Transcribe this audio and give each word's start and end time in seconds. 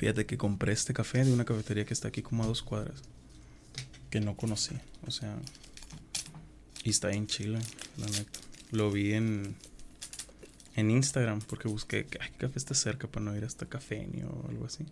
Fíjate 0.00 0.24
que 0.24 0.38
compré 0.38 0.72
este 0.72 0.94
café 0.94 1.26
de 1.26 1.30
una 1.30 1.44
cafetería 1.44 1.84
que 1.84 1.92
está 1.92 2.08
aquí 2.08 2.22
como 2.22 2.42
a 2.42 2.46
dos 2.46 2.62
cuadras. 2.62 3.02
Que 4.08 4.18
no 4.18 4.34
conocí. 4.34 4.74
O 5.06 5.10
sea. 5.10 5.36
Y 6.82 6.88
está 6.88 7.12
en 7.12 7.26
Chile, 7.26 7.58
la 7.98 8.06
neta. 8.06 8.40
Lo 8.70 8.90
vi 8.90 9.12
en. 9.12 9.54
En 10.74 10.90
Instagram 10.90 11.40
porque 11.40 11.68
busqué. 11.68 12.06
Ay, 12.18 12.30
¿qué 12.30 12.46
café 12.46 12.58
está 12.58 12.72
cerca 12.72 13.08
para 13.08 13.26
no 13.26 13.36
ir 13.36 13.44
hasta 13.44 13.66
Cafeño 13.66 14.26
o 14.26 14.48
algo 14.48 14.64
así? 14.64 14.86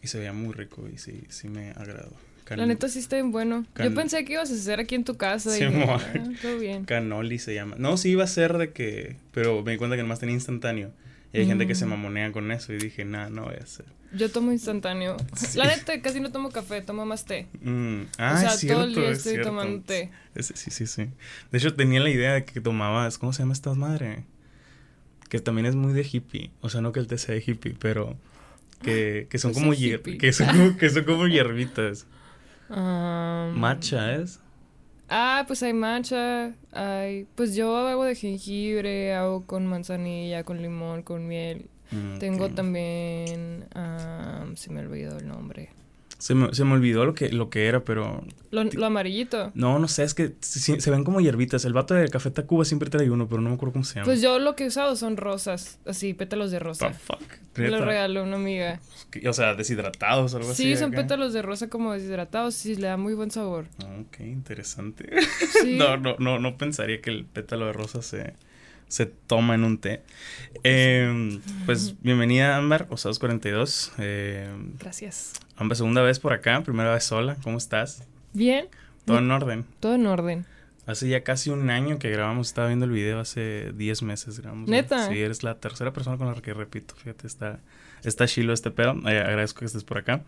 Y 0.00 0.06
se 0.06 0.18
veía 0.18 0.32
muy 0.32 0.54
rico 0.54 0.88
y 0.88 0.98
sí, 0.98 1.24
sí 1.28 1.48
me 1.48 1.70
agradó. 1.70 2.12
la 2.50 2.64
neta 2.64 2.88
sí 2.88 3.00
está 3.00 3.16
bien 3.16 3.32
bueno. 3.32 3.66
Yo 3.76 3.92
pensé 3.92 4.24
que 4.24 4.34
ibas 4.34 4.52
a 4.52 4.54
hacer 4.54 4.78
aquí 4.78 4.94
en 4.94 5.02
tu 5.02 5.16
casa. 5.16 5.50
Sí, 5.50 5.64
y 5.64 5.66
ah, 5.66 5.98
todo 6.42 6.58
bien. 6.60 6.84
Canoli 6.84 7.40
se 7.40 7.54
llama. 7.54 7.74
No, 7.76 7.96
sí 7.96 8.10
iba 8.10 8.22
a 8.22 8.28
ser 8.28 8.56
de 8.56 8.70
que. 8.70 9.16
Pero 9.32 9.64
me 9.64 9.72
di 9.72 9.78
cuenta 9.78 9.96
que 9.96 10.02
nomás 10.02 10.20
tenía 10.20 10.36
instantáneo. 10.36 10.92
Y 11.36 11.40
hay 11.40 11.46
gente 11.46 11.66
que 11.66 11.74
se 11.74 11.84
mm. 11.84 11.90
mamonea 11.90 12.32
con 12.32 12.50
eso 12.50 12.72
y 12.72 12.78
dije, 12.78 13.04
nada, 13.04 13.28
no 13.28 13.44
voy 13.44 13.56
a 13.60 13.62
hacer. 13.62 13.84
Yo 14.12 14.30
tomo 14.30 14.52
instantáneo. 14.52 15.16
La 15.54 15.66
neta, 15.66 16.00
casi 16.00 16.20
no 16.20 16.32
tomo 16.32 16.50
café, 16.50 16.80
tomo 16.80 17.04
más 17.04 17.26
té. 17.26 17.46
Mm. 17.60 18.02
Ah, 18.18 18.34
o 18.34 18.56
sea, 18.56 18.74
todo 18.74 18.84
el 18.84 18.94
día 18.94 19.10
estoy 19.10 19.42
tomando 19.42 19.82
té. 19.82 20.10
sí, 20.40 20.70
sí, 20.70 20.86
sí. 20.86 21.08
De 21.52 21.58
hecho, 21.58 21.74
tenía 21.74 22.00
la 22.00 22.08
idea 22.08 22.32
de 22.34 22.44
que 22.44 22.60
tomabas, 22.60 23.18
¿cómo 23.18 23.32
se 23.32 23.40
llama 23.42 23.52
esta 23.52 23.74
madre? 23.74 24.24
Que 25.28 25.40
también 25.40 25.66
es 25.66 25.74
muy 25.74 25.92
de 25.92 26.08
hippie. 26.10 26.50
O 26.60 26.70
sea, 26.70 26.80
no 26.80 26.92
que 26.92 27.00
el 27.00 27.06
té 27.06 27.18
sea 27.18 27.34
de 27.34 27.44
hippie, 27.46 27.76
pero 27.78 28.16
que, 28.82 29.26
que 29.28 29.38
son 29.38 29.52
como 29.52 29.72
que 29.72 30.32
son 30.32 30.46
como, 30.46 30.76
que 30.76 30.90
son 30.90 31.04
como 31.04 31.26
hierbitas. 31.26 32.06
Um, 32.68 33.56
matcha 33.60 34.16
es. 34.16 34.40
Ah, 35.08 35.44
pues 35.46 35.62
hay 35.62 35.72
matcha, 35.72 36.52
hay, 36.72 37.26
pues 37.36 37.54
yo 37.54 37.76
hago 37.76 38.04
de 38.04 38.14
jengibre, 38.16 39.14
hago 39.14 39.46
con 39.46 39.66
manzanilla, 39.66 40.42
con 40.42 40.60
limón, 40.60 41.02
con 41.02 41.26
miel. 41.28 41.68
Mm, 41.92 42.18
Tengo 42.18 42.48
también, 42.50 43.66
se 44.56 44.70
me 44.70 44.80
olvidó 44.80 45.18
el 45.18 45.28
nombre. 45.28 45.70
Se 46.18 46.34
me, 46.34 46.54
se 46.54 46.64
me, 46.64 46.72
olvidó 46.72 47.04
lo 47.04 47.14
que, 47.14 47.28
lo 47.28 47.50
que 47.50 47.66
era, 47.66 47.84
pero... 47.84 48.24
Lo, 48.50 48.86
amarillito. 48.86 49.52
No, 49.54 49.78
no 49.78 49.86
sé, 49.86 50.02
es 50.02 50.14
que 50.14 50.34
se, 50.40 50.90
ven 50.90 51.04
como 51.04 51.20
hierbitas. 51.20 51.64
El 51.66 51.74
vato 51.74 51.92
de 51.92 52.08
Café 52.08 52.30
Tacuba 52.30 52.64
siempre 52.64 52.88
trae 52.88 53.10
uno, 53.10 53.28
pero 53.28 53.42
no 53.42 53.50
me 53.50 53.54
acuerdo 53.56 53.74
cómo 53.74 53.84
se 53.84 53.96
llama. 53.96 54.06
Pues 54.06 54.22
yo 54.22 54.38
lo 54.38 54.56
que 54.56 54.64
he 54.64 54.66
usado 54.68 54.96
son 54.96 55.18
rosas, 55.18 55.78
así, 55.84 56.14
pétalos 56.14 56.50
de 56.50 56.58
rosa. 56.58 56.90
fuck? 56.92 57.22
Me 57.56 57.68
lo 57.68 57.84
regaló 57.84 58.22
una 58.22 58.36
amiga. 58.36 58.80
O 59.28 59.32
sea, 59.32 59.54
deshidratados 59.54 60.32
o 60.32 60.36
algo 60.38 60.50
así. 60.50 60.62
Sí, 60.62 60.76
son 60.76 60.90
pétalos 60.90 61.32
de 61.32 61.42
rosa 61.42 61.68
como 61.68 61.92
deshidratados 61.92 62.64
y 62.66 62.76
le 62.76 62.86
da 62.88 62.96
muy 62.96 63.14
buen 63.14 63.30
sabor. 63.30 63.66
Ok, 64.00 64.20
interesante. 64.20 65.10
no, 65.66 65.96
no, 65.98 66.16
no, 66.18 66.38
no 66.38 66.56
pensaría 66.56 67.00
que 67.02 67.10
el 67.10 67.24
pétalo 67.24 67.66
de 67.66 67.72
rosa 67.72 68.00
se 68.02 68.34
se 68.88 69.06
toma 69.06 69.54
en 69.54 69.64
un 69.64 69.78
té. 69.78 70.02
Em, 70.62 71.40
pues 71.64 72.00
bienvenida, 72.02 72.56
Ámbar, 72.56 72.86
Osados 72.90 73.18
42. 73.18 73.92
Eh, 73.98 74.48
Gracias. 74.78 75.32
Ámbar, 75.56 75.76
segunda 75.76 76.02
vez 76.02 76.18
por 76.18 76.32
acá, 76.32 76.62
primera 76.62 76.92
vez 76.92 77.04
sola. 77.04 77.36
¿Cómo 77.42 77.56
estás? 77.56 78.02
Bien. 78.34 78.68
¿Todo 79.06 79.18
en 79.18 79.30
orden? 79.30 79.64
Todo 79.80 79.94
en 79.94 80.06
orden. 80.06 80.46
Hace 80.86 81.08
ya 81.08 81.24
casi 81.24 81.50
un 81.50 81.70
año 81.70 81.98
que 81.98 82.10
grabamos, 82.10 82.48
estaba 82.48 82.68
viendo 82.68 82.84
el 82.84 82.92
video, 82.92 83.18
hace 83.18 83.72
10 83.74 84.02
meses 84.02 84.38
grabamos. 84.38 84.68
¿Neta? 84.68 85.08
Sí, 85.08 85.18
eres 85.18 85.42
la 85.42 85.56
tercera 85.56 85.92
persona 85.92 86.18
con 86.18 86.28
la 86.28 86.34
que 86.40 86.54
repito, 86.54 86.94
fíjate, 86.94 87.26
está, 87.26 87.58
está 88.04 88.26
chilo 88.26 88.52
este 88.52 88.70
pedo, 88.70 88.94
eh, 89.08 89.18
agradezco 89.18 89.60
que 89.60 89.64
estés 89.66 89.82
por 89.82 89.98
acá. 89.98 90.22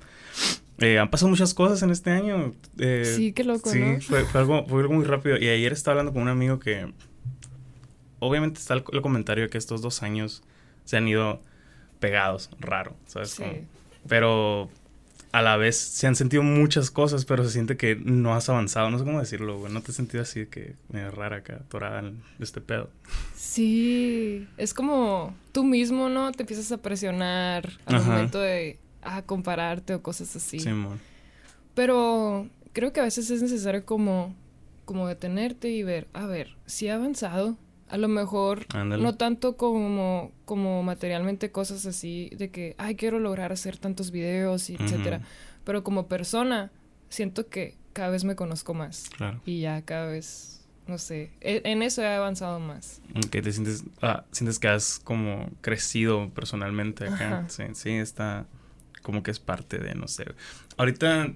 Eh, 0.78 0.98
han 0.98 1.10
pasado 1.10 1.28
muchas 1.28 1.54
cosas 1.54 1.82
en 1.82 1.90
este 1.90 2.10
año. 2.10 2.54
Eh, 2.78 3.04
sí, 3.04 3.32
qué 3.32 3.44
loco, 3.44 3.70
Sí, 3.70 4.00
fue, 4.00 4.24
algo, 4.34 4.64
fue 4.66 4.80
algo 4.80 4.94
muy 4.94 5.04
rápido. 5.04 5.36
Y 5.36 5.48
ayer 5.48 5.72
estaba 5.72 5.92
hablando 5.92 6.12
con 6.12 6.22
un 6.22 6.28
amigo 6.28 6.58
que 6.58 6.92
obviamente 8.18 8.58
está 8.58 8.74
el, 8.74 8.82
comentario 8.82 9.44
de 9.44 9.50
que 9.50 9.58
estos 9.58 9.82
dos 9.82 10.02
años 10.02 10.42
se 10.84 10.96
han 10.96 11.06
ido 11.06 11.42
pegados, 12.00 12.50
raro, 12.58 12.96
¿sabes? 13.06 13.30
Sí. 13.30 13.44
Pero 14.08 14.70
a 15.32 15.42
la 15.42 15.56
vez 15.56 15.76
se 15.76 16.06
han 16.06 16.16
sentido 16.16 16.42
muchas 16.42 16.90
cosas, 16.90 17.24
pero 17.24 17.44
se 17.44 17.50
siente 17.50 17.76
que 17.76 17.96
no 17.96 18.34
has 18.34 18.48
avanzado. 18.48 18.90
No 18.90 18.98
sé 18.98 19.04
cómo 19.04 19.20
decirlo, 19.20 19.58
güey. 19.58 19.72
No 19.72 19.82
te 19.82 19.90
has 19.90 19.96
sentido 19.96 20.22
así 20.22 20.46
que 20.46 20.74
me 20.88 21.10
rara 21.10 21.38
acá, 21.38 21.56
atorada 21.56 22.00
en 22.00 22.22
este 22.38 22.60
pedo. 22.60 22.90
Sí, 23.34 24.46
es 24.56 24.74
como 24.74 25.34
tú 25.52 25.64
mismo, 25.64 26.08
¿no? 26.08 26.32
Te 26.32 26.42
empiezas 26.42 26.72
a 26.72 26.78
presionar 26.78 27.70
al 27.86 28.04
momento 28.04 28.40
de 28.40 28.78
a 29.02 29.22
compararte 29.22 29.94
o 29.94 30.02
cosas 30.02 30.34
así. 30.36 30.60
Sí, 30.60 30.68
amor. 30.68 30.98
Pero 31.74 32.48
creo 32.72 32.92
que 32.92 33.00
a 33.00 33.04
veces 33.04 33.30
es 33.30 33.42
necesario 33.42 33.84
como, 33.84 34.34
como 34.84 35.06
detenerte 35.06 35.70
y 35.70 35.82
ver, 35.82 36.08
a 36.12 36.26
ver, 36.26 36.56
si 36.66 36.86
he 36.86 36.90
avanzado, 36.90 37.56
a 37.88 37.96
lo 37.96 38.08
mejor 38.08 38.66
no 38.74 39.14
tanto 39.16 39.56
como, 39.56 40.32
como 40.44 40.82
materialmente 40.82 41.50
cosas 41.50 41.86
así 41.86 42.30
de 42.36 42.50
que, 42.50 42.74
ay, 42.78 42.96
quiero 42.96 43.18
lograr 43.18 43.52
hacer 43.52 43.78
tantos 43.78 44.10
videos 44.10 44.70
y 44.70 44.76
etcétera. 44.76 45.22
Pero 45.64 45.84
como 45.84 46.08
persona, 46.08 46.70
siento 47.08 47.48
que 47.48 47.76
cada 47.92 48.10
vez 48.10 48.24
me 48.24 48.36
conozco 48.36 48.74
más. 48.74 49.10
Claro. 49.16 49.40
Y 49.44 49.60
ya 49.60 49.82
cada 49.82 50.06
vez, 50.06 50.66
no 50.86 50.98
sé, 50.98 51.32
e, 51.40 51.62
en 51.64 51.82
eso 51.82 52.02
he 52.02 52.14
avanzado 52.14 52.60
más. 52.60 53.02
Que 53.30 53.42
te 53.42 53.52
sientes, 53.52 53.84
ah, 54.02 54.24
sientes 54.32 54.58
que 54.58 54.68
has 54.68 54.98
como 54.98 55.50
crecido 55.60 56.30
personalmente 56.30 57.06
acá. 57.06 57.44
Sí, 57.48 57.64
sí, 57.74 57.90
está 57.90 58.46
como 59.02 59.22
que 59.22 59.30
es 59.30 59.38
parte 59.38 59.78
de, 59.78 59.94
no 59.94 60.08
sé. 60.08 60.26
Ahorita, 60.76 61.32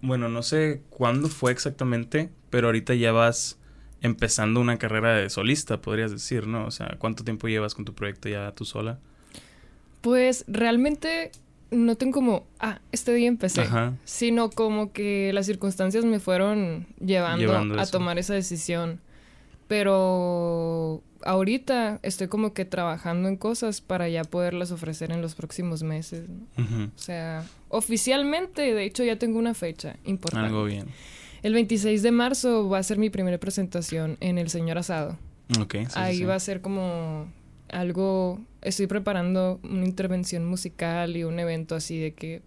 bueno, 0.00 0.28
no 0.28 0.42
sé 0.42 0.82
cuándo 0.90 1.28
fue 1.28 1.52
exactamente, 1.52 2.30
pero 2.50 2.68
ahorita 2.68 2.94
ya 2.94 3.12
vas 3.12 3.58
empezando 4.06 4.60
una 4.60 4.78
carrera 4.78 5.14
de 5.14 5.28
solista, 5.30 5.80
podrías 5.80 6.10
decir, 6.10 6.46
¿no? 6.46 6.66
O 6.66 6.70
sea, 6.70 6.96
¿cuánto 6.98 7.24
tiempo 7.24 7.48
llevas 7.48 7.74
con 7.74 7.84
tu 7.84 7.94
proyecto 7.94 8.28
ya 8.28 8.52
tú 8.52 8.64
sola? 8.64 8.98
Pues 10.00 10.44
realmente 10.48 11.32
no 11.70 11.96
tengo 11.96 12.12
como, 12.12 12.46
ah, 12.60 12.80
este 12.92 13.12
día 13.14 13.28
empecé, 13.28 13.66
sino 14.04 14.50
como 14.50 14.92
que 14.92 15.32
las 15.32 15.46
circunstancias 15.46 16.04
me 16.04 16.20
fueron 16.20 16.86
llevando, 17.04 17.78
a 17.78 17.86
tomar 17.86 18.18
esa 18.18 18.34
decisión. 18.34 19.00
Pero 19.68 21.02
ahorita 21.24 21.98
estoy 22.02 22.28
como 22.28 22.54
que 22.54 22.64
trabajando 22.64 23.28
en 23.28 23.36
cosas 23.36 23.80
para 23.80 24.08
ya 24.08 24.22
poderlas 24.22 24.70
ofrecer 24.70 25.10
en 25.10 25.20
los 25.22 25.34
próximos 25.34 25.82
meses. 25.82 26.24
O 26.56 26.98
sea, 26.98 27.44
oficialmente, 27.68 28.74
de 28.74 28.84
hecho, 28.84 29.02
ya 29.02 29.18
tengo 29.18 29.38
una 29.38 29.54
fecha 29.54 29.96
importante. 30.04 30.46
Algo 30.46 30.64
bien. 30.64 30.86
El 31.42 31.52
26 31.54 32.02
de 32.02 32.10
marzo 32.10 32.68
va 32.68 32.78
a 32.78 32.82
ser 32.82 32.98
mi 32.98 33.10
primera 33.10 33.38
presentación 33.38 34.16
en 34.20 34.38
El 34.38 34.48
Señor 34.48 34.78
Asado. 34.78 35.18
Ok. 35.60 35.76
Ahí 35.94 36.24
va 36.24 36.34
a 36.34 36.40
ser 36.40 36.60
como 36.60 37.26
algo, 37.68 38.40
estoy 38.62 38.86
preparando 38.86 39.60
una 39.62 39.84
intervención 39.84 40.44
musical 40.44 41.16
y 41.16 41.24
un 41.24 41.38
evento 41.38 41.74
así 41.74 41.98
de 41.98 42.14
que 42.14 42.42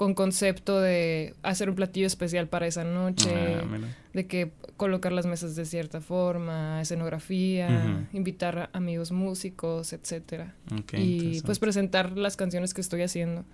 con 0.00 0.14
concepto 0.14 0.80
de 0.80 1.34
hacer 1.42 1.68
un 1.68 1.76
platillo 1.76 2.06
especial 2.06 2.48
para 2.48 2.66
esa 2.66 2.84
noche, 2.84 3.30
ah, 3.34 3.78
de 4.14 4.26
que 4.26 4.50
colocar 4.78 5.12
las 5.12 5.26
mesas 5.26 5.56
de 5.56 5.66
cierta 5.66 6.00
forma, 6.00 6.80
escenografía, 6.80 8.08
invitar 8.14 8.70
amigos 8.72 9.12
músicos, 9.12 9.92
etcétera. 9.92 10.54
y 10.94 11.42
pues 11.42 11.58
presentar 11.58 12.16
las 12.16 12.38
canciones 12.38 12.72
que 12.72 12.80
estoy 12.80 13.02
haciendo. 13.02 13.44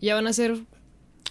Ya 0.00 0.14
van 0.14 0.26
a 0.26 0.32
ser 0.32 0.56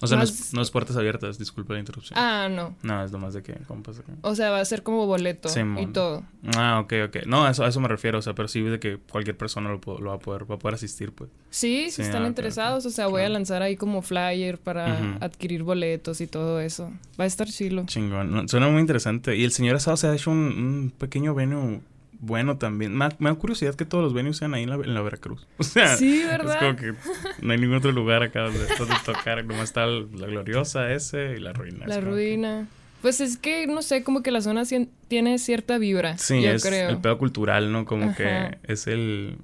o 0.02 0.08
sea, 0.08 0.18
no, 0.18 0.62
es, 0.62 0.72
puertas 0.72 0.98
abiertas, 0.98 1.38
disculpa 1.40 1.74
la 1.74 1.80
interrupción. 1.80 2.20
Ah, 2.20 2.50
no. 2.50 2.76
No, 2.84 3.04
es 3.04 3.12
lo 3.12 3.20
más 3.20 3.34
de 3.34 3.42
que 3.42 3.54
compas. 3.68 4.02
O 4.22 4.36
sea, 4.36 4.50
va 4.50 4.60
a 4.60 4.66
ser 4.66 4.84
como 4.84 5.06
boleto 5.06 5.50
y 5.80 5.86
todo. 5.88 6.24
Ah, 6.58 6.82
ok, 6.84 6.94
ok. 7.08 7.26
No, 7.26 7.46
a 7.46 7.52
eso, 7.52 7.64
a 7.64 7.70
eso 7.70 7.80
me 7.80 7.88
refiero, 7.88 8.20
o 8.20 8.22
sea, 8.22 8.34
pero 8.34 8.48
sí 8.48 8.62
de 8.62 8.80
que 8.80 8.98
cualquier 8.98 9.38
persona 9.38 9.70
lo, 9.70 9.80
lo 10.00 10.10
va, 10.10 10.16
a 10.16 10.20
poder, 10.20 10.50
va 10.50 10.56
a 10.56 10.60
poder 10.60 10.76
asistir, 10.76 11.14
pues. 11.14 11.30
Sí, 11.50 11.90
si 11.90 12.02
están 12.02 12.24
ah, 12.24 12.28
interesados, 12.28 12.86
o 12.86 12.90
sea, 12.90 13.08
voy 13.08 13.22
a 13.22 13.30
lanzar 13.30 13.62
ahí 13.62 13.78
como 13.78 14.02
flyer 14.02 14.58
para 14.58 15.16
adquirir 15.22 15.64
boletos 15.64 16.20
y 16.22 16.28
todo 16.28 16.60
eso. 16.60 16.92
Va 17.20 17.24
a 17.24 17.28
estar 17.28 17.48
chilo. 17.48 17.86
Chingón. 17.86 18.50
suena 18.50 18.68
muy 18.68 18.82
interesante. 18.82 19.36
Y 19.38 19.44
el 19.44 19.52
señor 19.52 19.76
Asado 19.78 19.96
se 19.96 20.08
ha 20.08 20.14
hecho 20.14 20.32
un, 20.32 20.38
un 20.38 20.94
pequeño 20.98 21.34
venue 21.34 21.82
bueno 22.26 22.58
también. 22.58 22.96
Me, 22.96 23.10
da 23.20 23.36
curiosidad 23.36 23.76
que 23.76 23.86
todos 23.86 24.04
los 24.04 24.14
venues 24.14 24.38
sean 24.38 24.54
ahí 24.54 24.64
en 24.64 24.70
la, 24.70 24.76
en 24.76 24.94
la 24.94 25.02
Veracruz. 25.02 25.46
O 25.58 25.64
sea, 25.64 25.96
sí, 25.98 26.24
¿verdad? 26.24 26.56
es 26.56 26.60
como 26.60 26.76
que 26.76 26.94
no 27.42 27.54
hay 27.54 27.60
ningún 27.60 27.78
otro 27.78 27.92
lugar 27.92 28.24
acá 28.24 28.44
donde, 28.44 28.66
donde 28.78 28.96
tocar. 29.06 29.44
Nomás 29.44 29.66
está 29.66 29.86
la 29.86 30.28
gloriosa 30.28 30.92
ese 30.92 31.36
y 31.38 31.40
la 31.40 31.54
ruina. 31.54 31.86
La 31.86 32.00
ruina. 32.00 32.68
Pues 33.02 33.20
es 33.20 33.38
que, 33.38 33.68
no 33.68 33.82
sé, 33.82 34.04
como 34.04 34.24
que 34.24 34.32
la 34.32 34.40
zona 34.40 34.64
tiene 35.10 35.38
cierta 35.38 35.78
vibra. 35.78 36.18
Sí, 36.18 36.42
yo 36.42 36.52
es 36.52 36.64
el 36.64 37.00
pedo 37.00 37.18
cultural, 37.18 37.72
¿no? 37.72 37.84
Como 37.86 38.16
que 38.16 38.58
es 38.64 38.88
el, 38.88 39.38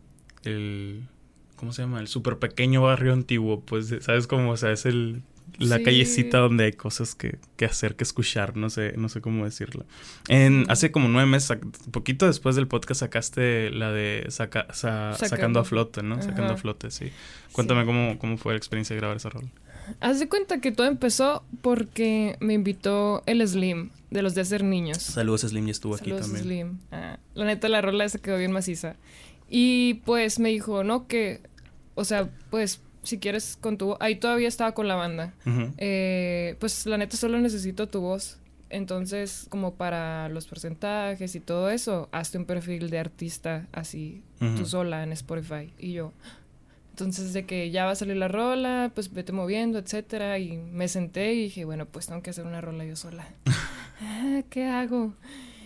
el... 0.43 1.03
¿Cómo 1.57 1.73
se 1.73 1.81
llama? 1.81 1.99
El 1.99 2.07
súper 2.07 2.39
pequeño 2.39 2.83
barrio 2.83 3.11
antiguo. 3.11 3.59
Pues, 3.59 3.93
¿sabes 3.99 4.27
cómo? 4.27 4.51
O 4.51 4.57
sea, 4.57 4.71
es 4.71 4.85
el 4.85 5.23
la 5.57 5.81
callecita 5.81 6.39
donde 6.39 6.65
hay 6.65 6.73
cosas 6.73 7.15
que, 7.15 7.39
que, 7.57 7.65
hacer, 7.65 7.95
que 7.95 8.03
escuchar, 8.03 8.55
no 8.55 8.69
sé, 8.69 8.93
no 8.97 9.09
sé 9.09 9.21
cómo 9.21 9.45
decirlo. 9.45 9.85
En, 10.27 10.65
hace 10.69 10.91
como 10.91 11.07
nueve 11.07 11.29
meses, 11.29 11.57
poquito 11.91 12.25
después 12.25 12.55
del 12.55 12.67
podcast 12.67 13.01
sacaste 13.01 13.71
la 13.71 13.91
de 13.91 14.27
sacando. 14.29 15.59
a 15.59 15.63
flote, 15.63 16.03
¿no? 16.03 16.21
Sacando 16.21 16.53
a 16.53 16.57
flote, 16.57 16.91
sí. 16.91 17.11
Cuéntame 17.51 17.85
Cómo, 17.85 18.19
cómo 18.19 18.37
fue 18.37 18.53
la 18.53 18.57
experiencia 18.57 18.93
de 18.93 18.99
grabar 18.99 19.17
esa 19.17 19.29
rol. 19.29 19.49
Haz 19.99 20.19
de 20.19 20.29
cuenta 20.29 20.61
que 20.61 20.71
todo 20.71 20.87
empezó 20.87 21.43
porque 21.61 22.37
me 22.39 22.53
invitó 22.53 23.23
el 23.25 23.45
Slim 23.47 23.89
de 24.11 24.21
los 24.21 24.35
de 24.35 24.41
hacer 24.41 24.63
niños. 24.63 24.97
Saludos 24.97 25.41
Slim, 25.41 25.67
y 25.67 25.71
estuvo 25.71 25.95
aquí 25.95 26.11
también. 26.11 26.43
Slim. 26.43 26.79
Ah, 26.91 27.17
la 27.33 27.45
neta 27.45 27.69
la 27.69 27.81
rola 27.81 28.07
se 28.09 28.19
quedó 28.19 28.37
bien 28.37 28.51
maciza. 28.51 28.95
Y 29.49 29.95
pues 30.05 30.39
me 30.39 30.49
dijo, 30.49 30.83
no, 30.83 31.07
que, 31.07 31.41
o 31.95 32.05
sea, 32.05 32.29
pues 32.49 32.81
si 33.03 33.19
quieres 33.19 33.57
con 33.59 33.77
tu 33.77 33.95
ahí 33.99 34.15
todavía 34.15 34.47
estaba 34.47 34.73
con 34.73 34.87
la 34.87 34.95
banda. 34.95 35.33
Eh, 35.77 36.55
pues 36.59 36.85
la 36.85 36.97
neta 36.97 37.17
solo 37.17 37.39
necesito 37.39 37.87
tu 37.87 38.01
voz. 38.01 38.39
Entonces, 38.69 39.47
como 39.49 39.73
para 39.73 40.29
los 40.29 40.45
porcentajes 40.45 41.33
y 41.33 41.39
todo 41.39 41.71
eso, 41.71 42.07
hazte 42.11 42.37
un 42.37 42.45
perfil 42.45 42.91
de 42.91 42.99
artista 42.99 43.67
así, 43.71 44.21
tú 44.57 44.65
sola 44.65 45.03
en 45.03 45.11
Spotify. 45.11 45.73
Y 45.79 45.93
yo, 45.93 46.13
entonces 46.91 47.33
de 47.33 47.45
que 47.45 47.71
ya 47.71 47.85
va 47.85 47.91
a 47.91 47.95
salir 47.95 48.17
la 48.17 48.27
rola, 48.27 48.91
pues 48.93 49.11
vete 49.11 49.31
moviendo, 49.31 49.79
etcétera. 49.79 50.37
Y 50.37 50.57
me 50.57 50.87
senté 50.87 51.33
y 51.33 51.43
dije, 51.43 51.65
bueno, 51.65 51.87
pues 51.87 52.07
tengo 52.07 52.21
que 52.21 52.29
hacer 52.29 52.45
una 52.45 52.61
rola 52.61 52.85
yo 52.85 52.95
sola. 52.95 53.27
Ah, 54.01 54.43
¿Qué 54.49 54.63
hago? 54.63 55.13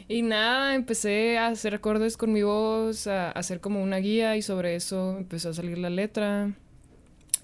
Y 0.07 0.23
nada, 0.23 0.73
empecé 0.73 1.37
a 1.37 1.49
hacer 1.49 1.75
acordes 1.75 2.17
con 2.17 2.33
mi 2.33 2.41
voz, 2.41 3.05
a 3.05 3.29
hacer 3.29 3.59
como 3.59 3.83
una 3.83 3.97
guía 3.97 4.35
y 4.35 4.41
sobre 4.41 4.75
eso 4.75 5.17
empezó 5.19 5.49
a 5.49 5.53
salir 5.53 5.77
la 5.77 5.91
letra. 5.91 6.51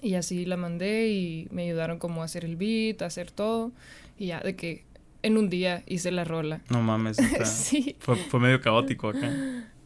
Y 0.02 0.14
así 0.14 0.44
la 0.44 0.56
mandé 0.56 1.08
y 1.08 1.48
me 1.50 1.64
ayudaron 1.64 1.98
como 1.98 2.22
a 2.22 2.24
hacer 2.24 2.44
el 2.44 2.56
beat, 2.56 3.02
a 3.02 3.06
hacer 3.06 3.30
todo. 3.30 3.72
Y 4.18 4.26
ya, 4.26 4.40
de 4.40 4.56
que 4.56 4.84
en 5.22 5.36
un 5.36 5.50
día 5.50 5.82
hice 5.86 6.10
la 6.10 6.24
rola. 6.24 6.62
No 6.70 6.82
mames, 6.82 7.18
sí. 7.44 7.96
Fue, 8.00 8.16
fue 8.16 8.40
medio 8.40 8.60
caótico 8.60 9.08
acá. 9.08 9.30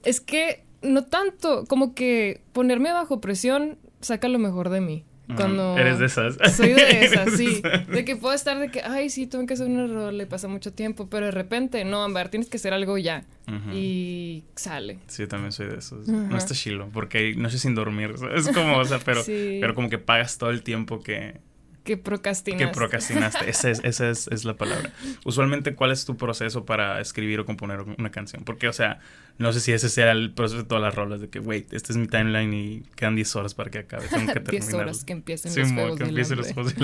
Es 0.04 0.20
que 0.20 0.64
no 0.82 1.04
tanto, 1.04 1.64
como 1.66 1.94
que 1.94 2.40
ponerme 2.52 2.92
bajo 2.92 3.20
presión 3.20 3.78
saca 4.00 4.28
lo 4.28 4.38
mejor 4.38 4.68
de 4.68 4.80
mí. 4.80 5.04
Cuando 5.34 5.78
Eres 5.78 5.98
de 5.98 6.06
esas. 6.06 6.36
Soy 6.54 6.74
de 6.74 7.00
esas, 7.04 7.32
sí. 7.32 7.62
De 7.88 8.04
que 8.04 8.16
puedo 8.16 8.34
estar 8.34 8.58
de 8.58 8.70
que, 8.70 8.82
ay, 8.82 9.08
sí, 9.08 9.26
tengo 9.26 9.46
que 9.46 9.54
hacer 9.54 9.66
un 9.66 9.78
error, 9.78 10.12
le 10.12 10.26
pasa 10.26 10.48
mucho 10.48 10.72
tiempo, 10.72 11.08
pero 11.08 11.26
de 11.26 11.32
repente, 11.32 11.84
no, 11.84 12.02
Amber, 12.02 12.28
tienes 12.28 12.50
que 12.50 12.58
hacer 12.58 12.74
algo 12.74 12.98
ya. 12.98 13.24
Y 13.72 14.44
sale. 14.54 14.98
Sí, 15.06 15.22
yo 15.22 15.28
también 15.28 15.52
soy 15.52 15.68
de 15.68 15.78
esos. 15.78 16.08
No 16.08 16.36
está 16.36 16.54
chilo, 16.54 16.88
porque 16.92 17.34
no 17.36 17.48
sé 17.50 17.58
sin 17.58 17.74
dormir. 17.74 18.14
Es 18.34 18.48
como, 18.48 18.78
o 18.78 18.84
sea, 18.84 18.98
pero, 19.04 19.22
pero 19.26 19.74
como 19.74 19.88
que 19.88 19.98
pagas 19.98 20.38
todo 20.38 20.50
el 20.50 20.62
tiempo 20.62 21.02
que, 21.02 21.40
que 21.84 21.98
procrastinaste. 21.98 22.66
Que 22.66 22.72
procrastinaste, 22.72 23.48
esa, 23.48 23.70
es, 23.70 23.80
esa 23.84 24.08
es, 24.08 24.26
es, 24.28 24.44
la 24.46 24.56
palabra. 24.56 24.90
Usualmente, 25.24 25.74
¿cuál 25.74 25.92
es 25.92 26.06
tu 26.06 26.16
proceso 26.16 26.64
para 26.64 26.98
escribir 27.00 27.40
o 27.40 27.44
componer 27.44 27.82
una 27.82 28.10
canción? 28.10 28.42
Porque, 28.44 28.68
o 28.68 28.72
sea, 28.72 29.00
no 29.36 29.52
sé 29.52 29.60
si 29.60 29.72
ese 29.72 29.90
sea 29.90 30.10
el 30.10 30.32
proceso 30.32 30.62
de 30.62 30.66
todas 30.66 30.82
las 30.82 30.94
rolas, 30.94 31.20
de 31.20 31.28
que, 31.28 31.40
wait, 31.40 31.72
este 31.74 31.92
es 31.92 31.98
mi 31.98 32.06
timeline 32.06 32.54
y 32.54 32.80
quedan 32.96 33.16
10 33.16 33.36
horas 33.36 33.54
para 33.54 33.70
que 33.70 33.78
acabe, 33.80 34.08
tengo 34.08 34.32
que 34.32 34.40
terminar. 34.40 34.62
10 34.62 34.74
horas 34.74 35.04
que 35.04 35.12
empiecen 35.12 35.52
sí, 35.52 35.60
los 35.60 35.72
juegos 35.72 35.98
que 35.98 36.04
empiecen 36.04 36.38
los 36.38 36.52
juegos 36.52 36.74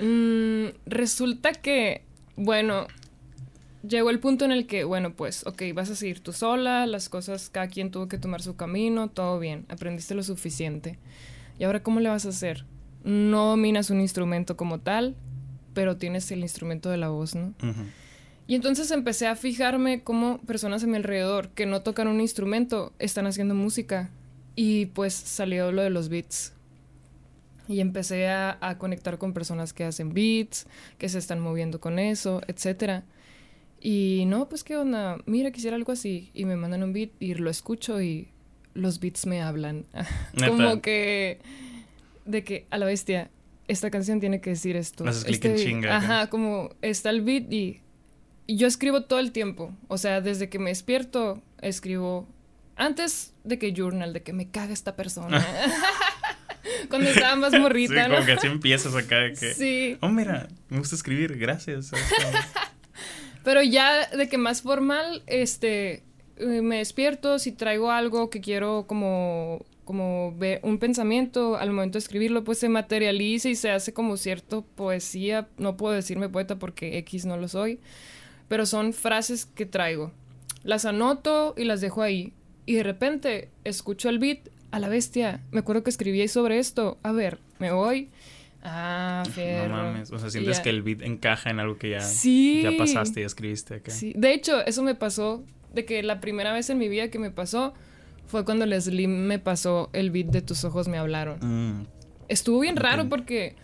mm, 0.00 0.66
resulta 0.86 1.52
que, 1.52 2.02
bueno, 2.34 2.88
llegó 3.86 4.10
el 4.10 4.18
punto 4.18 4.44
en 4.44 4.50
el 4.50 4.66
que, 4.66 4.82
bueno, 4.82 5.14
pues, 5.14 5.46
ok, 5.46 5.62
vas 5.72 5.88
a 5.90 5.94
seguir 5.94 6.18
tú 6.18 6.32
sola, 6.32 6.86
las 6.86 7.08
cosas, 7.08 7.48
cada 7.48 7.68
quien 7.68 7.92
tuvo 7.92 8.08
que 8.08 8.18
tomar 8.18 8.42
su 8.42 8.56
camino, 8.56 9.08
todo 9.08 9.38
bien, 9.38 9.66
aprendiste 9.68 10.16
lo 10.16 10.24
suficiente. 10.24 10.98
¿Y 11.60 11.64
ahora 11.64 11.80
cómo 11.84 12.00
le 12.00 12.08
vas 12.08 12.26
a 12.26 12.30
hacer? 12.30 12.64
No 13.06 13.46
dominas 13.46 13.90
un 13.90 14.00
instrumento 14.00 14.56
como 14.56 14.80
tal, 14.80 15.14
pero 15.72 15.96
tienes 15.96 16.30
el 16.32 16.40
instrumento 16.40 16.90
de 16.90 16.96
la 16.96 17.08
voz, 17.08 17.34
¿no? 17.34 17.54
Y 18.48 18.54
entonces 18.54 18.90
empecé 18.90 19.26
a 19.26 19.36
fijarme 19.36 20.02
cómo 20.02 20.38
personas 20.38 20.82
a 20.84 20.86
mi 20.86 20.96
alrededor 20.96 21.50
que 21.50 21.66
no 21.66 21.82
tocan 21.82 22.08
un 22.08 22.20
instrumento 22.20 22.92
están 22.98 23.26
haciendo 23.26 23.54
música. 23.54 24.10
Y 24.54 24.86
pues 24.86 25.14
salió 25.14 25.70
lo 25.70 25.82
de 25.82 25.90
los 25.90 26.08
beats. 26.08 26.52
Y 27.68 27.80
empecé 27.80 28.28
a, 28.28 28.76
conectar 28.78 29.18
con 29.18 29.32
personas 29.32 29.72
que 29.72 29.84
hacen 29.84 30.14
beats, 30.14 30.66
que 30.98 31.08
se 31.08 31.18
están 31.18 31.40
moviendo 31.40 31.80
con 31.80 31.98
eso, 31.98 32.40
etc. 32.48 33.02
Y 33.80 34.24
no, 34.26 34.48
pues 34.48 34.64
qué 34.64 34.76
onda, 34.76 35.18
mira, 35.26 35.50
quisiera 35.50 35.76
algo 35.76 35.92
así. 35.92 36.30
Y 36.32 36.44
me 36.44 36.56
mandan 36.56 36.82
un 36.82 36.92
beat 36.92 37.10
y 37.20 37.34
lo 37.34 37.50
escucho 37.50 38.00
y 38.00 38.28
los 38.74 38.98
beats 39.00 39.26
me 39.26 39.42
hablan. 39.42 39.86
Como 40.46 40.80
que 40.80 41.40
de 42.26 42.44
que 42.44 42.66
a 42.70 42.78
la 42.78 42.86
bestia, 42.86 43.30
esta 43.68 43.90
canción 43.90 44.20
tiene 44.20 44.40
que 44.40 44.50
decir 44.50 44.76
esto. 44.76 45.06
este, 45.08 45.56
chinga. 45.56 45.96
Ajá, 45.96 46.26
como 46.28 46.70
está 46.82 47.10
el 47.10 47.22
beat 47.22 47.52
y, 47.52 47.80
yo 48.48 48.68
escribo 48.68 49.02
todo 49.02 49.18
el 49.18 49.32
tiempo. 49.32 49.74
O 49.88 49.98
sea, 49.98 50.20
desde 50.20 50.48
que 50.48 50.58
me 50.58 50.70
despierto, 50.70 51.42
escribo. 51.60 52.28
Antes 52.76 53.32
de 53.42 53.58
que 53.58 53.72
journal, 53.72 54.12
de 54.12 54.22
que 54.22 54.32
me 54.32 54.50
caga 54.50 54.72
esta 54.72 54.94
persona. 54.94 55.44
Cuando 56.88 57.10
estaba 57.10 57.36
más 57.36 57.52
morrita, 57.52 58.04
sí, 58.04 58.10
como 58.10 58.26
que 58.26 58.32
así 58.32 58.46
empiezas 58.46 58.94
acá 58.94 59.16
de 59.16 59.32
que. 59.32 59.54
Sí. 59.54 59.98
Oh, 60.00 60.08
mira, 60.08 60.48
me 60.68 60.78
gusta 60.78 60.94
escribir, 60.94 61.36
gracias. 61.38 61.90
Pero 63.44 63.62
ya 63.62 64.08
de 64.08 64.28
que 64.28 64.38
más 64.38 64.62
formal, 64.62 65.22
este. 65.26 66.02
Eh, 66.38 66.60
me 66.62 66.78
despierto, 66.78 67.38
si 67.38 67.52
traigo 67.52 67.90
algo 67.90 68.28
que 68.28 68.40
quiero 68.40 68.86
como 68.86 69.64
como 69.86 70.34
ve 70.36 70.58
un 70.64 70.78
pensamiento 70.78 71.56
al 71.56 71.70
momento 71.70 71.94
de 71.94 72.00
escribirlo, 72.00 72.42
pues 72.42 72.58
se 72.58 72.68
materializa 72.68 73.48
y 73.48 73.54
se 73.54 73.70
hace 73.70 73.94
como 73.94 74.16
cierto 74.16 74.62
poesía. 74.74 75.48
No 75.58 75.76
puedo 75.76 75.94
decirme 75.94 76.28
poeta 76.28 76.58
porque 76.58 76.98
X 76.98 77.24
no 77.24 77.36
lo 77.36 77.46
soy, 77.46 77.78
pero 78.48 78.66
son 78.66 78.92
frases 78.92 79.46
que 79.46 79.64
traigo. 79.64 80.12
Las 80.64 80.86
anoto 80.86 81.54
y 81.56 81.64
las 81.64 81.80
dejo 81.80 82.02
ahí. 82.02 82.32
Y 82.66 82.74
de 82.74 82.82
repente 82.82 83.48
escucho 83.62 84.08
el 84.08 84.18
beat 84.18 84.48
a 84.72 84.80
la 84.80 84.88
bestia. 84.88 85.40
Me 85.52 85.60
acuerdo 85.60 85.84
que 85.84 85.90
escribí 85.90 86.26
sobre 86.26 86.58
esto. 86.58 86.98
A 87.04 87.12
ver, 87.12 87.38
me 87.60 87.70
voy. 87.70 88.10
Ah, 88.64 89.22
fierro. 89.30 89.68
No 89.68 89.82
mames. 89.84 90.10
O 90.10 90.18
sea, 90.18 90.30
sientes 90.30 90.58
que 90.58 90.70
el 90.70 90.82
beat 90.82 91.02
encaja 91.02 91.50
en 91.50 91.60
algo 91.60 91.78
que 91.78 91.90
ya, 91.90 92.00
ya 92.00 92.76
pasaste 92.76 93.20
y 93.20 93.22
escribiste 93.22 93.74
acá. 93.76 93.92
Sí. 93.92 94.12
De 94.16 94.34
hecho, 94.34 94.66
eso 94.66 94.82
me 94.82 94.96
pasó 94.96 95.44
de 95.72 95.84
que 95.84 96.02
la 96.02 96.20
primera 96.20 96.52
vez 96.52 96.70
en 96.70 96.78
mi 96.78 96.88
vida 96.88 97.08
que 97.08 97.20
me 97.20 97.30
pasó 97.30 97.72
fue 98.26 98.44
cuando 98.44 98.66
Leslie 98.66 99.08
me 99.08 99.38
pasó 99.38 99.90
el 99.92 100.10
beat 100.10 100.26
de 100.26 100.42
Tus 100.42 100.64
ojos 100.64 100.88
me 100.88 100.98
hablaron. 100.98 101.38
Mm. 101.40 101.86
Estuvo 102.28 102.60
bien 102.60 102.76
raro 102.76 103.08
porque 103.08 103.54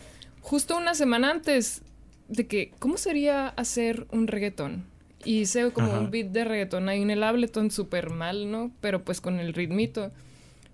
justo 0.40 0.76
una 0.76 0.94
semana 0.94 1.30
antes 1.30 1.82
de 2.28 2.46
que, 2.46 2.72
¿cómo 2.78 2.96
sería 2.96 3.48
hacer 3.48 4.06
un 4.10 4.26
reggaetón? 4.26 4.84
Y 5.24 5.40
hice 5.40 5.70
como 5.70 5.92
un 5.92 6.10
beat 6.10 6.28
de 6.28 6.44
reggaetón 6.44 6.88
ahí 6.88 7.02
en 7.02 7.10
el 7.10 7.22
Ableton 7.22 7.70
súper 7.70 8.10
mal, 8.10 8.50
¿no? 8.50 8.72
Pero 8.80 9.04
pues 9.04 9.20
con 9.20 9.38
el 9.38 9.54
ritmito. 9.54 10.10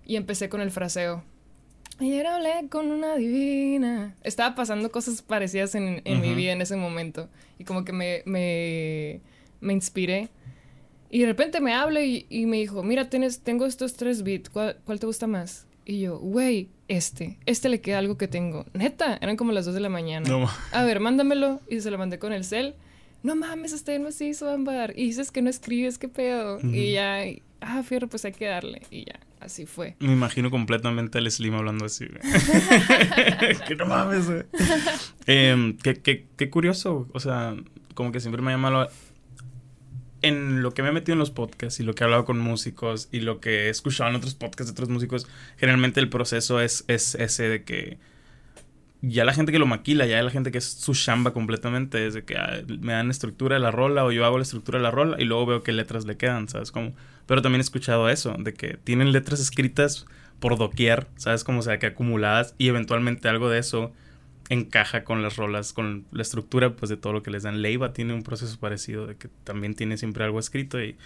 Y 0.05 0.15
empecé 0.15 0.49
con 0.49 0.61
el 0.61 0.71
fraseo. 0.71 1.23
Ayer 1.99 2.25
hablé 2.25 2.67
con 2.69 2.91
una 2.91 3.15
divina. 3.15 4.15
Estaba 4.23 4.55
pasando 4.55 4.91
cosas 4.91 5.21
parecidas 5.21 5.75
en, 5.75 6.01
mi 6.03 6.33
vida 6.33 6.53
en 6.53 6.61
ese 6.61 6.77
momento. 6.77 7.29
Y 7.59 7.63
como 7.63 7.85
que 7.85 7.91
me, 7.91 8.23
me, 8.25 9.21
me 9.59 9.73
inspiré. 9.73 10.29
Y 11.09 11.21
de 11.21 11.25
repente 11.25 11.59
me 11.59 11.73
habla 11.73 12.03
y, 12.03 12.45
me 12.45 12.57
dijo, 12.57 12.83
mira, 12.83 13.09
tienes, 13.09 13.41
tengo 13.41 13.65
estos 13.65 13.93
tres 13.93 14.23
beats, 14.23 14.49
¿cuál, 14.49 14.75
te 14.99 15.05
gusta 15.05 15.25
más? 15.25 15.65
Y 15.83 16.01
yo, 16.01 16.19
güey, 16.19 16.69
este, 16.87 17.39
este 17.47 17.67
le 17.67 17.81
queda 17.81 17.97
algo 17.97 18.17
que 18.17 18.27
tengo. 18.27 18.65
Neta, 18.73 19.17
eran 19.19 19.35
como 19.35 19.51
las 19.51 19.65
dos 19.65 19.73
de 19.73 19.79
la 19.79 19.89
mañana. 19.89 20.29
A 20.71 20.83
ver, 20.83 20.99
mándamelo. 20.99 21.61
Y 21.67 21.81
se 21.81 21.89
lo 21.89 21.97
mandé 21.97 22.19
con 22.19 22.31
el 22.31 22.43
cel. 22.43 22.75
No 23.23 23.35
mames, 23.35 23.73
este 23.73 23.97
no 23.97 24.11
se 24.11 24.25
hizo 24.25 24.51
ámbar. 24.51 24.93
Y 24.95 25.05
dices 25.05 25.31
que 25.31 25.41
no 25.41 25.49
escribes, 25.49 25.97
qué 25.97 26.07
pedo. 26.07 26.59
Y 26.61 26.93
ya, 26.93 27.23
ah, 27.61 27.81
fierro, 27.81 28.07
pues 28.07 28.23
hay 28.25 28.33
que 28.33 28.45
darle. 28.45 28.83
Y 28.91 29.05
ya, 29.05 29.19
así 29.39 29.65
fue. 29.65 29.95
Me 29.99 30.13
imagino 30.13 30.51
completamente 30.51 31.17
al 31.17 31.31
Slim 31.31 31.55
hablando 31.55 31.85
así. 31.85 32.05
que 33.67 33.75
no 33.75 33.87
mames, 33.87 34.29
güey. 34.29 34.43
Em, 35.25 35.75
qué, 35.77 35.95
qué, 35.95 36.27
qué 36.37 36.49
curioso. 36.51 37.07
O 37.13 37.19
sea, 37.19 37.55
como 37.95 38.11
que 38.11 38.19
siempre 38.19 38.43
me 38.43 38.51
ha 38.51 38.53
llamado 38.53 38.87
en 40.21 40.61
lo 40.61 40.73
que 40.73 40.83
me 40.83 40.89
he 40.89 40.91
metido 40.91 41.13
en 41.13 41.19
los 41.19 41.31
podcasts 41.31 41.79
y 41.79 41.83
lo 41.83 41.93
que 41.93 42.03
he 42.03 42.05
hablado 42.05 42.25
con 42.25 42.39
músicos 42.39 43.09
y 43.11 43.21
lo 43.21 43.39
que 43.39 43.67
he 43.67 43.69
escuchado 43.69 44.09
en 44.09 44.15
otros 44.15 44.35
podcasts 44.35 44.67
de 44.67 44.71
otros 44.71 44.89
músicos, 44.89 45.27
generalmente 45.57 45.99
el 45.99 46.09
proceso 46.09 46.61
es, 46.61 46.85
es 46.87 47.15
ese 47.15 47.49
de 47.49 47.63
que 47.63 47.97
ya 49.01 49.23
la 49.23 49.33
gente 49.33 49.51
que 49.51 49.59
lo 49.59 49.65
maquila, 49.65 50.05
ya 50.05 50.21
la 50.21 50.31
gente 50.31 50.51
que 50.51 50.57
es 50.57 50.65
su 50.65 50.93
chamba 50.93 51.31
completamente, 51.31 52.05
es 52.05 52.13
de 52.13 52.23
que 52.23 52.37
ah, 52.37 52.61
me 52.67 52.93
dan 52.93 53.09
estructura 53.09 53.55
de 53.55 53.61
la 53.61 53.71
rola 53.71 54.03
o 54.03 54.11
yo 54.11 54.25
hago 54.25 54.37
la 54.37 54.43
estructura 54.43 54.77
de 54.77 54.83
la 54.83 54.91
rola 54.91 55.15
y 55.19 55.25
luego 55.25 55.45
veo 55.45 55.63
qué 55.63 55.71
letras 55.71 56.05
le 56.05 56.17
quedan, 56.17 56.49
¿sabes? 56.49 56.71
Como, 56.71 56.93
pero 57.25 57.41
también 57.41 57.61
he 57.61 57.63
escuchado 57.63 58.09
eso, 58.09 58.35
de 58.37 58.53
que 58.53 58.77
tienen 58.83 59.11
letras 59.11 59.39
escritas 59.39 60.05
por 60.39 60.57
doquier, 60.57 61.07
¿sabes? 61.15 61.43
Como 61.43 61.61
sea, 61.61 61.79
que 61.79 61.87
acumuladas 61.87 62.55
y 62.57 62.67
eventualmente 62.67 63.29
algo 63.29 63.49
de 63.49 63.59
eso 63.59 63.93
encaja 64.49 65.03
con 65.03 65.21
las 65.21 65.37
rolas, 65.37 65.73
con 65.73 66.05
la 66.11 66.23
estructura 66.23 66.75
pues 66.75 66.89
de 66.89 66.97
todo 66.97 67.13
lo 67.13 67.23
que 67.23 67.31
les 67.31 67.43
dan. 67.43 67.61
Leiva 67.61 67.93
tiene 67.93 68.13
un 68.13 68.23
proceso 68.23 68.59
parecido 68.59 69.07
de 69.07 69.15
que 69.15 69.29
también 69.43 69.75
tiene 69.75 69.97
siempre 69.97 70.23
algo 70.23 70.39
escrito 70.39 70.81
y 70.81 70.97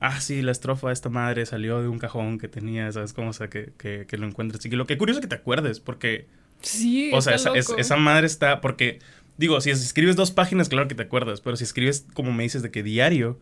ah, 0.00 0.20
sí, 0.20 0.42
la 0.42 0.52
estrofa 0.52 0.88
de 0.88 0.92
esta 0.92 1.08
madre 1.08 1.46
salió 1.46 1.80
de 1.80 1.88
un 1.88 1.98
cajón 1.98 2.38
que 2.38 2.48
tenía, 2.48 2.90
¿sabes? 2.92 3.12
Como, 3.12 3.30
o 3.30 3.32
sea, 3.32 3.48
que, 3.48 3.72
que, 3.78 4.06
que 4.06 4.18
lo 4.18 4.26
encuentres. 4.26 4.64
Y 4.66 4.70
lo 4.70 4.86
que 4.86 4.98
curioso 4.98 5.20
que 5.20 5.26
te 5.26 5.34
acuerdes, 5.34 5.80
porque... 5.80 6.26
Sí, 6.60 7.10
O 7.12 7.20
sea, 7.20 7.34
esa, 7.34 7.52
esa, 7.54 7.96
madre 7.96 8.26
está, 8.26 8.60
porque, 8.60 8.98
digo, 9.36 9.60
si 9.60 9.70
escribes 9.70 10.16
dos 10.16 10.30
páginas, 10.30 10.68
claro 10.68 10.88
que 10.88 10.94
te 10.94 11.02
acuerdas, 11.02 11.40
pero 11.40 11.56
si 11.56 11.64
escribes, 11.64 12.06
como 12.14 12.32
me 12.32 12.42
dices, 12.42 12.62
de 12.62 12.70
que 12.70 12.82
diario, 12.82 13.38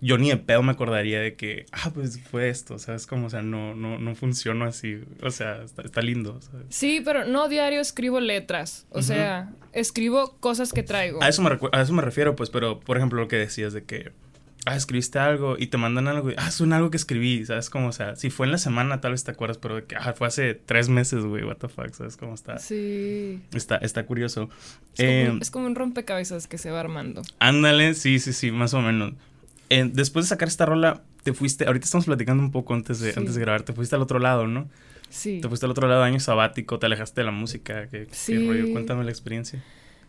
yo 0.00 0.18
ni 0.18 0.30
de 0.30 0.36
pedo 0.36 0.62
me 0.62 0.72
acordaría 0.72 1.20
de 1.20 1.34
que, 1.34 1.66
ah, 1.72 1.90
pues 1.94 2.20
fue 2.20 2.48
esto, 2.48 2.78
¿sabes? 2.78 3.06
Como, 3.06 3.26
o 3.26 3.30
sea, 3.30 3.42
no, 3.42 3.74
no, 3.74 3.98
no 3.98 4.14
funciona 4.14 4.66
así, 4.66 5.00
o 5.22 5.30
sea, 5.30 5.62
está, 5.62 6.00
lindo, 6.00 6.40
¿sabes? 6.40 6.66
Sí, 6.70 7.02
pero 7.04 7.24
no 7.24 7.48
diario 7.48 7.80
escribo 7.80 8.20
letras, 8.20 8.86
o 8.90 9.02
sea, 9.02 9.50
escribo 9.72 10.36
cosas 10.40 10.72
que 10.72 10.82
traigo. 10.82 11.22
A 11.22 11.28
eso, 11.28 11.42
me 11.42 11.50
a 11.72 11.82
eso 11.82 11.92
me 11.92 12.02
refiero, 12.02 12.36
pues, 12.36 12.50
pero, 12.50 12.80
por 12.80 12.96
ejemplo, 12.96 13.20
lo 13.20 13.28
que 13.28 13.36
decías 13.36 13.72
de 13.72 13.84
que 13.84 14.12
ah, 14.66 14.76
escribiste 14.76 15.18
algo 15.18 15.56
y 15.58 15.68
te 15.68 15.76
mandan 15.76 16.08
algo, 16.08 16.30
y, 16.30 16.34
ah, 16.36 16.48
es 16.48 16.60
un 16.60 16.72
algo 16.72 16.90
que 16.90 16.96
escribí, 16.96 17.44
¿sabes? 17.44 17.70
Como, 17.70 17.88
o 17.88 17.92
sea, 17.92 18.16
si 18.16 18.30
fue 18.30 18.46
en 18.46 18.52
la 18.52 18.58
semana 18.58 19.00
tal 19.00 19.12
vez 19.12 19.24
te 19.24 19.30
acuerdas, 19.30 19.58
pero 19.58 19.76
de 19.76 19.84
que, 19.84 19.96
ah, 19.96 20.12
fue 20.14 20.26
hace 20.26 20.54
tres 20.54 20.88
meses, 20.88 21.24
güey, 21.24 21.44
what 21.44 21.56
the 21.56 21.68
fuck, 21.68 21.92
¿sabes 21.92 22.16
cómo 22.16 22.34
está? 22.34 22.58
Sí. 22.58 23.40
Está, 23.54 23.76
está 23.76 24.04
curioso. 24.06 24.48
Es, 24.96 25.50
como, 25.50 25.66
un 25.66 25.74
rompecabezas 25.74 26.46
que 26.46 26.58
se 26.58 26.70
va 26.70 26.80
armando. 26.80 27.22
Ándale, 27.38 27.94
sí, 27.94 28.18
sí, 28.18 28.32
sí, 28.32 28.50
más 28.50 28.74
o 28.74 28.80
menos. 28.80 29.14
Después 29.92 30.26
de 30.26 30.28
sacar 30.28 30.48
esta 30.48 30.66
rola, 30.66 31.02
te 31.22 31.32
fuiste, 31.32 31.66
ahorita 31.66 31.84
estamos 31.84 32.06
platicando 32.06 32.42
un 32.42 32.50
poco 32.50 32.74
antes 32.74 33.00
de, 33.00 33.12
antes 33.16 33.34
de 33.34 33.40
grabar, 33.40 33.62
te 33.62 33.72
fuiste 33.72 33.94
al 33.94 34.02
otro 34.02 34.18
lado, 34.18 34.46
¿no? 34.46 34.68
Sí. 35.08 35.40
Te 35.40 35.48
fuiste 35.48 35.66
al 35.66 35.72
otro 35.72 35.88
lado, 35.88 36.02
año 36.02 36.20
sabático, 36.20 36.78
te 36.78 36.86
alejaste 36.86 37.20
de 37.20 37.24
la 37.24 37.32
música, 37.32 37.88
¿qué, 37.88 38.06
sí. 38.10 38.32
qué 38.32 38.46
rollo? 38.46 38.72
Cuéntame 38.72 39.04
la 39.04 39.10
experiencia. 39.10 39.62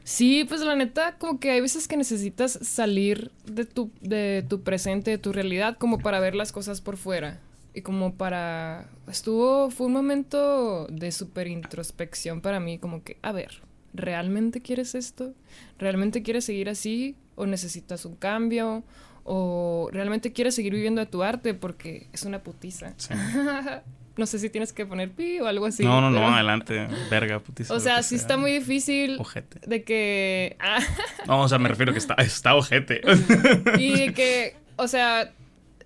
Sí, 0.04 0.46
pues 0.48 0.62
la 0.62 0.76
neta, 0.76 1.18
como 1.18 1.40
que 1.40 1.52
hay 1.52 1.62
veces 1.62 1.88
que 1.88 1.96
necesitas 1.96 2.54
salir 2.62 3.32
de 3.46 3.66
tu, 3.66 3.92
de 4.02 4.44
tu 4.48 4.62
presente, 4.62 5.12
de 5.12 5.18
tu 5.18 5.32
realidad, 5.32 5.78
como 5.78 6.00
para 6.00 6.20
ver 6.20 6.34
las 6.34 6.52
cosas 6.52 6.82
por 6.82 6.98
fuera. 6.98 7.40
Y 7.74 7.82
como 7.82 8.16
para... 8.16 8.90
Estuvo, 9.08 9.70
fue 9.70 9.88
un 9.88 9.94
momento 9.94 10.88
de 10.88 11.12
súper 11.12 11.48
introspección 11.48 12.42
para 12.42 12.60
mí, 12.60 12.80
como 12.80 13.04
que, 13.04 13.18
a 13.22 13.32
ver, 13.32 13.62
¿realmente 13.94 14.62
quieres 14.62 14.96
esto? 14.96 15.34
¿Realmente 15.78 16.24
quieres 16.24 16.46
seguir 16.46 16.70
así? 16.70 17.16
¿O 17.36 17.46
necesitas 17.46 18.06
un 18.06 18.16
cambio? 18.16 18.84
¿O 19.24 19.90
realmente 19.92 20.34
quieres 20.34 20.56
seguir 20.56 20.74
viviendo 20.74 21.02
de 21.02 21.08
tu 21.08 21.24
arte? 21.24 21.54
Porque 21.54 22.08
es 22.12 22.24
una 22.24 22.40
putiza. 22.44 22.94
Sí. 22.98 23.14
No 24.18 24.26
sé 24.26 24.40
si 24.40 24.50
tienes 24.50 24.74
que 24.74 24.86
poner 24.86 25.12
pi 25.12 25.40
o 25.40 25.48
algo 25.48 25.66
así. 25.66 25.84
No, 25.84 26.02
no, 26.02 26.12
no, 26.12 26.28
adelante. 26.28 26.88
Verga, 27.10 27.40
putísimo. 27.40 27.78
O 27.78 27.80
sea, 27.80 28.04
sí 28.04 28.16
está 28.16 28.36
muy 28.36 28.52
difícil. 28.52 29.18
Ojete. 29.20 29.62
De 29.66 29.84
que. 29.84 30.58
Ah. 30.60 30.80
No, 31.28 31.42
o 31.42 31.48
sea, 31.48 31.60
me 31.60 31.70
refiero 31.70 31.94
que 31.94 32.00
está, 32.00 32.16
está 32.16 32.56
ojete. 32.56 33.02
y 33.80 34.12
que, 34.12 34.58
o 34.76 34.88
sea, 34.90 35.32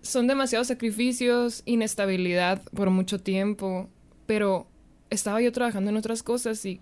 son 0.02 0.28
demasiados 0.28 0.68
sacrificios, 0.68 1.62
inestabilidad 1.66 2.64
por 2.74 2.90
mucho 2.90 3.20
tiempo. 3.20 3.90
Pero 4.26 4.68
estaba 5.12 5.40
yo 5.40 5.52
trabajando 5.52 5.92
en 5.92 5.98
otras 5.98 6.24
cosas 6.24 6.66
y 6.66 6.82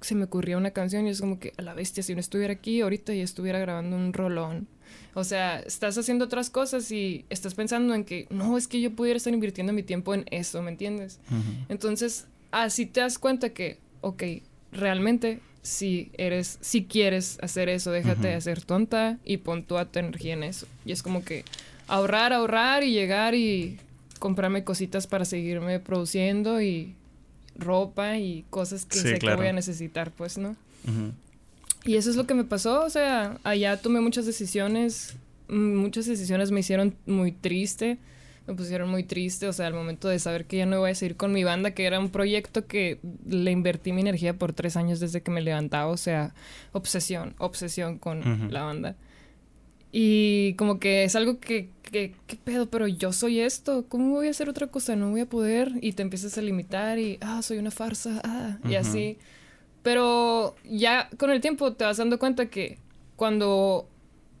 se 0.00 0.14
me 0.14 0.24
ocurría 0.24 0.56
una 0.56 0.72
canción 0.72 1.06
y 1.06 1.10
es 1.10 1.20
como 1.20 1.38
que 1.38 1.52
a 1.56 1.62
la 1.62 1.74
bestia, 1.74 2.02
si 2.02 2.14
no 2.14 2.20
estuviera 2.20 2.52
aquí 2.52 2.80
ahorita 2.80 3.14
y 3.14 3.20
estuviera 3.20 3.58
grabando 3.58 3.96
un 3.96 4.12
rolón. 4.12 4.68
O 5.14 5.24
sea, 5.24 5.60
estás 5.60 5.96
haciendo 5.96 6.24
otras 6.24 6.50
cosas 6.50 6.90
y 6.90 7.24
estás 7.30 7.54
pensando 7.54 7.94
en 7.94 8.04
que, 8.04 8.26
no, 8.30 8.58
es 8.58 8.66
que 8.66 8.80
yo 8.80 8.90
pudiera 8.90 9.16
estar 9.16 9.32
invirtiendo 9.32 9.72
mi 9.72 9.82
tiempo 9.82 10.12
en 10.12 10.24
eso, 10.30 10.60
¿me 10.62 10.70
entiendes? 10.70 11.20
Entonces, 11.68 12.26
así 12.50 12.86
te 12.86 13.00
das 13.00 13.18
cuenta 13.18 13.50
que, 13.50 13.78
ok, 14.00 14.22
realmente 14.72 15.40
si 15.62 16.10
eres, 16.18 16.58
si 16.60 16.84
quieres 16.84 17.38
hacer 17.40 17.68
eso, 17.68 17.90
déjate 17.90 18.28
de 18.28 18.40
ser 18.40 18.62
tonta 18.62 19.18
y 19.24 19.38
pon 19.38 19.64
toda 19.64 19.86
tu 19.86 19.98
energía 19.98 20.34
en 20.34 20.42
eso. 20.42 20.66
Y 20.84 20.92
es 20.92 21.02
como 21.02 21.24
que 21.24 21.44
ahorrar, 21.86 22.32
ahorrar 22.32 22.84
y 22.84 22.92
llegar 22.92 23.34
y 23.34 23.78
comprarme 24.18 24.64
cositas 24.64 25.06
para 25.06 25.24
seguirme 25.24 25.80
produciendo 25.80 26.60
y 26.60 26.94
ropa 27.56 28.18
y 28.18 28.44
cosas 28.50 28.84
que 28.84 28.98
sé 28.98 29.18
que 29.18 29.34
voy 29.34 29.46
a 29.46 29.52
necesitar, 29.52 30.10
pues, 30.10 30.38
¿no? 30.38 30.56
Y 31.84 31.96
eso 31.96 32.10
es 32.10 32.16
lo 32.16 32.26
que 32.26 32.34
me 32.34 32.44
pasó, 32.44 32.84
o 32.84 32.90
sea, 32.90 33.38
allá 33.44 33.76
tomé 33.76 34.00
muchas 34.00 34.24
decisiones, 34.24 35.16
mm, 35.48 35.76
muchas 35.76 36.06
decisiones 36.06 36.50
me 36.50 36.60
hicieron 36.60 36.96
muy 37.06 37.32
triste, 37.32 37.98
me 38.46 38.54
pusieron 38.54 38.90
muy 38.90 39.04
triste, 39.04 39.48
o 39.48 39.52
sea, 39.52 39.66
al 39.66 39.74
momento 39.74 40.08
de 40.08 40.18
saber 40.18 40.46
que 40.46 40.58
ya 40.58 40.66
no 40.66 40.80
voy 40.80 40.90
a 40.90 40.94
seguir 40.94 41.16
con 41.16 41.32
mi 41.32 41.44
banda, 41.44 41.72
que 41.72 41.84
era 41.84 41.98
un 41.98 42.10
proyecto 42.10 42.66
que 42.66 43.00
le 43.26 43.50
invertí 43.50 43.92
mi 43.92 44.00
energía 44.00 44.34
por 44.38 44.52
tres 44.52 44.76
años 44.76 45.00
desde 45.00 45.22
que 45.22 45.30
me 45.30 45.42
levantaba, 45.42 45.90
o 45.90 45.96
sea, 45.96 46.34
obsesión, 46.72 47.34
obsesión 47.38 47.98
con 47.98 48.50
la 48.50 48.62
banda. 48.62 48.96
Y 49.92 50.54
como 50.54 50.80
que 50.80 51.04
es 51.04 51.14
algo 51.14 51.38
que, 51.38 51.70
que, 51.82 52.14
¿qué 52.26 52.36
pedo? 52.36 52.68
Pero 52.68 52.88
yo 52.88 53.12
soy 53.12 53.40
esto, 53.40 53.86
¿cómo 53.88 54.10
voy 54.10 54.26
a 54.26 54.30
hacer 54.30 54.48
otra 54.48 54.66
cosa? 54.66 54.96
No 54.96 55.10
voy 55.10 55.20
a 55.20 55.26
poder. 55.26 55.72
Y 55.82 55.92
te 55.92 56.02
empiezas 56.02 56.36
a 56.36 56.42
limitar 56.42 56.98
y, 56.98 57.18
ah, 57.20 57.42
soy 57.42 57.58
una 57.58 57.70
farsa, 57.70 58.20
ah, 58.24 58.58
y 58.68 58.74
así. 58.74 59.18
Pero 59.84 60.56
ya 60.64 61.10
con 61.18 61.30
el 61.30 61.42
tiempo 61.42 61.74
te 61.74 61.84
vas 61.84 61.98
dando 61.98 62.18
cuenta 62.18 62.46
que 62.46 62.78
cuando 63.16 63.86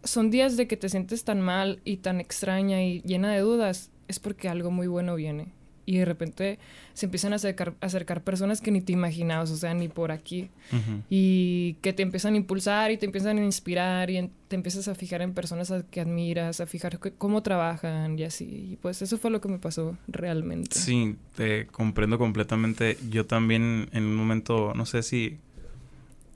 son 0.02 0.30
días 0.30 0.56
de 0.56 0.66
que 0.66 0.78
te 0.78 0.88
sientes 0.88 1.22
tan 1.24 1.42
mal 1.42 1.80
y 1.84 1.98
tan 1.98 2.18
extraña 2.18 2.82
y 2.82 3.02
llena 3.02 3.30
de 3.30 3.40
dudas, 3.40 3.90
es 4.08 4.18
porque 4.18 4.48
algo 4.48 4.70
muy 4.70 4.86
bueno 4.86 5.14
viene. 5.14 5.52
Y 5.86 5.98
de 5.98 6.04
repente 6.04 6.58
se 6.94 7.06
empiezan 7.06 7.32
a 7.32 7.36
acercar, 7.36 7.74
acercar 7.80 8.22
personas 8.22 8.60
que 8.60 8.70
ni 8.70 8.80
te 8.80 8.92
imaginabas, 8.92 9.50
o 9.50 9.56
sea, 9.56 9.74
ni 9.74 9.88
por 9.88 10.12
aquí. 10.12 10.50
Y 11.10 11.74
que 11.82 11.92
te 11.92 12.02
empiezan 12.02 12.34
a 12.34 12.36
impulsar 12.36 12.90
y 12.90 12.96
te 12.96 13.06
empiezan 13.06 13.38
a 13.38 13.44
inspirar 13.44 14.10
y 14.10 14.30
te 14.48 14.56
empiezas 14.56 14.88
a 14.88 14.94
fijar 14.94 15.22
en 15.22 15.34
personas 15.34 15.70
a 15.70 15.82
que 15.82 16.00
admiras, 16.00 16.60
a 16.60 16.66
fijar 16.66 16.98
cómo 17.18 17.42
trabajan 17.42 18.18
y 18.18 18.24
así. 18.24 18.44
Y 18.72 18.76
pues 18.76 19.02
eso 19.02 19.18
fue 19.18 19.30
lo 19.30 19.40
que 19.40 19.48
me 19.48 19.58
pasó 19.58 19.96
realmente. 20.08 20.78
Sí, 20.78 21.16
te 21.36 21.66
comprendo 21.66 22.18
completamente. 22.18 22.96
Yo 23.10 23.26
también 23.26 23.88
en 23.92 24.04
un 24.04 24.16
momento, 24.16 24.72
no 24.74 24.86
sé 24.86 25.02
si 25.02 25.38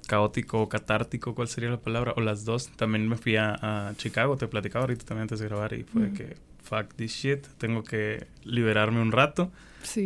caótico 0.08 0.62
o 0.62 0.68
catártico, 0.68 1.34
¿cuál 1.34 1.48
sería 1.48 1.68
la 1.70 1.80
palabra? 1.80 2.14
O 2.16 2.20
las 2.20 2.44
dos. 2.44 2.68
También 2.70 3.06
me 3.06 3.16
fui 3.16 3.36
a, 3.36 3.92
Chicago, 3.96 4.36
te 4.36 4.48
platicaba 4.48 4.84
ahorita 4.84 5.04
también 5.04 5.22
antes 5.22 5.38
de 5.38 5.46
grabar 5.46 5.74
y 5.74 5.84
fue 5.84 6.12
que, 6.12 6.36
fuck 6.68 6.94
this 6.94 7.12
shit, 7.12 7.46
tengo 7.58 7.82
que 7.82 8.26
liberarme 8.44 9.00
un 9.00 9.12
rato. 9.12 9.50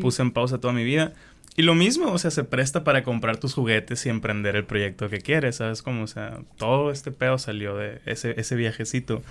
Puse 0.00 0.22
en 0.22 0.30
pausa 0.30 0.60
toda 0.60 0.72
mi 0.72 0.84
vida. 0.84 1.12
Y 1.56 1.62
lo 1.62 1.74
mismo, 1.74 2.12
o 2.12 2.18
sea, 2.18 2.30
se 2.30 2.44
presta 2.44 2.84
para 2.84 3.02
comprar 3.02 3.36
tus 3.36 3.52
juguetes 3.54 4.06
y 4.06 4.08
emprender 4.08 4.56
el 4.56 4.64
proyecto 4.64 5.10
que 5.10 5.18
quieres, 5.18 5.56
¿sabes? 5.56 5.82
Como, 5.82 6.04
o 6.04 6.06
sea, 6.06 6.38
todo 6.56 6.90
este 6.90 7.10
pedo 7.10 7.36
salió 7.36 7.76
de 7.76 8.00
ese, 8.06 8.38
ese 8.40 8.56
viajecito. 8.56 9.22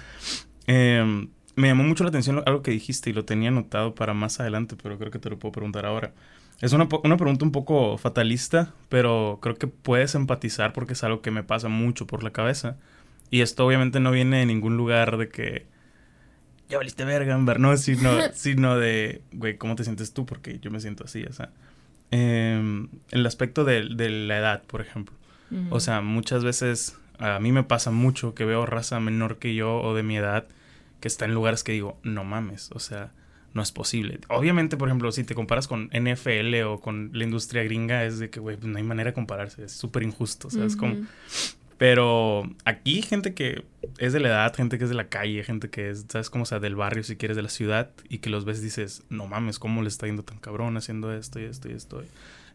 Em, 0.67 1.29
me 1.55 1.69
llamó 1.69 1.83
mucho 1.83 2.03
la 2.03 2.09
atención 2.09 2.43
algo 2.45 2.61
que 2.61 2.71
dijiste 2.71 3.09
y 3.09 3.13
lo 3.13 3.25
tenía 3.25 3.49
anotado 3.49 3.95
para 3.95 4.13
más 4.13 4.39
adelante, 4.39 4.75
pero 4.81 4.99
creo 4.99 5.09
que 5.09 5.19
te 5.19 5.29
lo 5.29 5.39
puedo 5.39 5.51
preguntar 5.53 5.85
ahora. 5.85 6.13
Es 6.59 6.73
una, 6.73 6.87
una, 7.03 7.17
pregunta 7.17 7.43
un 7.43 7.51
poco 7.51 7.97
fatalista, 7.97 8.73
pero 8.89 9.39
creo 9.41 9.55
que 9.55 9.65
puedes 9.65 10.13
empatizar 10.13 10.73
porque 10.73 10.93
es 10.93 11.03
algo 11.03 11.21
que 11.21 11.31
me 11.31 11.41
pasa 11.41 11.69
mucho 11.69 12.05
por 12.05 12.23
la 12.23 12.31
cabeza. 12.31 12.77
Y 13.31 13.41
esto 13.41 13.65
obviamente 13.65 13.99
no 13.99 14.11
viene 14.11 14.39
de 14.39 14.45
ningún 14.45 14.77
lugar 14.77 15.17
de 15.17 15.29
que 15.29 15.65
ya 16.71 16.77
valiste 16.77 17.05
verga, 17.05 17.37
¿no? 17.37 17.77
Sino, 17.77 18.11
sino 18.33 18.77
de, 18.77 19.21
güey, 19.33 19.57
¿cómo 19.57 19.75
te 19.75 19.83
sientes 19.83 20.13
tú? 20.13 20.25
Porque 20.25 20.59
yo 20.59 20.71
me 20.71 20.79
siento 20.79 21.03
así, 21.03 21.23
o 21.23 21.33
sea. 21.33 21.51
Eh, 22.09 22.87
el 23.11 23.25
aspecto 23.25 23.63
de, 23.63 23.87
de, 23.95 24.09
la 24.09 24.37
edad, 24.37 24.63
por 24.63 24.81
ejemplo. 24.81 25.15
O 25.69 25.81
sea, 25.81 25.99
muchas 25.99 26.45
veces 26.45 26.97
a 27.19 27.39
mí 27.39 27.51
me 27.51 27.63
pasa 27.63 27.91
mucho 27.91 28.33
que 28.33 28.45
veo 28.45 28.65
raza 28.65 29.01
menor 29.01 29.37
que 29.37 29.53
yo 29.53 29.81
o 29.81 29.93
de 29.93 30.01
mi 30.01 30.15
edad 30.15 30.47
que 31.01 31.09
está 31.09 31.25
en 31.25 31.33
lugares 31.33 31.63
que 31.63 31.73
digo, 31.73 31.99
no 32.03 32.23
mames, 32.23 32.69
o 32.73 32.79
sea, 32.79 33.11
no 33.53 33.61
es 33.61 33.71
posible. 33.71 34.19
Obviamente, 34.29 34.77
por 34.77 34.87
ejemplo, 34.87 35.11
si 35.11 35.23
te 35.25 35.35
comparas 35.35 35.67
con 35.67 35.89
NFL 35.93 36.61
o 36.65 36.79
con 36.79 37.09
la 37.13 37.25
industria 37.25 37.63
gringa, 37.63 38.05
es 38.05 38.19
de 38.19 38.29
que, 38.29 38.39
güey, 38.39 38.57
no 38.61 38.77
hay 38.77 38.83
manera 38.83 39.09
de 39.09 39.13
compararse, 39.13 39.65
es 39.65 39.73
súper 39.73 40.03
injusto, 40.03 40.49
¿sabes? 40.49 40.75
como... 40.75 40.95
Pero 41.81 42.47
aquí 42.63 43.01
gente 43.01 43.33
que 43.33 43.65
es 43.97 44.13
de 44.13 44.19
la 44.19 44.27
edad, 44.27 44.55
gente 44.55 44.77
que 44.77 44.83
es 44.83 44.91
de 44.91 44.95
la 44.95 45.09
calle, 45.09 45.43
gente 45.43 45.71
que 45.71 45.89
es, 45.89 46.05
¿sabes? 46.09 46.29
Como, 46.29 46.45
sea, 46.45 46.59
del 46.59 46.75
barrio, 46.75 47.01
si 47.03 47.15
quieres, 47.15 47.35
de 47.35 47.41
la 47.41 47.49
ciudad, 47.49 47.89
y 48.07 48.19
que 48.19 48.29
los 48.29 48.45
ves 48.45 48.59
y 48.59 48.65
dices, 48.65 49.01
no 49.09 49.25
mames, 49.25 49.57
¿cómo 49.57 49.81
le 49.81 49.87
está 49.87 50.05
yendo 50.05 50.21
tan 50.21 50.37
cabrón 50.37 50.77
haciendo 50.77 51.11
esto 51.11 51.39
y 51.39 51.45
esto 51.45 51.69
y 51.69 51.71
esto? 51.71 52.03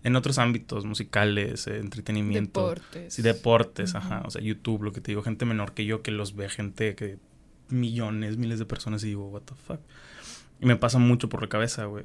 En 0.05 0.15
otros 0.15 0.39
ámbitos, 0.39 0.85
musicales, 0.85 1.67
eh, 1.67 1.79
entretenimiento. 1.79 2.69
Deportes. 2.69 3.15
Sí, 3.15 3.23
deportes, 3.23 3.97
ajá. 3.97 4.23
O 4.27 4.31
sea, 4.31 4.41
YouTube, 4.43 4.85
lo 4.85 4.93
que 4.93 5.01
te 5.01 5.11
digo, 5.11 5.25
gente 5.25 5.45
menor 5.45 5.73
que 5.73 5.85
yo 5.85 6.03
que 6.03 6.13
los 6.13 6.37
ve, 6.37 6.49
gente 6.49 6.95
que 6.95 7.19
millones, 7.69 8.37
miles 8.37 8.61
de 8.61 8.65
personas 8.65 9.03
y 9.03 9.09
digo, 9.09 9.27
what 9.27 9.43
the 9.43 9.55
fuck. 9.57 9.81
Y 10.61 10.67
me 10.67 10.77
pasa 10.77 11.01
mucho 11.01 11.29
por 11.29 11.43
la 11.43 11.49
cabeza, 11.49 11.87
güey. 11.87 12.05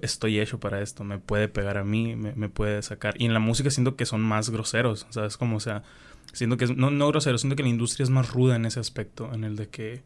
Estoy 0.00 0.40
hecho 0.40 0.58
para 0.58 0.80
esto, 0.80 1.04
me 1.04 1.18
puede 1.18 1.48
pegar 1.48 1.76
a 1.76 1.84
mí, 1.84 2.16
me, 2.16 2.48
puede 2.48 2.80
sacar. 2.80 3.20
Y 3.20 3.26
en 3.26 3.34
la 3.34 3.38
música 3.38 3.68
siento 3.68 3.96
que 3.96 4.06
son 4.06 4.22
más 4.22 4.48
groseros, 4.48 5.06
¿sabes? 5.10 5.36
Como, 5.36 5.58
o 5.58 5.60
sea, 5.60 5.82
siento 6.32 6.56
que 6.56 6.64
es, 6.64 6.76
no, 6.76 6.90
no 6.90 7.08
grosero, 7.08 7.38
siento 7.38 7.56
que 7.56 7.62
la 7.62 7.68
industria 7.68 8.04
es 8.04 8.10
más 8.10 8.30
ruda 8.30 8.56
en 8.56 8.64
ese 8.64 8.80
aspecto, 8.80 9.32
en 9.32 9.44
el 9.44 9.56
de 9.56 9.68
que, 9.68 10.02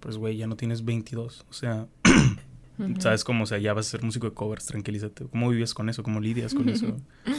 pues, 0.00 0.16
güey, 0.16 0.36
ya 0.36 0.46
no 0.46 0.56
tienes 0.56 0.84
22, 0.84 1.44
o 1.48 1.52
sea, 1.52 1.86
¿sabes 2.98 3.24
cómo? 3.24 3.44
O 3.44 3.46
sea, 3.46 3.58
ya 3.58 3.72
vas 3.72 3.88
a 3.88 3.90
ser 3.90 4.02
músico 4.02 4.28
de 4.28 4.34
covers, 4.34 4.66
tranquilízate. 4.66 5.26
¿Cómo 5.26 5.50
vives 5.50 5.74
con 5.74 5.88
eso? 5.88 6.02
¿Cómo 6.02 6.20
lidias 6.20 6.54
con 6.54 6.68
eso? 6.68 6.96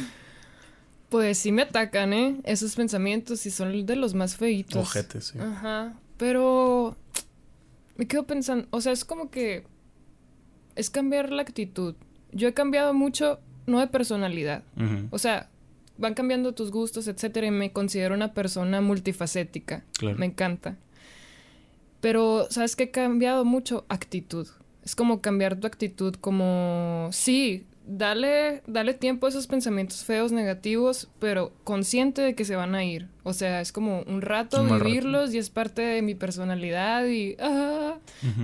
Pues 1.10 1.38
sí 1.38 1.52
me 1.52 1.62
atacan, 1.62 2.12
¿eh? 2.12 2.42
Esos 2.44 2.76
pensamientos 2.76 3.46
y 3.46 3.52
son 3.52 3.86
de 3.86 3.96
los 3.96 4.16
más 4.16 4.36
feitos. 4.36 4.82
Ojetes, 4.82 5.26
sí. 5.26 5.38
Ajá. 5.38 5.94
Pero 6.18 6.98
me 7.98 8.08
quedo 8.08 8.24
pensando, 8.24 8.68
o 8.72 8.82
sea, 8.82 8.94
es 8.94 9.06
como 9.06 9.30
que 9.30 9.64
es 10.76 10.90
cambiar 10.90 11.32
la 11.32 11.44
actitud. 11.44 11.94
Yo 12.32 12.48
he 12.48 12.56
cambiado 12.56 12.96
mucho, 12.96 13.40
no 13.68 13.80
de 13.80 13.86
personalidad. 13.86 14.64
O 15.12 15.20
sea, 15.20 15.52
van 15.98 16.14
cambiando 16.14 16.54
tus 16.54 16.72
gustos, 16.72 17.08
etcétera, 17.08 17.48
y 17.48 17.52
me 17.52 17.72
considero 17.72 18.16
una 18.16 18.34
persona 18.34 18.82
multifacética. 18.82 19.84
Me 20.18 20.26
encanta. 20.26 20.78
Pero, 22.02 22.48
¿sabes 22.50 22.76
qué? 22.76 22.84
He 22.84 22.92
cambiado 22.92 23.46
mucho 23.46 23.86
actitud. 23.90 24.48
Es 24.84 24.96
como 24.96 25.22
cambiar 25.22 25.56
tu 25.56 25.68
actitud 25.68 26.16
como, 26.16 27.08
sí, 27.12 27.66
dale, 27.86 28.62
dale 28.68 28.94
tiempo 28.94 29.26
a 29.26 29.30
esos 29.30 29.48
pensamientos 29.48 30.04
feos, 30.04 30.32
negativos, 30.32 31.10
pero 31.20 31.54
consciente 31.64 32.22
de 32.22 32.36
que 32.36 32.44
se 32.44 32.56
van 32.56 32.76
a 32.76 32.84
ir. 32.84 33.08
O 33.24 33.34
sea, 33.34 33.62
es 33.62 33.72
como 33.72 34.02
un 34.02 34.22
rato 34.22 34.64
vivirlos 34.66 35.34
y 35.34 35.38
es 35.38 35.50
parte 35.50 35.82
de 35.82 36.02
mi 36.02 36.16
personalidad 36.16 37.06
y... 37.06 37.38
Ah, 37.40 37.98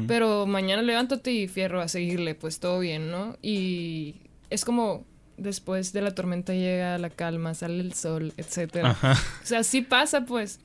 Pero 0.07 0.45
mañana 0.45 0.81
levántate 0.81 1.31
y 1.31 1.47
fierro 1.47 1.81
a 1.81 1.87
seguirle, 1.87 2.35
pues 2.35 2.59
todo 2.59 2.79
bien, 2.79 3.11
¿no? 3.11 3.35
Y 3.41 4.15
es 4.49 4.63
como 4.63 5.05
después 5.39 5.93
de 5.93 6.01
la 6.01 6.15
tormenta 6.15 6.53
llega 6.53 6.97
la 6.97 7.09
calma, 7.09 7.53
sale 7.53 7.79
el 7.79 7.93
sol, 7.93 8.33
etc. 8.37 8.95
O 9.43 9.45
sea, 9.45 9.63
sí 9.63 9.81
pasa, 9.81 10.25
pues. 10.25 10.59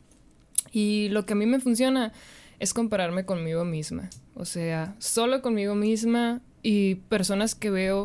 Y 0.73 1.09
lo 1.11 1.25
que 1.25 1.35
a 1.35 1.37
mí 1.37 1.47
me 1.47 1.61
funciona 1.61 2.13
es 2.59 2.75
compararme 2.75 3.25
conmigo 3.25 3.65
misma. 3.65 4.11
O 4.35 4.45
sea, 4.45 4.95
solo 4.99 5.43
conmigo 5.43 5.75
misma 5.75 6.41
y 6.63 6.97
personas 6.97 7.55
que 7.55 7.71
veo 7.71 8.05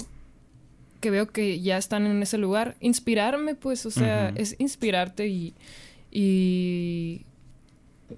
que 0.99 1.11
veo 1.11 1.27
que 1.27 1.61
ya 1.61 1.77
están 1.77 2.05
en 2.05 2.21
ese 2.21 2.37
lugar, 2.37 2.75
inspirarme, 2.81 3.55
pues, 3.55 3.85
o 3.85 3.91
sea, 3.91 4.33
es 4.35 4.55
inspirarte 4.59 5.27
y, 5.27 5.53
y 6.11 7.25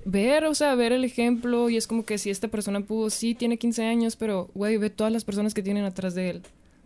ver, 0.03 0.46
o 0.46 0.55
sea, 0.55 0.74
ver 0.75 0.91
el 0.91 1.03
ejemplo 1.03 1.70
y 1.70 1.77
es 1.77 1.86
como 1.86 2.05
que 2.05 2.17
si 2.17 2.31
esta 2.31 2.48
persona 2.48 2.81
pudo, 2.81 3.12
sí, 3.12 3.36
tiene 3.36 3.58
15 3.58 3.86
años, 3.86 4.15
pero, 4.15 4.50
güey, 4.55 4.77
ve 4.77 4.89
todas 4.89 5.13
las 5.13 5.24
personas 5.24 5.53
que 5.53 5.62
tienen 5.62 5.86
atrás 5.86 6.15
de 6.15 6.29
él. 6.31 6.41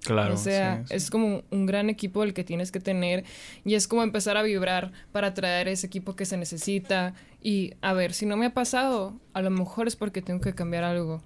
Claro. 0.05 0.35
O 0.35 0.37
sea, 0.37 0.83
es 0.89 1.09
como 1.09 1.43
un 1.49 1.65
gran 1.65 1.89
equipo 1.89 2.23
el 2.23 2.33
que 2.33 2.43
tienes 2.43 2.71
que 2.71 2.79
tener 2.79 3.23
y 3.63 3.75
es 3.75 3.87
como 3.87 4.03
empezar 4.03 4.37
a 4.37 4.43
vibrar 4.43 4.91
para 5.11 5.33
traer 5.33 5.67
ese 5.67 5.87
equipo 5.87 6.15
que 6.15 6.25
se 6.25 6.37
necesita 6.37 7.13
y 7.41 7.73
a 7.81 7.93
ver, 7.93 8.13
si 8.13 8.25
no 8.25 8.37
me 8.37 8.47
ha 8.47 8.53
pasado, 8.53 9.19
a 9.33 9.41
lo 9.41 9.49
mejor 9.49 9.87
es 9.87 9.95
porque 9.95 10.21
tengo 10.21 10.41
que 10.41 10.53
cambiar 10.53 10.83
algo. 10.83 11.21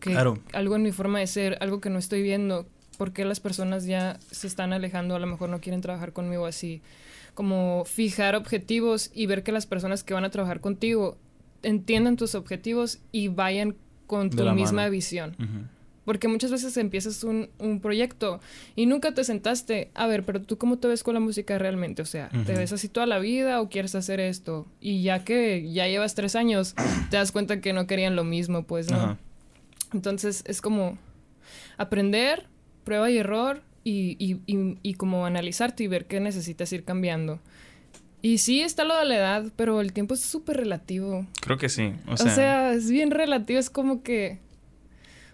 Que 0.00 0.12
claro. 0.12 0.38
Algo 0.52 0.76
en 0.76 0.82
mi 0.82 0.92
forma 0.92 1.18
de 1.18 1.26
ser, 1.26 1.58
algo 1.60 1.80
que 1.80 1.90
no 1.90 1.98
estoy 1.98 2.22
viendo, 2.22 2.66
porque 2.96 3.24
las 3.24 3.40
personas 3.40 3.84
ya 3.84 4.18
se 4.30 4.46
están 4.46 4.72
alejando, 4.72 5.14
a 5.14 5.18
lo 5.18 5.26
mejor 5.26 5.50
no 5.50 5.60
quieren 5.60 5.80
trabajar 5.80 6.12
conmigo 6.12 6.46
así. 6.46 6.82
Como 7.34 7.84
fijar 7.84 8.34
objetivos 8.34 9.10
y 9.14 9.26
ver 9.26 9.42
que 9.42 9.52
las 9.52 9.66
personas 9.66 10.04
que 10.04 10.14
van 10.14 10.24
a 10.24 10.30
trabajar 10.30 10.60
contigo 10.60 11.18
entiendan 11.62 12.16
tus 12.16 12.34
objetivos 12.34 13.00
y 13.12 13.28
vayan 13.28 13.76
con 14.06 14.30
tu 14.30 14.44
misma 14.50 14.88
visión. 14.88 15.36
Porque 16.08 16.26
muchas 16.26 16.50
veces 16.50 16.74
empiezas 16.78 17.22
un, 17.22 17.50
un, 17.58 17.80
proyecto 17.80 18.40
y 18.74 18.86
nunca 18.86 19.12
te 19.12 19.24
sentaste, 19.24 19.90
a 19.92 20.06
ver, 20.06 20.24
pero 20.24 20.40
tú 20.40 20.56
cómo 20.56 20.78
te 20.78 20.88
ves 20.88 21.02
con 21.02 21.12
la 21.12 21.20
música 21.20 21.58
realmente, 21.58 22.00
o 22.00 22.06
sea, 22.06 22.30
¿te 22.46 22.54
ves 22.54 22.72
así 22.72 22.88
toda 22.88 23.04
la 23.04 23.18
vida 23.18 23.60
o 23.60 23.68
quieres 23.68 23.94
hacer 23.94 24.18
esto? 24.18 24.66
Y 24.80 25.02
ya 25.02 25.22
que 25.22 25.70
ya 25.70 25.86
llevas 25.86 26.14
tres 26.14 26.34
años, 26.34 26.74
te 27.10 27.18
das 27.18 27.30
cuenta 27.30 27.60
que 27.60 27.74
no 27.74 27.86
querían 27.86 28.16
lo 28.16 28.24
mismo, 28.24 28.62
pues, 28.62 28.90
¿no? 28.90 29.18
Entonces 29.92 30.44
es 30.46 30.62
como 30.62 30.96
aprender, 31.76 32.46
prueba 32.84 33.10
y 33.10 33.18
error 33.18 33.60
y, 33.84 34.16
y, 34.18 34.40
y, 34.82 34.94
como 34.94 35.26
analizarte 35.26 35.84
y 35.84 35.88
ver 35.88 36.06
qué 36.06 36.20
necesitas 36.20 36.72
ir 36.72 36.84
cambiando. 36.84 37.38
Y 38.22 38.38
sí, 38.38 38.62
está 38.62 38.84
lo 38.84 38.96
de 38.96 39.04
la 39.04 39.16
edad, 39.16 39.52
pero 39.56 39.82
el 39.82 39.92
tiempo 39.92 40.14
es 40.14 40.22
súper 40.22 40.56
relativo. 40.56 41.26
Creo 41.42 41.58
que 41.58 41.68
sí. 41.68 41.92
O 42.06 42.16
sea, 42.16 42.72
es 42.72 42.90
bien 42.90 43.10
relativo. 43.10 43.60
Es 43.60 43.68
como 43.68 44.02
que 44.02 44.38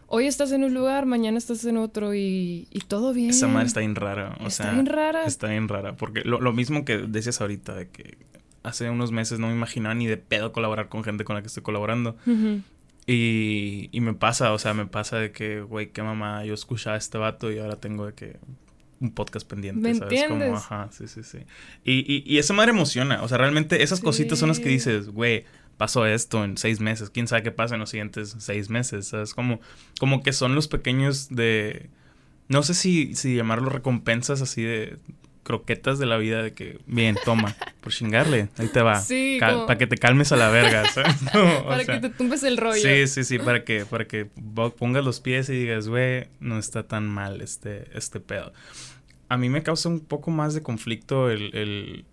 hoy 0.06 0.26
estás 0.26 0.52
en 0.52 0.64
un 0.64 0.74
lugar, 0.74 1.06
mañana 1.06 1.38
estás 1.38 1.64
en 1.64 1.76
otro 1.76 2.14
y, 2.14 2.68
y 2.70 2.80
todo 2.80 3.12
bien. 3.12 3.30
Esa 3.30 3.48
madre 3.48 3.66
está 3.66 3.80
bien 3.80 3.94
rara. 3.94 4.36
O 4.40 4.46
está 4.46 4.70
bien 4.72 4.86
rara. 4.86 5.24
Está 5.24 5.48
bien 5.48 5.68
rara. 5.68 5.96
Porque 5.96 6.22
lo, 6.22 6.40
lo, 6.40 6.52
mismo 6.52 6.84
que 6.84 6.98
decías 6.98 7.40
ahorita, 7.40 7.74
de 7.74 7.88
que 7.88 8.18
hace 8.62 8.90
unos 8.90 9.12
meses 9.12 9.38
no 9.38 9.48
me 9.48 9.54
imaginaba 9.54 9.94
ni 9.94 10.06
de 10.06 10.16
pedo 10.16 10.52
colaborar 10.52 10.88
con 10.88 11.04
gente 11.04 11.24
con 11.24 11.36
la 11.36 11.42
que 11.42 11.48
estoy 11.48 11.62
colaborando. 11.62 12.16
Y, 13.06 13.90
y 13.92 14.00
me 14.00 14.14
pasa, 14.14 14.52
o 14.52 14.58
sea, 14.58 14.72
me 14.72 14.86
pasa 14.86 15.18
de 15.18 15.30
que, 15.30 15.60
güey, 15.60 15.90
qué 15.90 16.02
mamá, 16.02 16.44
yo 16.44 16.54
escuchaba 16.54 16.96
a 16.96 16.98
este 16.98 17.18
vato 17.18 17.52
y 17.52 17.58
ahora 17.58 17.76
tengo 17.76 18.06
de 18.06 18.14
que 18.14 18.38
un 19.00 19.10
podcast 19.10 19.46
pendiente, 19.46 19.80
¿Me 19.80 19.94
¿sabes? 19.94 20.22
Entiendes? 20.22 20.48
Como, 20.48 20.58
ajá, 20.58 20.88
sí, 20.90 21.06
sí, 21.08 21.22
sí. 21.22 21.38
Y, 21.84 22.10
y, 22.10 22.24
y 22.24 22.38
esa 22.38 22.54
madre 22.54 22.70
emociona, 22.70 23.22
o 23.22 23.28
sea, 23.28 23.36
realmente 23.36 23.82
esas 23.82 24.00
cositas 24.00 24.38
son 24.38 24.48
las 24.48 24.60
que 24.60 24.70
dices, 24.70 25.10
güey, 25.10 25.44
pasó 25.76 26.06
esto 26.06 26.44
en 26.44 26.56
seis 26.56 26.80
meses, 26.80 27.10
quién 27.10 27.28
sabe 27.28 27.42
qué 27.42 27.50
pasa 27.50 27.74
en 27.74 27.80
los 27.80 27.90
siguientes 27.90 28.36
seis 28.38 28.70
meses, 28.70 29.08
¿sabes? 29.08 29.34
Como, 29.34 29.60
como 29.98 30.22
que 30.22 30.32
son 30.32 30.54
los 30.54 30.68
pequeños 30.68 31.28
de... 31.28 31.90
No 32.48 32.62
sé 32.62 32.74
si, 32.74 33.14
si 33.14 33.36
llamarlo 33.36 33.70
recompensas 33.70 34.42
así 34.42 34.62
de 34.62 34.98
croquetas 35.44 35.98
de 35.98 36.06
la 36.06 36.16
vida 36.16 36.42
de 36.42 36.52
que, 36.52 36.78
bien, 36.86 37.16
toma, 37.24 37.54
por 37.80 37.92
chingarle, 37.92 38.48
ahí 38.58 38.68
te 38.68 38.82
va. 38.82 39.00
Sí, 39.00 39.38
Para 39.40 39.78
que 39.78 39.86
te 39.86 39.96
calmes 39.96 40.32
a 40.32 40.36
la 40.36 40.48
verga, 40.50 40.88
¿sabes? 40.90 41.14
para 41.68 41.84
que 41.84 42.00
te 42.00 42.10
tumbes 42.10 42.42
el 42.42 42.56
rollo. 42.56 42.82
Sí, 42.82 43.06
sí, 43.06 43.22
sí, 43.24 43.38
para 43.38 43.64
que, 43.64 43.86
para 43.86 44.06
que 44.06 44.26
pongas 44.76 45.04
los 45.04 45.20
pies 45.20 45.48
y 45.48 45.52
digas, 45.52 45.88
güey, 45.88 46.26
no 46.40 46.58
está 46.58 46.82
tan 46.82 47.06
mal 47.06 47.40
este, 47.40 47.86
este 47.94 48.20
pedo. 48.20 48.52
A 49.28 49.36
mí 49.36 49.48
me 49.48 49.62
causa 49.62 49.88
un 49.88 50.00
poco 50.00 50.30
más 50.30 50.54
de 50.54 50.62
conflicto 50.62 51.30
el... 51.30 51.54
el 51.54 52.04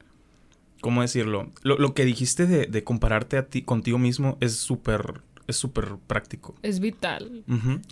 ¿Cómo 0.81 1.01
decirlo? 1.01 1.51
Lo, 1.61 1.77
lo 1.77 1.93
que 1.93 2.05
dijiste 2.05 2.47
de, 2.47 2.65
de, 2.65 2.83
compararte 2.83 3.37
a 3.37 3.47
ti 3.47 3.61
contigo 3.61 3.97
mismo 3.97 4.37
es 4.41 4.55
súper 4.55 5.21
es 5.47 5.57
súper 5.57 5.97
práctico. 6.07 6.55
Es 6.63 6.79
vital. 6.79 7.43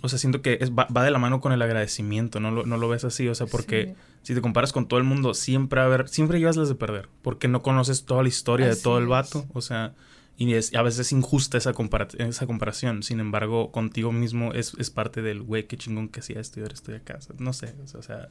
O 0.02 0.08
sea, 0.08 0.18
siento 0.18 0.42
que 0.42 0.58
es, 0.60 0.72
va, 0.72 0.86
de 1.04 1.10
la 1.10 1.18
mano 1.18 1.40
con 1.40 1.52
el 1.52 1.62
agradecimiento, 1.62 2.40
no 2.40 2.50
lo, 2.50 2.66
no 2.66 2.76
lo 2.76 2.88
ves 2.88 3.04
así, 3.04 3.28
o 3.28 3.34
sea, 3.34 3.46
porque 3.46 3.94
si 4.22 4.34
te 4.34 4.40
comparas 4.40 4.72
con 4.72 4.86
todo 4.86 4.98
el 4.98 5.04
mundo, 5.04 5.34
siempre 5.34 5.80
a 5.80 5.86
ver, 5.86 6.08
siempre 6.08 6.38
llevas 6.38 6.56
las 6.56 6.68
de 6.68 6.74
perder, 6.74 7.08
porque 7.22 7.48
no 7.48 7.62
conoces 7.62 8.04
toda 8.04 8.22
la 8.22 8.28
historia 8.28 8.68
de 8.68 8.76
todo 8.76 8.98
el 8.98 9.06
vato, 9.06 9.46
o 9.52 9.60
sea, 9.60 9.94
y 10.36 10.54
a 10.54 10.82
veces 10.82 11.00
es 11.00 11.12
injusta 11.12 11.58
esa, 11.58 11.74
esa 12.18 12.46
comparación, 12.46 13.02
sin 13.02 13.20
embargo, 13.20 13.70
contigo 13.70 14.10
mismo 14.10 14.52
es, 14.52 14.74
es 14.78 14.90
parte 14.90 15.22
del, 15.22 15.42
güey, 15.42 15.66
qué 15.66 15.76
chingón 15.76 16.08
que 16.08 16.20
hacía 16.20 16.40
esto 16.40 16.60
y 16.60 16.62
ahora 16.62 16.74
estoy 16.74 16.94
acá, 16.94 17.18
no 17.38 17.52
sé, 17.52 17.74
o 17.94 18.02
sea, 18.02 18.30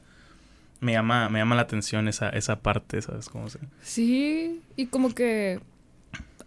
me 0.80 0.92
llama, 0.92 1.28
me 1.28 1.38
llama 1.38 1.54
la 1.54 1.62
atención 1.62 2.08
esa, 2.08 2.30
esa 2.30 2.60
parte, 2.60 3.00
¿sabes 3.02 3.28
cómo 3.28 3.48
se? 3.48 3.58
Sí, 3.82 4.60
y 4.76 4.86
como 4.86 5.14
que, 5.14 5.60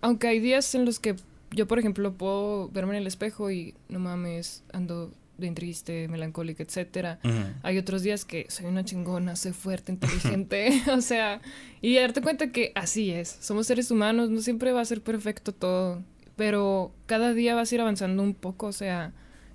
aunque 0.01 0.27
hay 0.27 0.39
días 0.39 0.73
en 0.75 0.85
los 0.85 0.99
que 0.99 1.15
yo, 1.51 1.67
por 1.67 1.79
ejemplo, 1.79 2.13
puedo 2.13 2.69
verme 2.69 2.95
en 2.95 3.01
el 3.01 3.07
espejo 3.07 3.51
y 3.51 3.75
no 3.89 3.99
mames, 3.99 4.63
ando 4.73 5.13
bien 5.37 5.55
triste, 5.55 6.07
melancólica, 6.07 6.63
etcétera. 6.63 7.19
Hay 7.63 7.77
otros 7.77 8.03
días 8.03 8.25
que 8.25 8.45
soy 8.49 8.65
una 8.65 8.85
chingona, 8.85 9.35
soy 9.35 9.53
fuerte, 9.53 9.91
inteligente, 9.93 10.81
o 10.91 11.01
sea, 11.01 11.41
y 11.81 11.95
darte 11.95 12.21
cuenta 12.21 12.51
que 12.51 12.71
así 12.75 13.11
es. 13.11 13.37
Somos 13.41 13.67
seres 13.67 13.91
humanos, 13.91 14.29
no 14.29 14.41
siempre 14.41 14.71
va 14.71 14.81
a 14.81 14.85
ser 14.85 15.01
perfecto 15.01 15.53
todo, 15.53 16.03
pero 16.35 16.91
cada 17.05 17.33
día 17.33 17.55
vas 17.55 17.71
a 17.71 17.75
ir 17.75 17.81
avanzando 17.81 18.23
un 18.23 18.33
poco, 18.33 18.67
o 18.67 18.73
sea, 18.73 19.13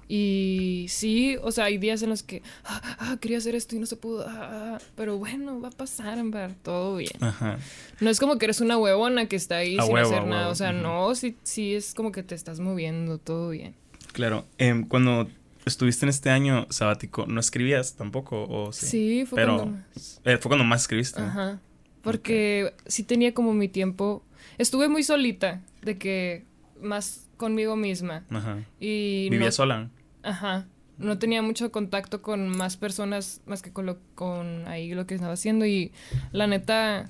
y 0.09 0.87
sí, 0.89 1.37
o 1.43 1.53
sea, 1.53 1.67
hay 1.67 1.77
días 1.77 2.03
en 2.03 2.09
los 2.09 2.23
que, 2.23 2.43
ah, 2.65 2.97
ah 2.99 3.17
quería 3.21 3.37
hacer 3.37 3.55
esto 3.55 3.77
y 3.77 3.79
no 3.79 3.85
se 3.85 3.97
pudo, 3.97 4.25
ah, 4.27 4.79
pero 4.97 5.19
bueno, 5.19 5.61
va 5.61 5.69
a 5.69 5.71
pasar, 5.71 6.19
ver, 6.25 6.55
todo 6.63 6.97
bien. 6.97 7.13
Ajá. 7.21 7.59
No 8.01 8.09
es 8.09 8.19
como 8.19 8.39
que 8.39 8.47
eres 8.47 8.63
una 8.63 8.79
huevona 8.79 9.27
que 9.27 9.37
está 9.37 9.57
ahí 9.57 9.77
sin 9.79 9.99
hacer 9.99 10.27
nada, 10.27 10.49
o 10.49 10.55
sea, 10.55 10.73
no, 10.73 11.15
sí, 11.15 11.37
sí 11.43 11.75
es 11.75 11.93
como 11.93 12.11
que 12.11 12.23
te 12.23 12.35
estás 12.35 12.59
moviendo, 12.59 13.19
todo 13.19 13.51
bien. 13.51 13.75
Claro, 14.13 14.47
eh, 14.57 14.85
cuando 14.89 15.29
estuviste 15.67 16.07
en 16.07 16.11
este 16.11 16.31
año 16.31 16.67
sabático, 16.71 17.27
¿no 17.27 17.39
escribías 17.39 17.95
tampoco? 17.95 18.47
O 18.49 18.73
sí? 18.73 18.87
sí, 18.87 19.27
fue 19.27 19.37
pero, 19.37 19.57
cuando 19.57 19.77
más. 19.77 20.21
Eh, 20.25 20.39
fue 20.39 20.49
cuando 20.49 20.65
más 20.65 20.83
escribiste. 20.83 21.21
Ajá, 21.21 21.61
porque 22.01 22.73
sí 22.87 23.03
tenía 23.03 23.35
como 23.35 23.53
mi 23.53 23.69
tiempo, 23.69 24.25
estuve 24.57 24.89
muy 24.89 25.03
solita, 25.03 25.61
de 25.83 25.99
que 25.99 26.47
más 26.81 27.27
conmigo 27.37 27.77
misma. 27.77 28.25
Ajá. 28.31 28.65
Y 28.81 29.29
¿Vivía 29.29 29.53
sola? 29.53 29.91
Ajá. 30.23 30.67
No 30.99 31.19
tenía 31.19 31.43
mucho 31.43 31.71
contacto 31.71 32.23
con 32.23 32.49
más 32.49 32.77
personas 32.77 33.41
más 33.47 33.63
que 33.63 33.73
con, 33.73 33.87
lo, 33.87 33.99
con 34.15 34.67
ahí 34.67 34.95
lo 34.95 35.07
que 35.07 35.15
estaba 35.15 35.35
haciendo 35.35 35.65
y 35.65 35.93
la 36.33 36.47
neta 36.47 37.09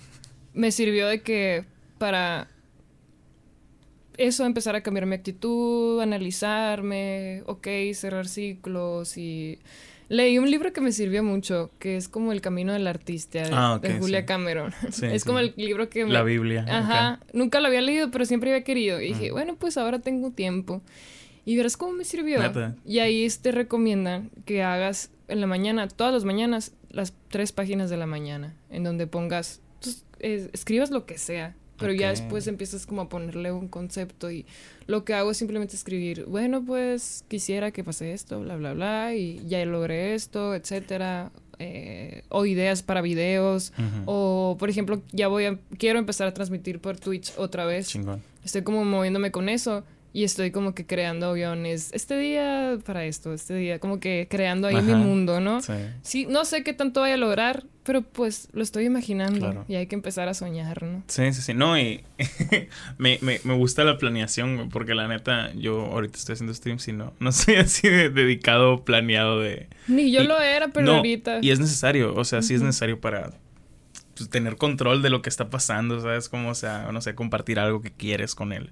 me 0.52 0.72
sirvió 0.72 1.06
de 1.08 1.22
que 1.22 1.64
para 1.96 2.48
eso 4.18 4.44
empezar 4.44 4.76
a 4.76 4.82
cambiar 4.82 5.06
mi 5.06 5.14
actitud, 5.14 6.00
analizarme, 6.00 7.42
ok, 7.46 7.66
cerrar 7.94 8.28
ciclos 8.28 9.16
y 9.16 9.58
leí 10.08 10.38
un 10.38 10.50
libro 10.50 10.72
que 10.72 10.80
me 10.80 10.92
sirvió 10.92 11.22
mucho, 11.22 11.70
que 11.78 11.96
es 11.96 12.08
como 12.08 12.32
El 12.32 12.40
Camino 12.40 12.72
del 12.72 12.86
Artista 12.86 13.42
de, 13.42 13.50
ah, 13.52 13.80
Julia 13.98 14.26
Cameron. 14.26 14.74
es 15.02 15.24
como 15.24 15.38
el 15.38 15.54
libro 15.56 15.88
que... 15.88 16.04
La 16.04 16.22
Biblia. 16.22 16.64
Ajá. 16.68 17.20
Nunca 17.32 17.60
lo 17.60 17.68
había 17.68 17.80
leído, 17.80 18.10
pero 18.10 18.24
siempre 18.24 18.50
había 18.50 18.64
querido. 18.64 19.00
Y 19.00 19.08
dije, 19.08 19.30
bueno, 19.30 19.56
pues 19.56 19.76
ahora 19.76 20.00
tengo 20.00 20.30
tiempo. 20.32 20.82
Y 21.48 21.56
verás 21.56 21.78
cómo 21.78 21.94
me 21.94 22.04
sirvió. 22.04 22.40
Y 22.84 22.98
ahí 22.98 23.26
te 23.40 23.52
recomiendan 23.52 24.30
que 24.44 24.62
hagas 24.62 25.10
en 25.28 25.40
la 25.40 25.46
mañana, 25.46 25.88
todas 25.88 26.12
las 26.12 26.24
mañanas, 26.24 26.72
las 26.90 27.14
tres 27.28 27.52
páginas 27.52 27.88
de 27.88 27.96
la 27.96 28.04
mañana, 28.04 28.54
en 28.68 28.84
donde 28.84 29.06
pongas, 29.06 29.62
pues, 29.80 30.04
escribas 30.52 30.90
lo 30.90 31.06
que 31.06 31.16
sea, 31.16 31.56
pero 31.78 31.94
ya 31.94 32.10
después 32.10 32.46
empiezas 32.48 32.84
como 32.84 33.00
a 33.00 33.08
ponerle 33.08 33.50
un 33.50 33.68
concepto 33.68 34.30
y 34.30 34.44
lo 34.86 35.06
que 35.06 35.14
hago 35.14 35.30
es 35.30 35.38
simplemente 35.38 35.74
escribir, 35.74 36.26
bueno, 36.26 36.62
pues 36.62 37.24
quisiera 37.28 37.70
que 37.70 37.82
pase 37.82 38.12
esto, 38.12 38.40
bla, 38.40 38.56
bla, 38.56 38.74
bla, 38.74 39.14
y 39.14 39.40
ya 39.46 39.64
logré 39.64 40.14
esto, 40.14 40.54
etcétera. 40.54 41.32
Eh, 41.60 42.22
o 42.28 42.46
ideas 42.46 42.84
para 42.84 43.00
videos, 43.00 43.72
o 44.04 44.56
por 44.60 44.68
ejemplo, 44.70 45.02
ya 45.12 45.26
voy 45.26 45.46
a, 45.46 45.58
quiero 45.76 45.98
empezar 45.98 46.28
a 46.28 46.34
transmitir 46.34 46.78
por 46.78 47.00
Twitch 47.00 47.32
otra 47.36 47.64
vez. 47.64 47.88
Chingón. 47.88 48.22
Estoy 48.44 48.62
como 48.62 48.84
moviéndome 48.84 49.32
con 49.32 49.48
eso 49.48 49.82
y 50.12 50.24
estoy 50.24 50.50
como 50.50 50.74
que 50.74 50.86
creando 50.86 51.32
guiones. 51.34 51.90
Este 51.92 52.18
día 52.18 52.78
para 52.84 53.04
esto, 53.04 53.32
este 53.32 53.54
día, 53.54 53.78
como 53.78 54.00
que 54.00 54.26
creando 54.30 54.68
ahí 54.68 54.80
mi 54.82 54.94
mundo, 54.94 55.40
¿no? 55.40 55.60
Sí. 55.60 55.74
sí. 56.02 56.26
No 56.26 56.44
sé 56.44 56.62
qué 56.64 56.72
tanto 56.72 57.00
vaya 57.00 57.14
a 57.14 57.18
lograr, 57.18 57.64
pero 57.88 58.02
pues 58.02 58.48
lo 58.52 58.62
estoy 58.62 58.84
imaginando 58.84 59.64
y 59.66 59.76
hay 59.76 59.86
que 59.86 59.94
empezar 59.94 60.28
a 60.28 60.34
soñar, 60.34 60.82
¿no? 60.82 61.02
Sí, 61.06 61.32
sí, 61.32 61.40
sí. 61.40 61.54
No, 61.54 61.78
y 61.78 62.04
me, 62.98 63.18
me, 63.22 63.40
me, 63.44 63.54
gusta 63.54 63.82
la 63.84 63.96
planeación, 63.96 64.68
porque 64.70 64.94
la 64.94 65.08
neta, 65.08 65.52
yo 65.54 65.86
ahorita 65.86 66.18
estoy 66.18 66.34
haciendo 66.34 66.52
streams 66.52 66.86
y 66.88 66.92
no, 66.92 67.14
no 67.18 67.32
soy 67.32 67.56
así 67.56 67.88
de 67.88 68.10
dedicado, 68.10 68.84
planeado 68.84 69.40
de... 69.40 69.68
Ni 69.86 70.12
yo 70.12 70.22
lo 70.24 70.38
era, 70.40 70.68
pero 70.68 70.96
ahorita... 70.96 71.38
Y 71.40 71.50
es 71.50 71.60
necesario, 71.60 72.14
o 72.14 72.24
sea, 72.24 72.42
sí 72.42 72.54
es 72.54 72.60
necesario 72.60 73.00
para 73.00 73.30
pues, 74.18 74.30
tener 74.30 74.56
control 74.56 75.02
de 75.02 75.10
lo 75.10 75.22
que 75.22 75.28
está 75.28 75.50
pasando, 75.50 76.00
¿sabes? 76.00 76.28
Como, 76.28 76.50
o 76.50 76.54
sea, 76.54 76.90
no 76.92 77.00
sé, 77.00 77.14
compartir 77.14 77.58
algo 77.58 77.80
que 77.80 77.90
quieres 77.90 78.34
con 78.34 78.52
el, 78.52 78.70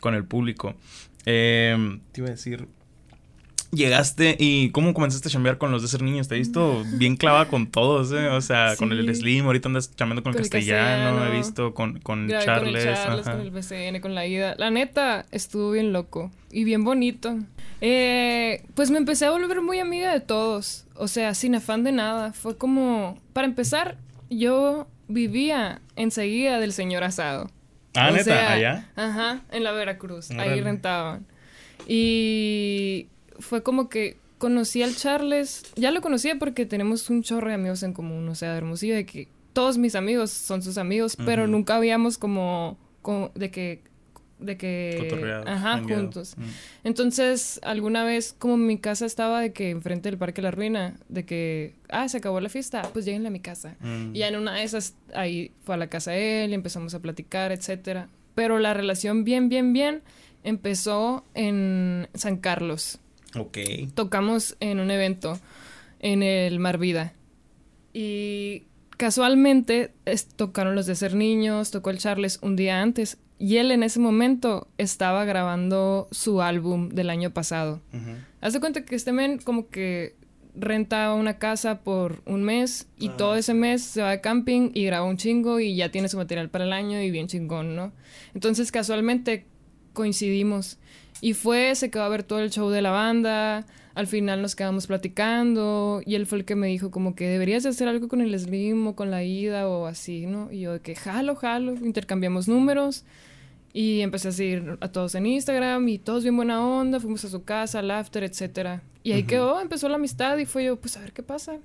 con 0.00 0.14
el 0.14 0.24
público. 0.24 0.74
Em, 1.26 2.00
te 2.12 2.20
iba 2.20 2.28
a 2.28 2.32
decir, 2.32 2.68
llegaste 3.70 4.36
y 4.38 4.70
cómo 4.70 4.94
comenzaste 4.94 5.28
a 5.28 5.30
chambear 5.30 5.58
con 5.58 5.70
los 5.70 5.82
de 5.82 5.88
ser 5.88 6.02
niños. 6.02 6.28
Te 6.28 6.34
he 6.34 6.38
visto 6.38 6.84
bien 6.94 7.16
clavada 7.16 7.48
con 7.48 7.70
todos, 7.70 8.12
¿eh? 8.12 8.28
O 8.28 8.40
sea, 8.40 8.76
con 8.76 8.92
el 8.92 9.14
Slim, 9.14 9.46
ahorita 9.46 9.68
andas 9.68 9.94
chambeando 9.94 10.22
con, 10.22 10.32
el 10.32 10.38
castellano, 10.38 11.26
he 11.26 11.36
visto 11.36 11.74
con, 11.74 11.98
con 12.00 12.28
Charles. 12.28 12.84
Con 12.84 12.88
el 12.88 12.94
Charles, 12.94 13.28
con 13.28 13.40
el 13.40 13.50
BCN, 13.50 14.00
con 14.00 14.14
la 14.14 14.26
Ida. 14.26 14.54
La 14.56 14.70
neta, 14.70 15.26
estuvo 15.30 15.70
bien 15.70 15.92
loco 15.92 16.30
y 16.50 16.64
bien 16.64 16.84
bonito. 16.84 17.38
Eh, 17.80 18.64
pues 18.74 18.90
me 18.90 18.98
empecé 18.98 19.26
a 19.26 19.30
volver 19.30 19.60
muy 19.60 19.78
amiga 19.78 20.12
de 20.12 20.20
todos. 20.20 20.86
O 20.94 21.08
sea, 21.08 21.34
sin 21.34 21.54
afán 21.54 21.84
de 21.84 21.92
nada. 21.92 22.32
Fue 22.32 22.56
como, 22.56 23.18
para 23.32 23.46
empezar, 23.46 23.98
yo 24.30 24.86
vivía 25.08 25.80
enseguida 25.96 26.60
del 26.60 26.72
señor 26.72 27.04
asado. 27.04 27.50
Ah, 27.94 28.10
neta, 28.10 28.52
allá. 28.52 28.90
Ajá, 28.96 29.42
en 29.50 29.64
la 29.64 29.72
Veracruz. 29.72 30.30
Ahí 30.32 30.60
rentaban. 30.60 31.26
Y 31.86 33.08
fue 33.38 33.62
como 33.62 33.88
que 33.88 34.18
conocí 34.38 34.82
al 34.82 34.94
Charles. 34.94 35.64
Ya 35.76 35.90
lo 35.90 36.00
conocía 36.00 36.38
porque 36.38 36.66
tenemos 36.66 37.08
un 37.10 37.22
chorro 37.22 37.48
de 37.48 37.54
amigos 37.54 37.82
en 37.82 37.92
común. 37.92 38.28
O 38.28 38.34
sea, 38.34 38.56
Hermosillo, 38.56 38.94
de 38.94 39.06
que 39.06 39.28
todos 39.52 39.78
mis 39.78 39.94
amigos 39.94 40.30
son 40.30 40.62
sus 40.62 40.78
amigos, 40.78 41.16
pero 41.24 41.46
nunca 41.46 41.76
habíamos 41.76 42.18
como, 42.18 42.78
como 43.02 43.30
de 43.34 43.50
que 43.50 43.82
de 44.38 44.56
que 44.56 45.28
ajá 45.46 45.82
juntos. 45.82 46.36
Mm. 46.36 46.42
entonces 46.84 47.60
alguna 47.62 48.04
vez 48.04 48.34
como 48.38 48.56
mi 48.56 48.78
casa 48.78 49.04
estaba 49.04 49.40
de 49.40 49.52
que 49.52 49.70
enfrente 49.70 50.08
del 50.10 50.18
parque 50.18 50.42
la 50.42 50.50
ruina 50.50 50.96
de 51.08 51.24
que 51.24 51.74
ah 51.88 52.08
se 52.08 52.18
acabó 52.18 52.40
la 52.40 52.48
fiesta 52.48 52.82
pues 52.92 53.04
lléguenle 53.04 53.28
a 53.28 53.30
mi 53.32 53.40
casa 53.40 53.76
mm. 53.80 54.14
y 54.14 54.22
en 54.22 54.36
una 54.36 54.54
de 54.54 54.62
esas 54.62 54.94
ahí 55.14 55.52
fue 55.64 55.74
a 55.74 55.78
la 55.78 55.88
casa 55.88 56.12
de 56.12 56.44
él 56.44 56.50
y 56.52 56.54
empezamos 56.54 56.94
a 56.94 57.00
platicar 57.00 57.52
etcétera. 57.52 58.08
Pero 58.34 58.60
la 58.60 58.72
relación 58.72 59.24
bien 59.24 59.48
bien 59.48 59.72
bien 59.72 60.02
empezó 60.44 61.24
en 61.34 62.08
San 62.14 62.36
Carlos. 62.36 62.98
Ok. 63.36 63.58
tocamos 63.94 64.56
en 64.60 64.80
un 64.80 64.90
evento 64.90 65.38
en 66.00 66.22
el 66.22 66.58
Mar 66.60 66.78
Vida. 66.78 67.12
Y 67.92 68.62
casualmente 68.96 69.92
tocaron 70.36 70.74
los 70.74 70.86
de 70.86 70.94
ser 70.94 71.14
niños 71.14 71.70
tocó 71.70 71.90
el 71.90 71.98
Charles 71.98 72.38
un 72.42 72.56
día 72.56 72.80
antes 72.80 73.18
y 73.38 73.58
él 73.58 73.70
en 73.70 73.82
ese 73.82 74.00
momento 74.00 74.68
estaba 74.78 75.24
grabando 75.24 76.08
su 76.10 76.42
álbum 76.42 76.88
del 76.88 77.10
año 77.10 77.30
pasado. 77.30 77.80
Hace 78.40 78.60
cuenta 78.60 78.84
que 78.84 78.96
este 78.96 79.12
men 79.12 79.38
como 79.38 79.68
que 79.68 80.16
renta 80.54 81.14
una 81.14 81.38
casa 81.38 81.80
por 81.80 82.20
un 82.26 82.42
mes 82.42 82.88
y 82.98 83.08
ah, 83.08 83.16
todo 83.16 83.36
ese 83.36 83.54
mes 83.54 83.82
se 83.82 84.02
va 84.02 84.10
de 84.10 84.20
camping 84.20 84.70
y 84.74 84.84
graba 84.84 85.06
un 85.06 85.16
chingo 85.16 85.60
y 85.60 85.76
ya 85.76 85.90
tiene 85.90 86.08
su 86.08 86.16
material 86.16 86.50
para 86.50 86.64
el 86.64 86.72
año 86.72 87.00
y 87.00 87.10
bien 87.10 87.28
chingón, 87.28 87.76
¿no? 87.76 87.92
Entonces 88.34 88.72
casualmente 88.72 89.46
coincidimos 89.92 90.78
y 91.20 91.34
fue, 91.34 91.74
se 91.74 91.90
quedó 91.90 92.02
a 92.02 92.08
ver 92.08 92.24
todo 92.24 92.40
el 92.40 92.50
show 92.50 92.70
de 92.70 92.82
la 92.82 92.90
banda, 92.90 93.66
al 93.94 94.06
final 94.06 94.42
nos 94.42 94.56
quedamos 94.56 94.86
platicando 94.86 96.02
y 96.04 96.14
él 96.14 96.26
fue 96.26 96.38
el 96.38 96.44
que 96.44 96.54
me 96.54 96.68
dijo 96.68 96.90
como 96.90 97.14
que 97.14 97.28
deberías 97.28 97.66
hacer 97.66 97.88
algo 97.88 98.08
con 98.08 98.20
el 98.20 98.38
Slim 98.38 98.86
o 98.88 98.96
con 98.96 99.10
la 99.10 99.22
Ida 99.22 99.68
o 99.68 99.86
así, 99.86 100.26
¿no? 100.26 100.50
Y 100.52 100.60
yo 100.60 100.72
de 100.72 100.80
que 100.80 100.94
jalo, 100.96 101.36
jalo, 101.36 101.74
intercambiamos 101.74 102.48
números 102.48 103.04
y 103.78 104.00
empecé 104.00 104.26
a 104.26 104.32
seguir 104.32 104.76
a 104.80 104.88
todos 104.88 105.14
en 105.14 105.24
Instagram 105.24 105.86
y 105.86 105.98
todos 106.00 106.24
bien 106.24 106.34
buena 106.34 106.66
onda, 106.66 106.98
fuimos 106.98 107.24
a 107.24 107.28
su 107.28 107.44
casa, 107.44 107.78
al 107.78 107.92
after, 107.92 108.24
etc. 108.24 108.80
Y 109.04 109.12
ahí 109.12 109.22
quedó, 109.22 109.60
empezó 109.60 109.88
la 109.88 109.94
amistad 109.94 110.36
y 110.38 110.46
fue 110.46 110.64
yo, 110.64 110.80
pues 110.80 110.96
a 110.96 111.00
ver 111.00 111.12
qué 111.12 111.22
pasa. 111.22 111.58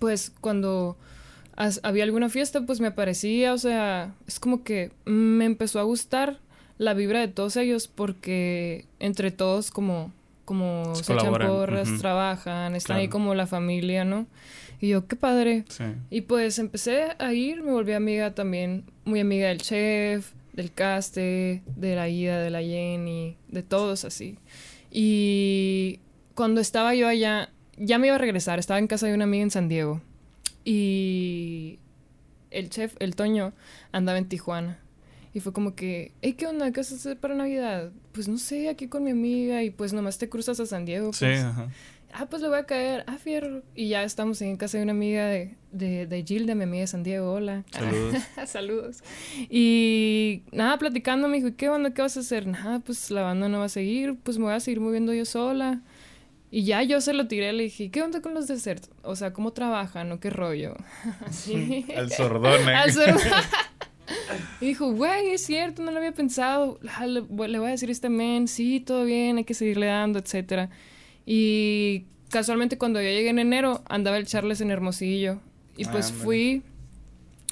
Pues 0.00 0.32
cuando 0.40 0.96
había 1.84 2.02
alguna 2.02 2.28
fiesta, 2.28 2.66
pues 2.66 2.80
me 2.80 2.88
aparecía, 2.88 3.52
o 3.52 3.58
sea, 3.58 4.12
es 4.26 4.40
como 4.40 4.64
que 4.64 4.90
me 5.04 5.44
empezó 5.44 5.78
a 5.78 5.84
gustar 5.84 6.40
la 6.78 6.94
vibra 6.94 7.20
de 7.20 7.28
todos 7.28 7.56
ellos 7.56 7.86
porque 7.86 8.84
entre 8.98 9.30
todos 9.30 9.70
como, 9.70 10.12
como 10.44 10.96
se, 10.96 11.14
echan 11.14 11.32
porras, 11.32 11.90
trabajan, 12.00 12.74
están 12.74 12.96
ahí 12.96 13.06
como 13.06 13.36
la 13.36 13.46
familia, 13.46 14.04
¿no? 14.04 14.26
Y 14.80 14.88
yo, 14.88 15.06
qué 15.06 15.14
padre. 15.14 15.64
Y 16.10 16.22
pues 16.22 16.58
empecé 16.58 17.10
a 17.20 17.32
ir, 17.34 17.62
me 17.62 17.70
volví 17.70 17.92
amiga 17.92 18.34
también, 18.34 18.82
muy 19.04 19.20
amiga 19.20 19.46
del 19.46 19.58
chef, 19.58 20.32
del 20.58 20.72
caste, 20.72 21.62
de 21.76 21.94
la 21.94 22.08
Ida, 22.08 22.40
de 22.40 22.50
la 22.50 22.60
Jenny, 22.60 23.36
de 23.46 23.62
todos 23.62 24.04
así. 24.04 24.38
Y 24.90 26.00
cuando 26.34 26.60
estaba 26.60 26.96
yo 26.96 27.06
allá, 27.06 27.50
ya 27.76 27.98
me 27.98 28.08
iba 28.08 28.16
a 28.16 28.18
regresar, 28.18 28.58
estaba 28.58 28.80
en 28.80 28.88
casa 28.88 29.06
de 29.06 29.14
una 29.14 29.22
amiga 29.22 29.44
en 29.44 29.52
San 29.52 29.68
Diego. 29.68 30.00
Y 30.64 31.78
el 32.50 32.70
chef, 32.70 32.96
el 32.98 33.14
Toño, 33.14 33.52
andaba 33.92 34.18
en 34.18 34.28
Tijuana. 34.28 34.80
Y 35.32 35.38
fue 35.38 35.52
como 35.52 35.76
que, 35.76 36.10
hey, 36.22 36.32
¿qué 36.32 36.48
onda? 36.48 36.72
¿Qué 36.72 36.80
vas 36.80 36.90
a 36.90 36.96
hacer 36.96 37.16
para 37.18 37.36
Navidad? 37.36 37.92
Pues 38.10 38.26
no 38.26 38.36
sé, 38.36 38.68
aquí 38.68 38.88
con 38.88 39.04
mi 39.04 39.12
amiga 39.12 39.62
y 39.62 39.70
pues 39.70 39.92
nomás 39.92 40.18
te 40.18 40.28
cruzas 40.28 40.58
a 40.58 40.66
San 40.66 40.84
Diego. 40.84 41.12
Sí, 41.12 41.24
pues. 41.26 41.38
ajá 41.38 41.68
ah, 42.12 42.26
pues 42.26 42.42
le 42.42 42.48
voy 42.48 42.58
a 42.58 42.64
caer, 42.64 43.04
ah, 43.06 43.18
fierro. 43.18 43.62
Y 43.74 43.88
ya 43.88 44.02
estamos 44.02 44.40
en 44.42 44.56
casa 44.56 44.78
de 44.78 44.84
una 44.84 44.92
amiga 44.92 45.26
de, 45.26 45.54
de, 45.72 46.06
de 46.06 46.24
Gilda, 46.24 46.54
mi 46.54 46.64
amiga 46.64 46.82
de 46.82 46.86
San 46.86 47.02
Diego, 47.02 47.32
hola. 47.32 47.64
Saludos. 47.70 48.22
Saludos. 48.46 49.02
Y 49.50 50.42
nada, 50.52 50.78
platicando, 50.78 51.28
me 51.28 51.38
dijo, 51.38 51.56
¿qué 51.56 51.68
onda? 51.68 51.92
¿Qué 51.92 52.02
vas 52.02 52.16
a 52.16 52.20
hacer? 52.20 52.46
Nada, 52.46 52.80
pues 52.80 53.10
la 53.10 53.22
banda 53.22 53.48
no 53.48 53.58
va 53.58 53.66
a 53.66 53.70
seguir, 53.70 54.16
pues 54.22 54.38
me 54.38 54.44
voy 54.44 54.54
a 54.54 54.60
seguir 54.60 54.80
moviendo 54.80 55.12
yo 55.12 55.24
sola. 55.24 55.82
Y 56.50 56.64
ya 56.64 56.82
yo 56.82 57.00
se 57.00 57.12
lo 57.12 57.28
tiré, 57.28 57.52
le 57.52 57.64
dije, 57.64 57.90
¿qué 57.90 58.02
onda 58.02 58.22
con 58.22 58.32
los 58.32 58.48
desertos? 58.48 58.90
O 59.02 59.16
sea, 59.16 59.34
¿cómo 59.34 59.52
trabajan 59.52 60.10
o 60.12 60.20
qué 60.20 60.30
rollo? 60.30 60.76
Así. 61.26 61.84
Al 61.94 62.10
sordón, 62.10 62.68
¿eh? 62.68 62.74
Al 62.74 62.92
sordón. 62.92 63.20
y 64.62 64.66
dijo, 64.66 64.90
güey, 64.92 65.32
es 65.32 65.44
cierto, 65.44 65.82
no 65.82 65.90
lo 65.90 65.98
había 65.98 66.12
pensado. 66.12 66.80
Le, 67.06 67.48
le 67.48 67.58
voy 67.58 67.68
a 67.68 67.72
decir 67.72 67.90
a 67.90 67.92
este 67.92 68.08
men, 68.08 68.48
sí, 68.48 68.80
todo 68.80 69.04
bien, 69.04 69.36
hay 69.36 69.44
que 69.44 69.52
seguirle 69.52 69.86
dando, 69.86 70.18
etcétera. 70.18 70.70
Y 71.30 72.06
casualmente 72.30 72.78
cuando 72.78 73.02
yo 73.02 73.08
llegué 73.10 73.28
en 73.28 73.38
enero, 73.38 73.82
andaba 73.86 74.16
el 74.16 74.26
Charles 74.26 74.62
en 74.62 74.70
Hermosillo. 74.70 75.40
Y 75.76 75.84
pues 75.84 76.10
fui, 76.10 76.62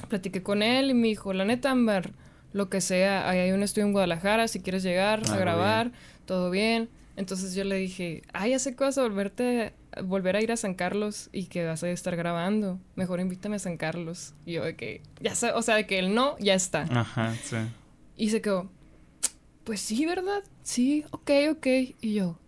platiqué 0.09 0.41
con 0.41 0.63
él 0.63 0.89
y 0.89 0.93
me 0.95 1.09
dijo, 1.09 1.31
la 1.31 1.45
neta, 1.45 1.69
Amber, 1.69 2.11
lo 2.53 2.71
que 2.71 2.81
sea, 2.81 3.29
ahí 3.29 3.37
hay 3.37 3.51
un 3.51 3.61
estudio 3.61 3.85
en 3.85 3.91
Guadalajara, 3.91 4.47
si 4.47 4.61
quieres 4.61 4.81
llegar 4.81 5.21
a 5.29 5.37
grabar, 5.37 5.91
todo 6.25 6.49
bien. 6.49 6.89
Entonces 7.17 7.53
yo 7.53 7.65
le 7.65 7.75
dije, 7.75 8.23
ay, 8.33 8.49
ya 8.49 8.59
sé 8.59 8.75
que 8.75 8.83
vas 8.83 8.97
a 8.97 9.03
volverte, 9.03 9.73
volver 10.03 10.35
a 10.35 10.41
ir 10.41 10.51
a 10.51 10.57
San 10.57 10.73
Carlos 10.73 11.29
y 11.31 11.45
que 11.45 11.63
vas 11.63 11.83
a 11.83 11.89
estar 11.91 12.15
grabando. 12.15 12.79
Mejor 12.95 13.19
invítame 13.19 13.57
a 13.57 13.59
San 13.59 13.77
Carlos. 13.77 14.33
Y 14.47 14.53
yo 14.53 14.65
de 14.65 14.75
que, 14.75 15.03
ya 15.21 15.35
sé, 15.35 15.51
o 15.51 15.61
sea, 15.61 15.75
de 15.75 15.85
que 15.85 15.99
el 15.99 16.15
no, 16.15 16.35
ya 16.39 16.55
está. 16.55 16.87
Ajá, 16.89 17.35
sí. 17.43 17.57
Y 18.15 18.31
se 18.31 18.41
quedó, 18.41 18.71
pues 19.65 19.81
sí, 19.81 20.03
¿verdad? 20.07 20.43
Sí, 20.63 21.05
ok, 21.11 21.29
ok. 21.51 21.67
Y 22.01 22.15
yo, 22.15 22.39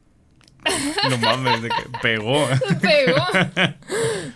no 1.09 1.17
mames, 1.17 1.61
de 1.61 1.69
que 1.69 1.83
pegó. 2.01 2.47
Pegó. 2.81 3.23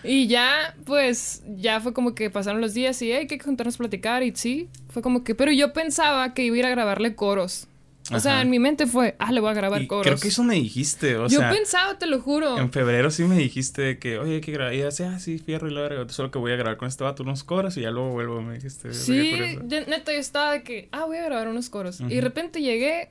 Y 0.04 0.28
ya, 0.28 0.76
pues, 0.86 1.44
ya 1.48 1.80
fue 1.80 1.94
como 1.94 2.14
que 2.14 2.30
pasaron 2.30 2.60
los 2.60 2.74
días 2.74 3.02
y 3.02 3.14
hay 3.14 3.26
que 3.26 3.40
juntarnos 3.40 3.76
a 3.76 3.78
platicar 3.78 4.22
y 4.22 4.36
sí, 4.36 4.68
fue 4.90 5.02
como 5.02 5.24
que, 5.24 5.34
pero 5.34 5.52
yo 5.52 5.72
pensaba 5.72 6.34
que 6.34 6.44
iba 6.44 6.56
a 6.58 6.60
ir 6.60 6.66
a 6.66 6.70
grabarle 6.70 7.16
coros. 7.16 7.68
O 8.12 8.20
sea, 8.20 8.42
en 8.42 8.50
mi 8.50 8.60
mente 8.60 8.86
fue, 8.86 9.16
ah, 9.18 9.32
le 9.32 9.40
voy 9.40 9.52
a 9.52 9.54
grabar 9.54 9.88
coros. 9.88 10.06
Creo 10.06 10.18
que 10.18 10.28
eso 10.28 10.44
me 10.44 10.56
dijiste, 10.56 11.16
o 11.16 11.28
yo 11.28 11.40
pensaba, 11.40 11.98
te 11.98 12.06
lo 12.06 12.20
juro. 12.20 12.58
En 12.58 12.72
febrero 12.72 13.10
sí 13.12 13.24
me 13.24 13.38
dijiste 13.38 13.98
que, 13.98 14.20
oye, 14.20 14.36
hay 14.36 14.42
que 14.42 14.52
grabar. 14.52 14.74
Y 14.74 14.80
ya 14.80 14.88
ah, 14.88 15.20
sí, 15.20 15.40
fierro 15.40 15.70
y 15.70 15.74
lo 15.74 16.10
Solo 16.10 16.30
que 16.30 16.38
voy 16.38 16.52
a 16.52 16.56
grabar 16.56 16.78
con 16.78 16.88
este 16.88 17.04
vato 17.04 17.24
unos 17.24 17.44
coros 17.44 17.78
y 17.78 17.82
ya 17.82 17.92
luego 17.92 18.10
vuelvo, 18.10 18.42
me 18.42 18.56
dijiste. 18.56 18.94
Sí, 18.94 19.58
neta, 19.70 20.12
yo 20.12 20.20
estaba 20.20 20.52
de 20.52 20.64
que, 20.64 20.90
ah, 20.92 21.06
voy 21.06 21.18
a 21.18 21.24
grabar 21.24 21.48
unos 21.48 21.70
coros. 21.70 22.02
Y 22.02 22.16
de 22.16 22.22
repente 22.22 22.62
llegué 22.62 23.10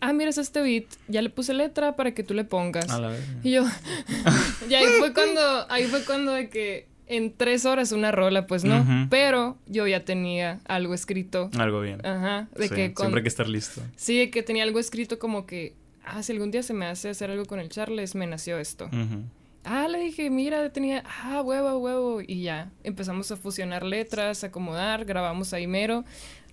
ah, 0.00 0.12
miras 0.12 0.38
este 0.38 0.62
beat, 0.62 0.84
ya 1.08 1.22
le 1.22 1.30
puse 1.30 1.54
letra 1.54 1.96
para 1.96 2.12
que 2.12 2.22
tú 2.22 2.34
le 2.34 2.44
pongas. 2.44 2.86
y 3.42 3.52
yo, 3.52 3.64
y 4.68 4.74
ahí 4.74 4.86
fue 4.98 5.12
cuando, 5.12 5.70
ahí 5.70 5.84
fue 5.84 6.04
cuando 6.04 6.32
de 6.32 6.48
que 6.48 6.88
en 7.06 7.36
tres 7.36 7.64
horas 7.64 7.90
una 7.90 8.12
rola, 8.12 8.46
pues 8.46 8.64
no, 8.64 9.08
pero 9.10 9.58
yo 9.66 9.86
ya 9.86 10.04
tenía 10.04 10.60
algo 10.66 10.94
escrito. 10.94 11.50
Algo 11.58 11.80
bien. 11.80 12.04
Ajá, 12.06 12.48
de 12.56 12.68
que 12.68 12.94
siempre 12.96 13.18
hay 13.18 13.22
que 13.22 13.28
estar 13.28 13.48
listo. 13.48 13.82
Sí, 13.96 14.18
de 14.18 14.30
que 14.30 14.42
tenía 14.44 14.62
algo 14.62 14.78
escrito 14.78 15.18
como 15.18 15.44
que, 15.44 15.74
ah, 16.04 16.22
si 16.22 16.32
algún 16.32 16.52
día 16.52 16.62
se 16.62 16.72
me 16.72 16.86
hace 16.86 17.08
hacer 17.08 17.30
algo 17.30 17.46
con 17.46 17.58
el 17.58 17.68
Charles, 17.68 18.14
me 18.14 18.28
nació 18.28 18.58
esto. 18.58 18.88
Ah, 19.64 19.88
le 19.88 19.98
dije, 19.98 20.30
mira, 20.30 20.72
tenía, 20.72 21.04
ah, 21.24 21.42
huevo, 21.42 21.78
huevo. 21.78 22.20
Y 22.26 22.42
ya, 22.42 22.70
empezamos 22.84 23.30
a 23.30 23.36
fusionar 23.36 23.82
letras, 23.82 24.42
a 24.44 24.46
acomodar, 24.46 25.04
grabamos 25.04 25.52
ahí 25.52 25.66
mero. 25.66 26.04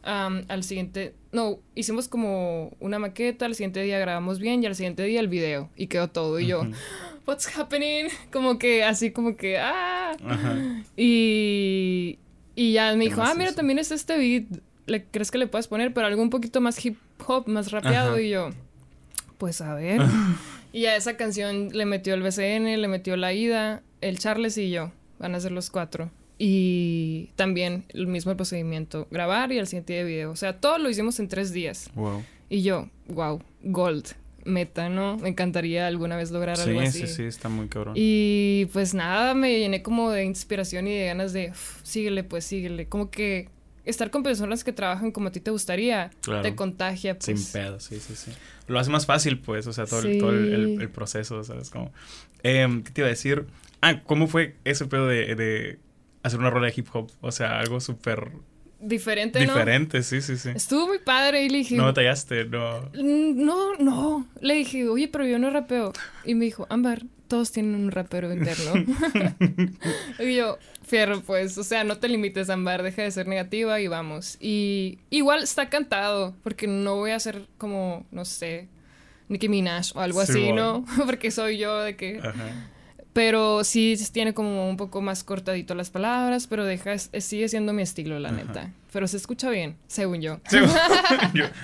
Al 0.07 0.63
siguiente, 0.63 1.15
no, 1.31 1.59
hicimos 1.75 2.07
como 2.07 2.75
una 2.79 2.97
maqueta, 2.97 3.45
al 3.45 3.55
siguiente 3.55 3.81
día 3.81 3.99
grabamos 3.99 4.39
bien 4.39 4.63
y 4.63 4.65
al 4.65 4.75
siguiente 4.75 5.03
día 5.03 5.19
el 5.19 5.27
video. 5.27 5.69
Y 5.75 5.87
quedó 5.87 6.09
todo. 6.09 6.39
Y 6.39 6.47
yo, 6.47 6.61
what's 7.27 7.47
happening? 7.57 8.07
Como 8.31 8.57
que, 8.57 8.83
así 8.83 9.11
como 9.11 9.35
que, 9.35 9.57
ah. 9.57 10.15
Y, 10.97 12.19
y 12.55 12.73
ya 12.73 12.95
me 12.95 13.05
dijo, 13.05 13.21
ah, 13.21 13.33
mira, 13.35 13.53
también 13.53 13.79
es 13.79 13.91
este 13.91 14.17
beat. 14.17 14.61
¿Le 14.85 15.03
crees 15.03 15.31
que 15.31 15.37
le 15.37 15.47
puedes 15.47 15.67
poner? 15.67 15.93
Pero 15.93 16.07
algo 16.07 16.21
un 16.21 16.29
poquito 16.29 16.61
más 16.61 16.83
hip 16.85 16.97
hop, 17.25 17.49
más 17.49 17.71
rapeado. 17.71 18.17
Y 18.19 18.29
yo, 18.29 18.51
pues 19.37 19.59
a 19.59 19.75
ver. 19.75 20.01
y 20.71 20.85
a 20.85 20.95
esa 20.95 21.17
canción 21.17 21.69
le 21.73 21.85
metió 21.85 22.13
el 22.13 22.23
BCN, 22.23 22.81
le 22.81 22.87
metió 22.87 23.17
la 23.17 23.33
ida, 23.33 23.83
el 23.99 24.17
Charles 24.19 24.57
y 24.57 24.71
yo. 24.71 24.91
Van 25.19 25.35
a 25.35 25.39
ser 25.41 25.51
los 25.51 25.69
cuatro. 25.69 26.09
Y 26.39 27.31
también 27.35 27.85
el 27.89 28.07
mismo 28.07 28.35
procedimiento, 28.35 29.07
grabar 29.09 29.51
y 29.51 29.57
el 29.57 29.67
siguiente 29.67 29.93
de 29.93 30.03
video. 30.03 30.31
O 30.31 30.35
sea, 30.35 30.59
todo 30.59 30.77
lo 30.77 30.89
hicimos 30.89 31.19
en 31.19 31.27
tres 31.27 31.51
días. 31.51 31.89
Wow. 31.95 32.23
Y 32.49 32.61
yo, 32.61 32.89
wow, 33.07 33.41
gold, 33.63 34.05
meta, 34.45 34.89
¿no? 34.89 35.17
Me 35.17 35.29
encantaría 35.29 35.87
alguna 35.87 36.15
vez 36.15 36.31
lograr 36.31 36.59
algo 36.59 36.79
así. 36.79 37.01
Sí, 37.01 37.07
sí, 37.07 37.13
sí, 37.15 37.23
está 37.23 37.49
muy 37.49 37.67
cabrón. 37.67 37.93
Y 37.97 38.67
pues 38.71 38.93
nada, 38.93 39.33
me 39.33 39.59
llené 39.59 39.81
como 39.81 40.11
de 40.11 40.23
inspiración 40.23 40.87
y 40.87 40.95
de 40.95 41.05
ganas 41.07 41.33
de, 41.33 41.53
síguele, 41.83 42.23
pues 42.23 42.45
síguele. 42.45 42.87
Como 42.87 43.09
que 43.09 43.49
estar 43.85 44.11
con 44.11 44.23
personas 44.23 44.63
que 44.63 44.73
trabajan 44.73 45.11
como 45.11 45.29
a 45.29 45.31
ti 45.31 45.39
te 45.39 45.51
gustaría, 45.51 46.11
te 46.41 46.55
contagia. 46.55 47.17
Pues. 47.17 47.39
Sin 47.39 47.51
pedo, 47.51 47.79
sí, 47.79 47.99
sí, 47.99 48.15
sí. 48.15 48.31
Lo 48.67 48.79
hace 48.79 48.89
más 48.89 49.05
fácil, 49.05 49.39
pues, 49.39 49.65
o 49.67 49.73
sea, 49.73 49.85
todo, 49.85 50.01
el, 50.01 50.19
todo 50.19 50.31
el, 50.31 50.89
proceso, 50.89 51.43
¿sabes? 51.43 51.69
Como, 51.69 51.93
em, 52.43 52.83
¿Qué 52.83 52.91
te 52.91 53.01
iba 53.01 53.07
a 53.07 53.11
decir? 53.11 53.45
Ah, 53.81 54.03
¿cómo 54.03 54.27
fue 54.27 54.55
ese 54.65 54.85
pedo 54.85 55.07
de, 55.07 55.35
de 55.35 55.79
hacer 56.27 56.39
una 56.39 56.49
rola 56.49 56.67
de 56.67 56.73
hip 56.75 56.87
hop? 56.93 57.11
O 57.21 57.31
sea, 57.31 57.59
algo 57.59 57.79
súper 57.79 58.31
diferente, 58.79 59.45
¿no? 59.45 59.53
Diferente, 59.53 60.03
sí, 60.03 60.21
sí, 60.21 60.37
sí. 60.37 60.49
Estuvo 60.49 60.87
muy 60.87 60.99
padre 60.99 61.43
y 61.43 61.49
le 61.49 61.59
dije... 61.59 61.75
No 61.75 61.85
batallaste, 61.85 62.45
no. 62.45 62.81
Mm, 62.93 63.45
no, 63.45 63.75
no. 63.75 64.27
Le 64.41 64.55
dije, 64.55 64.87
oye, 64.87 65.07
pero 65.07 65.25
yo 65.25 65.39
no 65.39 65.49
rapeo. 65.49 65.93
Y 66.25 66.35
me 66.35 66.45
dijo, 66.45 66.67
Ámbar, 66.69 67.03
todos 67.27 67.51
tienen 67.51 67.75
un 67.75 67.91
rapero 67.91 68.31
interno. 68.33 68.73
y 70.19 70.35
yo, 70.35 70.57
fierro, 70.83 71.21
pues, 71.21 71.57
o 71.57 71.63
sea, 71.63 71.83
no 71.83 71.97
te 71.97 72.07
limites, 72.07 72.49
Ámbar, 72.49 72.83
deja 72.83 73.03
de 73.03 73.11
ser 73.11 73.27
negativa 73.27 73.79
y 73.79 73.87
vamos. 73.87 74.37
Y 74.39 74.99
igual 75.09 75.43
está 75.43 75.69
cantado, 75.69 76.35
porque 76.43 76.67
no 76.67 76.95
voy 76.95 77.11
a 77.11 77.19
ser 77.19 77.47
como, 77.57 78.05
no 78.11 78.25
sé, 78.25 78.67
Nicki 79.29 79.49
Minaj 79.49 79.95
o 79.95 80.01
algo 80.01 80.21
así, 80.21 80.51
¿no? 80.53 80.85
porque 81.05 81.31
soy 81.31 81.57
yo 81.57 81.79
de 81.81 81.95
que... 81.95 82.19
Ajá. 82.19 82.71
Pero 83.17 83.63
sí 83.63 83.97
tiene 84.11 84.35
como 84.35 84.69
un 84.69 84.77
poco 84.77 85.01
más 85.01 85.23
cortadito 85.23 85.73
las 85.73 85.89
palabras, 85.89 86.45
pero 86.45 86.65
deja, 86.65 86.99
sigue 86.99 87.49
siendo 87.49 87.73
mi 87.73 87.81
estilo, 87.81 88.19
la 88.19 88.29
neta. 88.31 88.71
Pero 88.93 89.07
se 89.07 89.17
escucha 89.17 89.49
bien, 89.49 89.75
según 89.87 90.21
yo. 90.21 90.37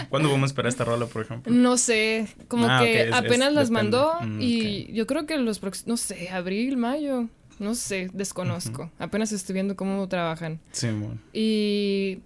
¿Cuándo 0.10 0.32
vamos 0.32 0.46
a 0.46 0.46
esperar 0.48 0.70
esta 0.70 0.84
rola, 0.84 1.06
por 1.06 1.22
ejemplo? 1.22 1.54
No 1.54 1.78
sé, 1.78 2.28
como 2.48 2.66
ah, 2.68 2.80
que 2.82 3.12
apenas 3.14 3.54
las 3.54 3.70
mandó 3.70 4.16
mm, 4.24 4.42
y 4.42 4.92
yo 4.94 5.06
creo 5.06 5.28
que 5.28 5.38
los 5.38 5.60
próximos, 5.60 5.88
no 5.88 5.98
sé, 5.98 6.30
abril, 6.30 6.76
mayo, 6.76 7.28
no 7.60 7.76
sé, 7.76 8.10
desconozco. 8.14 8.90
Apenas 8.98 9.32
estoy 9.32 9.54
viendo 9.54 9.76
cómo 9.76 10.08
trabajan. 10.08 10.60
Sí, 10.72 10.88
bueno. 10.88 11.20
Y, 11.34 12.18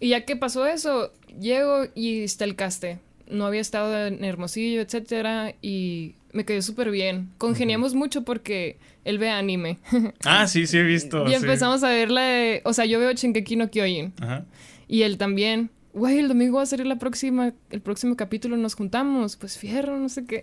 y 0.00 0.08
ya 0.08 0.24
que 0.24 0.34
pasó 0.34 0.66
eso, 0.66 1.12
llego 1.38 1.84
y 1.94 2.24
está 2.24 2.46
el 2.46 2.56
caste. 2.56 2.98
No 3.30 3.46
había 3.46 3.60
estado 3.60 4.08
en 4.08 4.24
Hermosillo, 4.24 4.80
etcétera, 4.80 5.54
y 5.62 6.16
me 6.32 6.44
cayó 6.44 6.62
súper 6.62 6.90
bien. 6.90 7.30
Congeniamos 7.38 7.94
mucho 7.94 8.24
porque 8.24 8.78
él 9.04 9.18
ve 9.18 9.30
anime. 9.30 9.78
ah, 10.24 10.46
sí, 10.46 10.66
sí 10.66 10.78
he 10.78 10.82
visto. 10.82 11.28
y 11.28 11.34
empezamos 11.34 11.82
a 11.84 11.88
ver 11.88 12.10
la 12.10 12.22
de... 12.22 12.62
O 12.64 12.72
sea, 12.72 12.84
yo 12.84 12.98
veo 12.98 13.12
Shingeki 13.12 13.56
no 13.56 13.70
Kyojin. 13.70 14.14
Ajá. 14.20 14.44
Y 14.88 15.02
él 15.02 15.18
también. 15.18 15.70
Güey, 15.92 16.18
el 16.18 16.28
domingo 16.28 16.56
va 16.56 16.62
a 16.62 16.66
ser 16.66 16.84
la 16.86 16.96
próxima... 16.96 17.52
El 17.70 17.80
próximo 17.80 18.16
capítulo 18.16 18.56
nos 18.56 18.74
juntamos. 18.74 19.36
Pues 19.36 19.58
fierro, 19.58 19.98
no 19.98 20.08
sé 20.08 20.26
qué. 20.26 20.42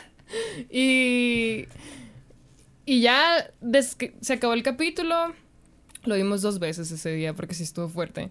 y... 0.70 1.66
Y 2.84 3.00
ya 3.00 3.50
se 4.20 4.32
acabó 4.32 4.54
el 4.54 4.64
capítulo. 4.64 5.32
Lo 6.04 6.16
vimos 6.16 6.42
dos 6.42 6.58
veces 6.58 6.90
ese 6.90 7.12
día 7.12 7.32
porque 7.34 7.54
sí 7.54 7.62
estuvo 7.62 7.88
fuerte. 7.88 8.30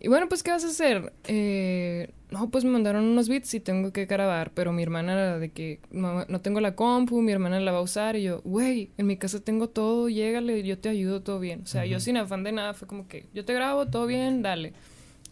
Y 0.00 0.08
bueno, 0.08 0.28
pues, 0.28 0.42
¿qué 0.42 0.50
vas 0.50 0.64
a 0.64 0.68
hacer? 0.68 1.12
Eh, 1.24 2.10
no, 2.30 2.50
pues 2.50 2.64
me 2.64 2.70
mandaron 2.70 3.04
unos 3.04 3.28
beats 3.28 3.52
y 3.52 3.60
tengo 3.60 3.92
que 3.92 4.06
grabar, 4.06 4.50
pero 4.54 4.72
mi 4.72 4.82
hermana 4.82 5.38
de 5.38 5.50
que 5.50 5.80
no, 5.90 6.24
tengo 6.40 6.60
la 6.60 6.74
compu, 6.74 7.20
mi 7.20 7.32
hermana 7.32 7.60
la 7.60 7.70
va 7.70 7.78
a 7.78 7.82
usar 7.82 8.16
y 8.16 8.22
yo, 8.22 8.40
güey, 8.42 8.90
en 8.96 9.06
mi 9.06 9.18
casa 9.18 9.40
tengo 9.40 9.68
todo, 9.68 10.08
llégale, 10.08 10.62
yo 10.62 10.78
te 10.78 10.88
ayudo, 10.88 11.22
todo 11.22 11.38
bien. 11.38 11.60
O 11.64 11.66
sea, 11.66 11.84
yo 11.84 12.00
sin 12.00 12.16
afán 12.16 12.44
de 12.44 12.52
nada, 12.52 12.72
fue 12.72 12.88
como 12.88 13.08
que 13.08 13.26
yo 13.34 13.44
te 13.44 13.52
grabo, 13.52 13.88
todo 13.88 14.06
bien, 14.06 14.40
dale. 14.40 14.72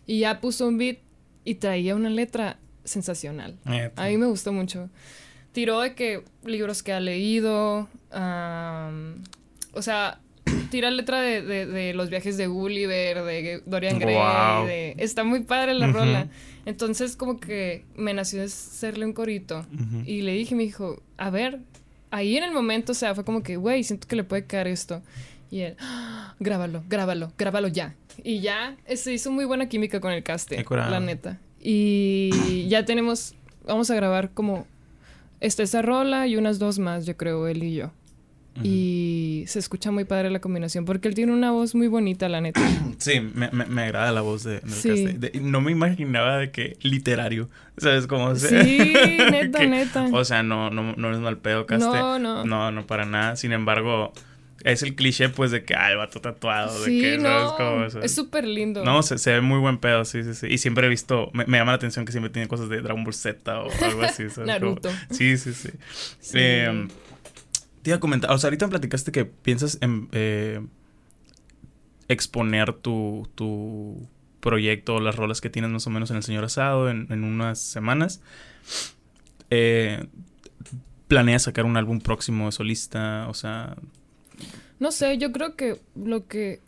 Y 0.07 0.21
ya 0.21 0.41
puso 0.41 0.69
un 0.69 0.77
beat 0.77 0.99
y 1.45 1.55
traía 1.55 1.95
una 1.95 2.11
letra 2.11 2.59
sensacional. 2.85 3.57
A 3.97 4.09
mí 4.09 4.19
me 4.19 4.27
gustó 4.27 4.53
mucho. 4.53 4.91
Tiró 5.53 5.81
de 5.81 5.95
que 5.95 6.25
libros 6.45 6.83
que 6.83 6.93
ha 6.93 7.01
leído, 7.01 7.89
o 8.13 9.83
sea, 9.83 10.21
tira 10.71 10.91
letra 10.91 11.21
de, 11.21 11.43
de, 11.43 11.95
los 11.95 12.11
viajes 12.11 12.37
de 12.37 12.47
Gulliver, 12.47 13.23
de 13.25 13.63
Dorian 13.67 13.99
Gray. 13.99 14.95
está 14.99 15.25
muy 15.25 15.41
padre 15.41 15.75
la 15.75 15.89
rola. 15.89 16.29
Entonces, 16.67 17.17
como 17.17 17.41
que 17.41 17.85
me 17.97 18.13
nació 18.15 18.43
hacerle 18.43 19.07
un 19.07 19.13
corito. 19.13 19.67
Y 20.05 20.23
le 20.23 20.33
dije, 20.33 20.55
me 20.55 20.65
dijo, 20.65 21.03
a 21.17 21.31
ver, 21.31 21.61
ahí 22.11 22.37
en 22.37 22.45
el 22.45 22.53
momento, 22.53 22.93
o 22.93 22.95
sea, 22.95 23.15
fue 23.15 23.25
como 23.25 23.43
que, 23.43 23.57
güey, 23.57 23.85
siento 23.85 24.07
que 24.07 24.17
le 24.17 24.25
puede 24.25 24.45
caer 24.45 24.67
esto. 24.67 25.03
Y 25.51 25.61
él, 25.61 25.77
¡Ah! 25.81 26.35
grábalo, 26.39 26.83
grábalo, 26.89 27.33
grábalo 27.39 27.69
ya. 27.69 27.95
Y 28.23 28.41
ya 28.41 28.77
se 28.95 29.13
hizo 29.13 29.31
muy 29.31 29.45
buena 29.45 29.69
química 29.69 30.01
con 30.01 30.13
el 30.13 30.23
caste, 30.23 30.65
la 30.71 31.01
neta. 31.01 31.39
Y 31.61 32.67
ya 32.69 32.85
tenemos, 32.85 33.35
vamos 33.65 33.91
a 33.91 33.95
grabar 33.95 34.31
como 34.31 34.67
esta 35.41 35.63
esa 35.63 35.83
rola 35.83 36.27
y 36.27 36.37
unas 36.37 36.59
dos 36.59 36.79
más, 36.79 37.07
yo 37.07 37.17
creo, 37.17 37.47
él 37.49 37.63
y 37.63 37.75
yo. 37.75 37.93
Y 38.63 39.45
se 39.47 39.59
escucha 39.59 39.91
muy 39.91 40.05
padre 40.05 40.31
la 40.31 40.41
combinación 40.41 40.85
porque 40.85 41.09
él 41.09 41.15
tiene 41.15 41.33
una 41.33 41.51
voz 41.51 41.75
muy 41.75 41.89
bonita, 41.89 42.29
la 42.29 42.41
neta. 42.41 42.61
Sí, 42.99 43.21
me, 43.21 43.49
me, 43.51 43.83
agrada 43.83 44.11
la 44.11 44.23
voz 44.23 44.43
de, 44.43 44.61
sí. 44.67 45.17
no 45.41 45.61
me 45.61 45.71
imaginaba 45.71 46.39
de 46.39 46.51
que 46.51 46.77
literario, 46.83 47.49
¿sabes 47.77 48.09
cómo? 48.09 48.35
se 48.35 48.65
sí, 48.65 48.79
neta, 49.31 49.65
neta. 49.65 50.09
O 50.13 50.25
sea, 50.25 50.43
no, 50.43 50.71
no, 50.71 50.95
no 50.97 51.13
es 51.13 51.19
mal 51.19 51.39
pedo, 51.39 51.65
Caste. 51.65 51.87
No, 51.87 52.19
no. 52.19 52.45
No, 52.45 52.73
no 52.73 52.87
para 52.87 53.05
nada. 53.05 53.37
Sin 53.37 53.53
embargo, 53.53 54.13
es 54.65 54.83
el 54.83 54.97
cliché, 54.97 55.29
pues, 55.29 55.53
de 55.53 55.65
que, 55.65 55.75
ah, 55.75 55.93
el 55.93 55.99
vato 55.99 56.21
tatuado, 56.21 56.83
de 56.83 56.91
que, 56.91 57.19
no, 57.19 57.57
¿sabes 57.57 57.95
Es 58.03 58.15
súper 58.15 58.45
lindo. 58.45 58.85
No, 58.85 59.03
se, 59.03 59.19
se, 59.19 59.33
ve 59.33 59.41
muy 59.41 59.59
buen 59.61 59.79
pedo, 59.79 60.05
sí, 60.05 60.25
sí, 60.25 60.35
sí. 60.35 60.49
Y 60.49 60.59
siempre 60.59 60.87
he 60.87 60.91
visto, 60.91 61.31
me, 61.33 61.45
llama 61.47 61.73
la 61.73 61.77
atención 61.77 62.05
que 62.05 62.13
siempre 62.13 62.31
tiene 62.31 62.49
cosas 62.49 62.69
de 62.69 62.81
Dragon 62.81 63.05
Ball 63.05 63.15
Z 63.15 63.61
o 63.61 63.71
algo 63.85 64.03
así, 64.03 64.29
¿sabes? 64.31 64.39
Naruto. 64.47 64.91
sí, 65.11 65.37
sí, 65.37 65.53
sí. 65.53 65.71
sí. 66.19 66.39
Eh, 66.39 66.89
te 67.83 67.91
iba 67.91 67.97
a 67.97 68.01
comentar, 68.01 68.31
o 68.31 68.39
sea, 68.39 68.49
ahorita 68.49 68.67
me 68.67 68.71
platicaste 68.71 69.13
que 69.13 69.25
piensas 69.25 69.79
en 69.81 70.09
eh, 70.13 70.61
exponer 72.09 72.73
tu, 72.73 73.29
tu 73.35 74.09
proyecto, 74.41 75.01
las 75.01 75.17
rolas 75.17 75.41
que 75.41 75.51
tienes 75.51 75.71
más 75.71 75.87
o 75.87 75.91
menos 75.91 76.11
en 76.11 76.17
El 76.17 76.23
Señor 76.23 76.45
Asado 76.45 76.89
en, 76.89 77.25
unas 77.25 77.61
semanas. 77.61 78.21
Eh, 79.51 80.07
¿Planeas 81.07 81.45
sacar 81.45 81.65
un 81.65 81.77
álbum 81.77 82.01
próximo 82.01 82.47
de 82.47 82.53
solista? 82.53 83.27
O 83.29 83.35
sea... 83.35 83.77
No 84.79 84.93
sé, 84.93 85.19
yo 85.19 85.33
creo 85.33 85.57
que 85.57 85.81
lo 85.95 86.27
que... 86.27 86.61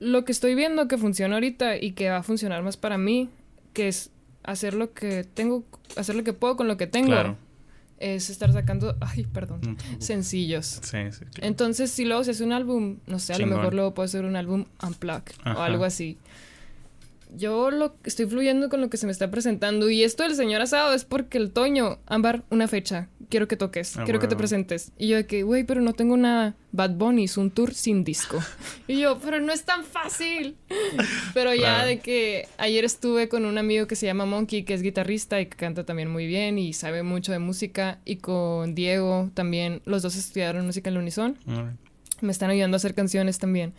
Lo 0.00 0.24
que 0.24 0.30
estoy 0.30 0.54
viendo 0.54 0.86
que 0.86 0.96
funciona 0.96 1.34
ahorita 1.34 1.76
y 1.76 1.90
que 1.90 2.08
va 2.08 2.18
a 2.18 2.22
funcionar 2.22 2.62
más 2.62 2.76
para 2.76 2.98
mí, 2.98 3.28
que 3.72 3.88
es 3.88 4.12
hacer 4.44 4.74
lo 4.74 4.92
que 4.92 5.24
tengo, 5.24 5.64
hacer 5.96 6.14
lo 6.14 6.22
que 6.22 6.32
puedo 6.32 6.56
con 6.56 6.68
lo 6.68 6.76
que 6.76 6.86
tengo. 6.86 7.08
Claro 7.08 7.36
es 8.00 8.30
estar 8.30 8.52
sacando, 8.52 8.96
ay, 9.00 9.26
perdón, 9.26 9.76
sencillos. 9.98 10.80
Sí, 10.82 10.98
sí. 11.10 11.24
Entonces, 11.40 11.90
si 11.90 12.04
luego 12.04 12.24
se 12.24 12.32
hace 12.32 12.44
un 12.44 12.52
álbum, 12.52 12.98
no 13.06 13.18
sé, 13.18 13.34
a 13.34 13.38
lo 13.38 13.46
mejor 13.46 13.74
luego 13.74 13.94
puede 13.94 14.08
ser 14.08 14.24
un 14.24 14.36
álbum 14.36 14.66
unplugged 14.82 15.34
o 15.44 15.60
algo 15.60 15.84
así 15.84 16.18
yo 17.34 17.70
lo 17.70 17.96
estoy 18.04 18.26
fluyendo 18.26 18.68
con 18.68 18.80
lo 18.80 18.90
que 18.90 18.96
se 18.96 19.06
me 19.06 19.12
está 19.12 19.30
presentando. 19.30 19.90
Y 19.90 20.02
esto 20.02 20.22
del 20.22 20.34
señor 20.34 20.60
asado 20.60 20.92
es 20.94 21.04
porque 21.04 21.38
el 21.38 21.50
Toño, 21.50 21.98
Ámbar, 22.06 22.44
una 22.50 22.68
fecha. 22.68 23.08
Quiero 23.28 23.46
que 23.46 23.56
toques, 23.56 23.96
ah, 23.96 24.04
quiero 24.04 24.20
que 24.20 24.26
te 24.28 24.36
presentes. 24.36 24.92
Y 24.96 25.08
yo 25.08 25.16
de 25.16 25.26
que, 25.26 25.42
güey, 25.42 25.64
pero 25.64 25.82
no 25.82 25.92
tengo 25.92 26.16
nada. 26.16 26.56
Bad 26.72 26.92
Bunny 26.92 27.24
es 27.24 27.36
un 27.36 27.50
tour 27.50 27.74
sin 27.74 28.02
disco. 28.02 28.38
y 28.88 29.00
yo, 29.00 29.18
pero 29.18 29.40
no 29.40 29.52
es 29.52 29.64
tan 29.64 29.84
fácil. 29.84 30.56
pero 31.34 31.54
ya 31.54 31.84
de 31.84 31.98
que 31.98 32.48
ayer 32.56 32.84
estuve 32.84 33.28
con 33.28 33.44
un 33.44 33.58
amigo 33.58 33.86
que 33.86 33.96
se 33.96 34.06
llama 34.06 34.24
Monkey, 34.24 34.64
que 34.64 34.74
es 34.74 34.82
guitarrista 34.82 35.40
y 35.40 35.46
que 35.46 35.56
canta 35.56 35.84
también 35.84 36.10
muy 36.10 36.26
bien 36.26 36.58
y 36.58 36.72
sabe 36.72 37.02
mucho 37.02 37.32
de 37.32 37.38
música. 37.38 37.98
Y 38.04 38.16
con 38.16 38.74
Diego 38.74 39.30
también, 39.34 39.82
los 39.84 40.02
dos 40.02 40.16
estudiaron 40.16 40.64
música 40.64 40.88
en 40.88 40.94
la 40.94 41.00
Unison. 41.00 41.36
Me 42.20 42.32
están 42.32 42.50
ayudando 42.50 42.76
a 42.76 42.78
hacer 42.78 42.94
canciones 42.94 43.38
también. 43.38 43.74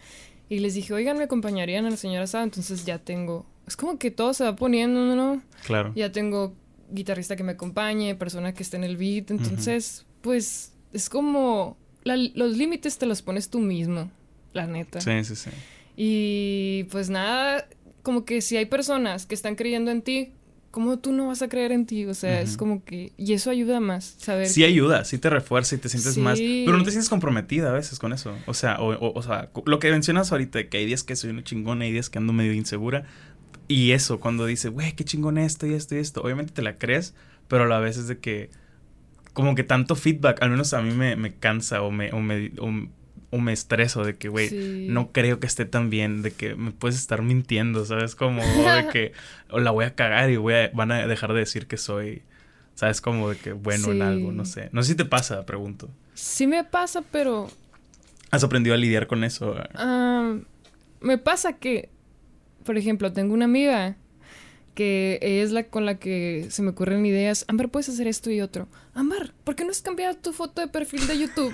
Y 0.49 0.59
les 0.59 0.73
dije, 0.73 0.93
oigan, 0.93 1.17
me 1.17 1.23
acompañarían 1.23 1.85
a 1.85 1.91
la 1.91 1.97
señora 1.97 2.27
Sá. 2.27 2.43
Entonces 2.43 2.85
ya 2.85 2.97
tengo. 2.97 3.45
Es 3.67 3.77
como 3.77 3.99
que 3.99 4.09
todo 4.09 4.33
se 4.33 4.43
va 4.43 4.55
poniendo, 4.55 5.15
¿no? 5.15 5.43
Claro. 5.65 5.93
Ya 5.95 6.11
tengo 6.11 6.55
guitarrista 6.91 7.35
que 7.35 7.43
me 7.43 7.51
acompañe, 7.51 8.15
persona 8.15 8.53
que 8.53 8.63
esté 8.63 8.77
en 8.77 8.83
el 8.83 8.97
beat. 8.97 9.29
Entonces, 9.29 10.05
pues 10.21 10.73
es 10.91 11.09
como 11.09 11.77
los 12.03 12.57
límites 12.57 12.97
te 12.97 13.05
los 13.05 13.21
pones 13.21 13.49
tú 13.49 13.59
mismo, 13.59 14.09
la 14.53 14.65
neta. 14.65 14.99
Sí, 15.01 15.23
sí, 15.23 15.35
sí. 15.35 15.49
Y 15.95 16.85
pues 16.85 17.09
nada, 17.09 17.67
como 18.01 18.25
que 18.25 18.41
si 18.41 18.57
hay 18.57 18.65
personas 18.65 19.25
que 19.25 19.35
están 19.35 19.55
creyendo 19.55 19.91
en 19.91 20.01
ti, 20.01 20.33
¿cómo 20.71 20.99
tú 20.99 21.11
no 21.11 21.27
vas 21.27 21.41
a 21.41 21.49
creer 21.49 21.71
en 21.71 21.85
ti? 21.85 22.05
O 22.05 22.13
sea, 22.13 22.41
es 22.41 22.57
como 22.57 22.83
que... 22.83 23.11
Y 23.17 23.33
eso 23.33 23.49
ayuda 23.49 23.79
más, 23.79 24.15
saber. 24.17 24.47
Sí 24.47 24.63
ayuda, 24.63 25.05
sí 25.05 25.17
te 25.17 25.29
refuerza 25.29 25.75
y 25.75 25.77
te 25.77 25.89
sientes 25.89 26.17
más... 26.17 26.39
Pero 26.39 26.77
no 26.77 26.83
te 26.83 26.91
sientes 26.91 27.09
comprometida 27.09 27.69
a 27.69 27.73
veces 27.73 27.99
con 27.99 28.13
eso. 28.13 28.35
O 28.45 28.53
sea, 28.53 28.79
o, 28.79 29.13
o, 29.13 29.21
sea, 29.21 29.49
lo 29.65 29.79
que 29.79 29.91
mencionas 29.91 30.31
ahorita, 30.31 30.67
que 30.69 30.77
hay 30.77 30.85
días 30.85 31.03
que 31.03 31.15
soy 31.15 31.31
una 31.31 31.43
chingona, 31.43 31.85
hay 31.85 31.91
días 31.91 32.09
que 32.09 32.17
ando 32.17 32.33
medio 32.33 32.53
insegura. 32.53 33.05
Y 33.67 33.91
eso, 33.91 34.19
cuando 34.19 34.45
dice, 34.45 34.69
güey, 34.69 34.93
qué 34.93 35.03
chingón 35.03 35.37
esto 35.37 35.67
y 35.67 35.73
esto 35.73 35.95
y 35.95 35.99
esto, 35.99 36.21
obviamente 36.21 36.53
te 36.53 36.61
la 36.61 36.77
crees, 36.77 37.13
pero 37.47 37.63
a 37.63 37.67
la 37.67 37.79
vez 37.79 37.97
es 37.97 38.07
de 38.07 38.17
que... 38.19 38.49
Como 39.33 39.55
que 39.55 39.63
tanto 39.63 39.95
feedback, 39.95 40.41
al 40.41 40.49
menos 40.49 40.73
a 40.73 40.81
mí 40.81 40.93
me, 40.93 41.15
me 41.15 41.33
cansa 41.33 41.81
o 41.81 41.91
me, 41.91 42.11
o 42.11 42.19
me, 42.19 42.51
o 42.59 42.71
me 43.37 43.53
estreso 43.53 44.03
de 44.03 44.15
que, 44.15 44.27
güey, 44.27 44.87
no 44.87 45.11
creo 45.11 45.39
que 45.39 45.47
esté 45.47 45.65
tan 45.65 45.89
bien, 45.89 46.21
de 46.21 46.31
que 46.31 46.55
me 46.55 46.71
puedes 46.71 46.97
estar 46.97 47.21
mintiendo, 47.21 47.85
¿sabes? 47.85 48.15
Como 48.15 48.41
de 48.75 48.87
que 48.91 49.11
o 49.49 49.59
la 49.59 49.71
voy 49.71 49.85
a 49.85 49.95
cagar 49.95 50.29
y 50.29 50.37
voy 50.37 50.55
a, 50.55 50.71
van 50.73 50.91
a 50.91 51.05
dejar 51.05 51.33
de 51.33 51.39
decir 51.39 51.67
que 51.67 51.77
soy, 51.77 52.23
¿sabes? 52.75 53.01
Como 53.01 53.29
de 53.29 53.37
que 53.37 53.53
bueno 53.53 53.91
en 53.91 54.01
algo, 54.01 54.31
no 54.31 54.45
sé. 54.45 54.69
No 54.71 54.81
sé 54.81 54.89
si 54.89 54.95
te 54.95 55.05
pasa, 55.05 55.45
pregunto. 55.45 55.89
Sí 56.15 56.47
me 56.47 56.63
pasa, 56.63 57.03
pero... 57.11 57.49
¿Has 58.31 58.43
aprendido 58.43 58.73
a 58.73 58.77
lidiar 58.77 59.07
con 59.07 59.23
eso? 59.23 59.55
Ah, 59.75 60.35
me 60.99 61.17
pasa 61.17 61.53
que, 61.53 61.89
por 62.63 62.77
ejemplo, 62.77 63.13
tengo 63.13 63.33
una 63.33 63.45
amiga 63.45 63.95
que 64.75 65.19
es 65.21 65.51
la 65.51 65.63
con 65.63 65.85
la 65.85 65.99
que 65.99 66.47
se 66.49 66.61
me 66.61 66.69
ocurren 66.69 67.05
ideas. 67.05 67.43
Amber, 67.47 67.69
puedes 67.69 67.89
hacer 67.89 68.07
esto 68.07 68.31
y 68.31 68.39
otro. 68.39 68.69
Amber, 68.93 69.33
¿por 69.43 69.55
qué 69.55 69.65
no 69.65 69.71
has 69.71 69.81
cambiado 69.81 70.15
tu 70.15 70.31
foto 70.31 70.61
de 70.61 70.67
perfil 70.67 71.05
de 71.05 71.19
YouTube? 71.19 71.53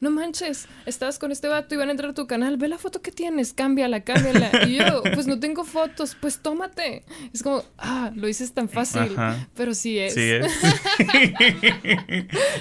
No 0.00 0.10
manches, 0.10 0.66
estás 0.86 1.18
con 1.18 1.30
este 1.30 1.48
vato 1.48 1.74
y 1.74 1.78
van 1.78 1.88
a 1.88 1.90
entrar 1.92 2.10
a 2.10 2.14
tu 2.14 2.26
canal, 2.26 2.56
ve 2.56 2.68
la 2.68 2.78
foto 2.78 3.02
que 3.02 3.12
tienes, 3.12 3.52
cámbiala, 3.52 4.00
cámbiala. 4.00 4.50
Y 4.66 4.76
yo, 4.76 5.02
pues 5.14 5.26
no 5.26 5.38
tengo 5.38 5.64
fotos, 5.64 6.16
pues 6.18 6.40
tómate. 6.40 7.04
Es 7.32 7.42
como, 7.42 7.62
ah, 7.78 8.10
lo 8.14 8.26
dices 8.26 8.52
tan 8.52 8.68
fácil, 8.68 9.14
pero 9.54 9.74
sí 9.74 9.98
es. 9.98 10.14
Sí 10.14 10.30
es. 10.30 10.52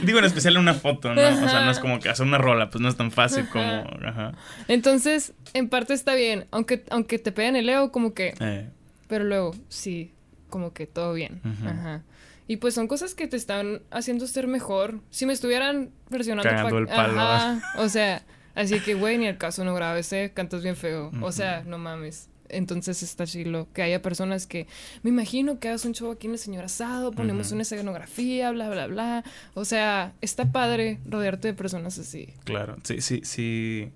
Digo 0.03 0.19
en 0.19 0.25
especial 0.25 0.57
una 0.57 0.73
foto, 0.73 1.13
¿no? 1.13 1.21
O 1.21 1.49
sea, 1.49 1.63
no 1.63 1.71
es 1.71 1.79
como 1.79 1.99
que 1.99 2.09
hacer 2.09 2.25
una 2.25 2.37
rola, 2.37 2.69
pues 2.69 2.81
no 2.81 2.89
es 2.89 2.97
tan 2.97 3.11
fácil 3.11 3.47
como... 3.49 3.83
Ajá. 4.05 4.33
Entonces, 4.67 5.33
en 5.53 5.69
parte 5.69 5.93
está 5.93 6.15
bien, 6.15 6.45
aunque, 6.51 6.83
aunque 6.89 7.19
te 7.19 7.31
peguen 7.31 7.55
el 7.55 7.69
ego, 7.69 7.91
como 7.91 8.13
que... 8.13 8.33
Eh. 8.39 8.69
Pero 9.07 9.23
luego, 9.23 9.55
sí, 9.69 10.13
como 10.49 10.73
que 10.73 10.85
todo 10.87 11.13
bien. 11.13 11.41
Ajá. 11.65 12.03
Y 12.49 12.57
pues 12.57 12.73
son 12.73 12.87
cosas 12.87 13.13
que 13.13 13.27
te 13.27 13.37
están 13.37 13.83
haciendo 13.91 14.25
ser 14.25 14.47
mejor. 14.47 15.01
Si 15.11 15.27
me 15.27 15.33
estuvieran 15.33 15.91
versionando... 16.09 16.49
Cagando 16.49 16.79
el 16.79 16.87
palo. 16.87 17.19
Ajá, 17.19 17.61
o 17.77 17.87
sea, 17.89 18.25
así 18.55 18.79
que, 18.79 18.95
güey, 18.95 19.19
ni 19.19 19.27
el 19.27 19.37
caso 19.37 19.63
no 19.63 19.75
grabes, 19.75 20.11
¿eh? 20.13 20.31
Cantas 20.33 20.63
bien 20.63 20.75
feo. 20.75 21.11
O 21.21 21.31
sea, 21.31 21.61
no 21.67 21.77
mames. 21.77 22.27
Entonces 22.49 23.03
está 23.03 23.27
chilo 23.27 23.67
que 23.71 23.83
haya 23.83 24.01
personas 24.01 24.47
que 24.47 24.65
me 25.03 25.11
imagino 25.11 25.59
que 25.59 25.67
hagas 25.67 25.85
un 25.85 25.93
show 25.93 26.11
aquí 26.11 26.25
en 26.25 26.33
el 26.33 26.39
señor 26.39 26.63
asado, 26.65 27.11
ponemos 27.11 27.51
una 27.51 27.61
escenografía, 27.61 28.49
bla, 28.49 28.67
bla, 28.71 28.87
bla. 28.87 29.23
O 29.53 29.63
sea, 29.63 30.13
está 30.21 30.51
padre 30.51 30.97
rodearte 31.05 31.49
de 31.49 31.53
personas 31.53 31.99
así. 31.99 32.33
Claro, 32.45 32.77
sí, 32.81 33.01
sí, 33.01 33.21
sí. 33.25 33.91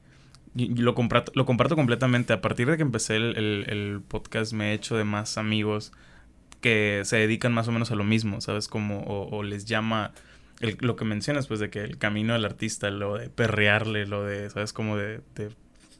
lo 0.53 0.93
comparto, 0.93 1.31
lo 1.33 1.47
comparto 1.47 1.75
completamente. 1.75 2.33
A 2.33 2.41
partir 2.41 2.69
de 2.69 2.77
que 2.77 2.83
empecé 2.83 3.15
el, 3.15 3.35
el 3.35 4.01
podcast 4.07 4.53
me 4.53 4.69
he 4.69 4.73
hecho 4.75 4.95
de 4.95 5.05
más 5.05 5.39
amigos 5.39 5.91
que 6.63 7.01
se 7.03 7.17
dedican 7.17 7.53
más 7.53 7.67
o 7.67 7.73
menos 7.73 7.91
a 7.91 7.95
lo 7.95 8.05
mismo, 8.05 8.39
¿sabes? 8.39 8.69
Como, 8.69 9.03
o, 9.03 9.43
les 9.43 9.65
llama 9.65 10.13
lo 10.79 10.95
que 10.95 11.03
mencionas, 11.03 11.45
pues 11.47 11.59
de 11.59 11.69
que 11.69 11.81
el 11.81 11.97
camino 11.97 12.31
del 12.31 12.45
artista, 12.45 12.89
lo 12.89 13.17
de 13.17 13.29
perrearle, 13.29 14.07
lo 14.07 14.23
de, 14.23 14.49
¿sabes? 14.49 14.71
Como 14.71 14.95
de, 14.95 15.19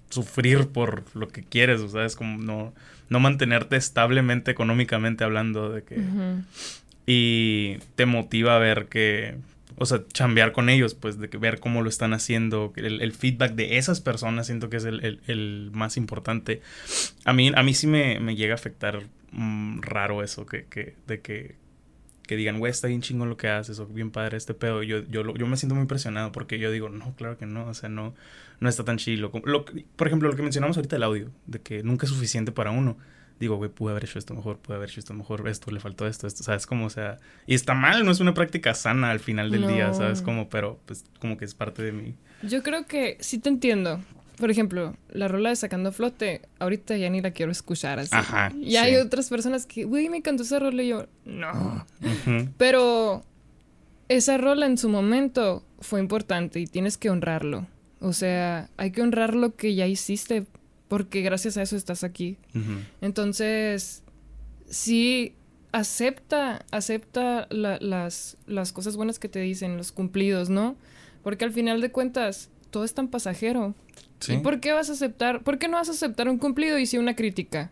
sufrir 0.09 0.69
por 0.69 1.03
lo 1.15 1.27
que 1.27 1.43
quieres, 1.43 1.81
¿sabes? 1.91 2.15
Como 2.15 2.37
no, 2.37 2.73
no 3.09 3.19
mantenerte 3.19 3.75
establemente 3.75 4.51
económicamente 4.51 5.23
hablando 5.23 5.69
de 5.69 5.83
que... 5.83 6.01
Y 7.05 7.79
te 7.95 8.05
motiva 8.05 8.55
a 8.55 8.59
ver 8.59 8.85
que, 8.85 9.35
o 9.75 9.85
sea, 9.85 9.99
chambear 10.13 10.53
con 10.53 10.69
ellos, 10.69 10.93
pues, 10.93 11.19
de 11.19 11.29
que 11.29 11.37
ver 11.37 11.59
cómo 11.59 11.81
lo 11.81 11.89
están 11.89 12.13
haciendo, 12.13 12.71
el, 12.77 13.11
feedback 13.11 13.55
de 13.55 13.77
esas 13.77 13.99
personas 13.99 14.45
siento 14.45 14.69
que 14.69 14.77
es 14.77 14.85
el, 14.85 15.71
más 15.73 15.97
importante. 15.97 16.61
A 17.25 17.33
mí, 17.33 17.51
a 17.53 17.63
mí 17.63 17.73
sí 17.73 17.87
me, 17.87 18.21
me 18.21 18.37
llega 18.37 18.53
a 18.53 18.55
afectar 18.55 19.03
Mm, 19.33 19.81
raro 19.81 20.23
eso, 20.23 20.45
que, 20.45 20.65
que, 20.65 20.95
de 21.07 21.21
que, 21.21 21.55
que 22.27 22.35
digan, 22.35 22.59
güey, 22.59 22.69
está 22.69 22.87
bien 22.87 23.01
chingón 23.01 23.29
lo 23.29 23.37
que 23.37 23.49
haces, 23.49 23.79
o 23.79 23.87
bien 23.87 24.11
padre 24.11 24.37
este 24.37 24.53
pedo. 24.53 24.83
Yo, 24.83 25.03
yo, 25.05 25.33
yo 25.33 25.47
me 25.47 25.57
siento 25.57 25.73
muy 25.73 25.81
impresionado 25.81 26.31
porque 26.31 26.59
yo 26.59 26.71
digo, 26.71 26.89
no, 26.89 27.15
claro 27.15 27.37
que 27.37 27.47
no, 27.47 27.67
o 27.67 27.73
sea, 27.73 27.89
no, 27.89 28.13
no 28.59 28.69
está 28.69 28.85
tan 28.85 28.97
chilo. 28.97 29.31
Lo, 29.43 29.65
por 29.65 30.07
ejemplo, 30.07 30.29
lo 30.29 30.35
que 30.35 30.43
mencionamos 30.43 30.77
ahorita 30.77 30.95
del 30.95 31.03
audio, 31.03 31.31
de 31.47 31.59
que 31.59 31.81
nunca 31.83 32.05
es 32.05 32.11
suficiente 32.11 32.51
para 32.51 32.71
uno. 32.71 32.97
Digo, 33.39 33.55
güey, 33.57 33.71
pude 33.71 33.91
haber 33.91 34.05
hecho 34.05 34.19
esto 34.19 34.35
mejor, 34.35 34.59
pude 34.59 34.77
haber 34.77 34.89
hecho 34.89 34.99
esto 34.99 35.15
mejor, 35.15 35.47
esto, 35.49 35.71
le 35.71 35.79
faltó 35.79 36.07
esto, 36.07 36.27
esto, 36.27 36.43
¿sabes? 36.43 36.67
Como, 36.67 36.85
o 36.85 36.89
sea, 36.91 37.17
y 37.47 37.55
está 37.55 37.73
mal, 37.73 38.05
no 38.05 38.11
es 38.11 38.19
una 38.19 38.35
práctica 38.35 38.75
sana 38.75 39.09
al 39.09 39.19
final 39.19 39.49
del 39.49 39.67
día, 39.67 39.91
¿sabes? 39.93 40.21
Como, 40.21 40.47
pero, 40.47 40.79
pues, 40.85 41.03
como 41.19 41.35
que 41.35 41.43
es 41.43 41.55
parte 41.55 41.81
de 41.81 41.91
mí. 41.91 42.15
Yo 42.43 42.61
creo 42.61 42.85
que 42.85 43.17
sí 43.19 43.39
te 43.39 43.49
entiendo, 43.49 43.99
por 44.37 44.49
ejemplo, 44.51 44.95
la 45.09 45.27
rola 45.27 45.49
de 45.49 45.55
Sacando 45.55 45.91
Flote, 45.91 46.41
ahorita 46.59 46.97
ya 46.97 47.09
ni 47.09 47.21
la 47.21 47.31
quiero 47.31 47.51
escuchar 47.51 47.99
así. 47.99 48.11
Ajá. 48.13 48.51
Y 48.59 48.75
hay 48.77 48.95
otras 48.95 49.29
personas 49.29 49.65
que, 49.65 49.85
güey, 49.85 50.09
me 50.09 50.17
encantó 50.17 50.43
esa 50.43 50.59
rola 50.59 50.83
y 50.83 50.89
yo, 50.89 51.07
no. 51.25 51.85
Pero 52.57 53.23
esa 54.09 54.37
rola 54.37 54.65
en 54.65 54.77
su 54.77 54.89
momento 54.89 55.63
fue 55.79 55.99
importante 55.99 56.59
y 56.59 56.67
tienes 56.67 56.97
que 56.97 57.09
honrarlo. 57.09 57.67
O 57.99 58.13
sea, 58.13 58.69
hay 58.77 58.91
que 58.91 59.01
honrar 59.01 59.35
lo 59.35 59.55
que 59.55 59.75
ya 59.75 59.87
hiciste 59.87 60.45
porque 60.87 61.21
gracias 61.21 61.57
a 61.57 61.61
eso 61.61 61.75
estás 61.75 62.03
aquí. 62.03 62.37
Entonces, 63.01 64.03
sí, 64.69 65.35
acepta, 65.71 66.65
acepta 66.71 67.47
las, 67.49 68.37
las 68.45 68.73
cosas 68.73 68.95
buenas 68.95 69.19
que 69.19 69.29
te 69.29 69.39
dicen, 69.39 69.77
los 69.77 69.91
cumplidos, 69.91 70.49
¿no? 70.49 70.75
Porque 71.23 71.45
al 71.45 71.51
final 71.51 71.81
de 71.81 71.91
cuentas, 71.91 72.49
todo 72.69 72.83
es 72.83 72.93
tan 72.93 73.07
pasajero. 73.07 73.73
¿Y 74.29 74.37
por 74.37 74.59
qué 74.59 74.71
vas 74.71 74.89
a 74.89 74.93
aceptar? 74.93 75.43
¿Por 75.43 75.57
qué 75.57 75.67
no 75.67 75.77
vas 75.77 75.89
a 75.89 75.91
aceptar 75.91 76.29
un 76.29 76.37
cumplido 76.37 76.77
y 76.77 76.85
sí 76.85 76.97
una 76.97 77.15
crítica? 77.15 77.71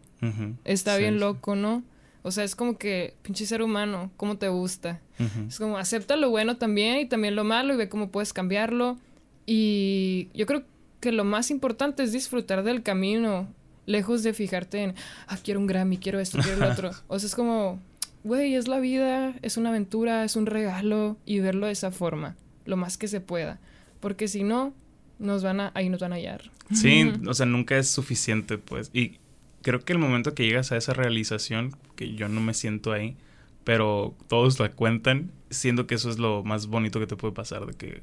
Está 0.66 0.98
bien 0.98 1.20
loco, 1.20 1.56
¿no? 1.56 1.84
O 2.24 2.32
sea, 2.32 2.44
es 2.44 2.56
como 2.56 2.78
que, 2.78 3.16
pinche 3.24 3.46
ser 3.46 3.64
humano, 3.64 4.12
¿cómo 4.18 4.38
te 4.38 4.48
gusta? 4.50 5.00
Es 5.48 5.58
como, 5.58 5.78
acepta 5.78 6.16
lo 6.16 6.30
bueno 6.30 6.58
también 6.58 7.00
y 7.00 7.06
también 7.06 7.36
lo 7.36 7.44
malo 7.44 7.74
y 7.74 7.78
ve 7.78 7.90
cómo 7.90 8.10
puedes 8.10 8.34
cambiarlo. 8.34 8.98
Y 9.46 10.30
yo 10.34 10.46
creo 10.46 10.64
que 11.00 11.12
lo 11.12 11.24
más 11.24 11.50
importante 11.50 12.04
es 12.04 12.12
disfrutar 12.12 12.64
del 12.64 12.84
camino, 12.84 13.48
lejos 13.86 14.24
de 14.24 14.34
fijarte 14.34 14.84
en, 14.84 14.96
ah, 15.28 15.38
quiero 15.44 15.60
un 15.60 15.68
Grammy, 15.68 15.98
quiero 15.98 16.20
esto, 16.20 16.38
quiero 16.40 16.58
lo 16.58 16.72
otro. 16.72 16.92
O 17.08 17.18
sea, 17.18 17.28
es 17.28 17.36
como, 17.36 17.80
güey, 18.24 18.56
es 18.56 18.68
la 18.68 18.80
vida, 18.80 19.34
es 19.42 19.58
una 19.58 19.70
aventura, 19.70 20.24
es 20.24 20.36
un 20.36 20.46
regalo 20.46 21.18
y 21.26 21.40
verlo 21.40 21.66
de 21.66 21.74
esa 21.74 21.92
forma, 21.92 22.36
lo 22.66 22.78
más 22.78 22.98
que 22.98 23.08
se 23.08 23.20
pueda. 23.20 23.60
Porque 24.00 24.28
si 24.28 24.44
no, 24.44 24.74
nos 25.22 25.44
van 25.44 25.60
a, 25.62 25.72
ahí 25.76 25.90
nos 25.90 26.02
van 26.02 26.14
a 26.14 26.16
hallar. 26.16 26.52
Sí, 26.74 27.14
o 27.28 27.34
sea, 27.34 27.46
nunca 27.46 27.78
es 27.78 27.90
suficiente, 27.90 28.58
pues. 28.58 28.90
Y 28.94 29.20
creo 29.62 29.80
que 29.82 29.94
el 29.94 30.00
momento 30.00 30.34
que 30.34 30.46
llegas 30.46 30.72
a 30.72 30.78
esa 30.78 30.94
realización, 30.94 31.76
que 31.96 32.14
yo 32.14 32.28
no 32.28 32.42
me 32.42 32.54
siento 32.54 32.92
ahí, 32.92 33.16
pero 33.64 34.16
todos 34.28 34.60
la 34.60 34.70
cuentan, 34.70 35.32
siendo 35.50 35.88
que 35.88 35.96
eso 35.96 36.10
es 36.10 36.18
lo 36.18 36.44
más 36.44 36.68
bonito 36.68 37.00
que 37.00 37.08
te 37.08 37.16
puede 37.16 37.34
pasar, 37.34 37.66
de 37.66 37.74
que 37.74 38.02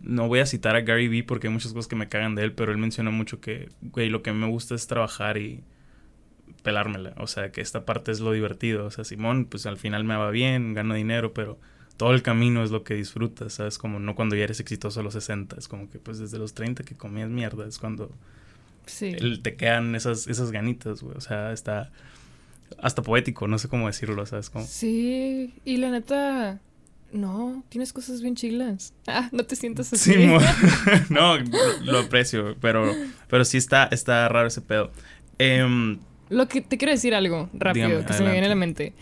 no 0.00 0.28
voy 0.28 0.40
a 0.40 0.46
citar 0.46 0.76
a 0.76 0.82
Gary 0.82 1.08
Vee 1.08 1.22
porque 1.24 1.48
hay 1.48 1.52
muchas 1.52 1.72
cosas 1.72 1.88
que 1.88 1.96
me 1.96 2.08
cagan 2.08 2.34
de 2.34 2.44
él, 2.44 2.52
pero 2.52 2.72
él 2.72 2.78
menciona 2.78 3.10
mucho 3.10 3.40
que, 3.40 3.70
güey, 3.82 4.08
lo 4.08 4.22
que 4.22 4.32
me 4.32 4.46
gusta 4.46 4.74
es 4.74 4.86
trabajar 4.86 5.38
y 5.38 5.62
pelármela, 6.62 7.14
o 7.18 7.26
sea, 7.26 7.52
que 7.52 7.60
esta 7.60 7.84
parte 7.84 8.12
es 8.12 8.20
lo 8.20 8.32
divertido, 8.32 8.86
o 8.86 8.90
sea, 8.90 9.04
Simón, 9.04 9.46
pues 9.46 9.66
al 9.66 9.76
final 9.76 10.04
me 10.04 10.16
va 10.16 10.30
bien, 10.30 10.74
gano 10.74 10.94
dinero, 10.94 11.34
pero 11.34 11.58
todo 11.96 12.12
el 12.12 12.22
camino 12.22 12.62
es 12.64 12.70
lo 12.70 12.82
que 12.82 12.94
disfrutas, 12.94 13.54
¿sabes? 13.54 13.78
Como 13.78 13.98
no 13.98 14.14
cuando 14.14 14.36
ya 14.36 14.44
eres 14.44 14.60
exitoso 14.60 15.00
a 15.00 15.02
los 15.02 15.14
60, 15.14 15.56
es 15.56 15.68
como 15.68 15.88
que 15.90 15.98
pues 15.98 16.18
desde 16.18 16.38
los 16.38 16.54
30 16.54 16.82
que 16.82 16.94
comías 16.94 17.30
mierda, 17.30 17.66
es 17.66 17.78
cuando 17.78 18.10
sí. 18.86 19.14
te 19.42 19.54
quedan 19.54 19.94
esas, 19.94 20.26
esas 20.26 20.50
ganitas, 20.50 21.02
güey, 21.02 21.16
o 21.16 21.20
sea, 21.20 21.52
está 21.52 21.90
hasta 22.78 23.02
poético, 23.02 23.46
no 23.46 23.58
sé 23.58 23.68
cómo 23.68 23.86
decirlo, 23.86 24.26
¿sabes? 24.26 24.50
Como... 24.50 24.66
Sí, 24.66 25.54
y 25.64 25.76
la 25.76 25.90
neta, 25.90 26.60
no, 27.12 27.62
tienes 27.68 27.92
cosas 27.92 28.20
bien 28.22 28.34
chilas. 28.34 28.92
Ah, 29.06 29.28
no 29.32 29.44
te 29.44 29.54
sientas 29.54 29.92
así. 29.92 30.14
Sí, 30.14 30.26
no, 31.10 31.36
lo, 31.84 31.98
aprecio, 32.00 32.56
pero, 32.60 32.92
pero 33.28 33.44
sí 33.44 33.56
está, 33.56 33.84
está 33.84 34.28
raro 34.28 34.48
ese 34.48 34.62
pedo. 34.62 34.90
Em, 35.38 35.98
lo 36.28 36.48
que 36.48 36.60
te 36.60 36.76
quiero 36.76 36.92
decir 36.92 37.14
algo 37.14 37.50
rápido, 37.52 38.04
que 38.04 38.12
se 38.12 38.24
me 38.24 38.32
viene 38.32 38.46
a 38.46 38.50
la 38.50 38.56
mente. 38.56 38.94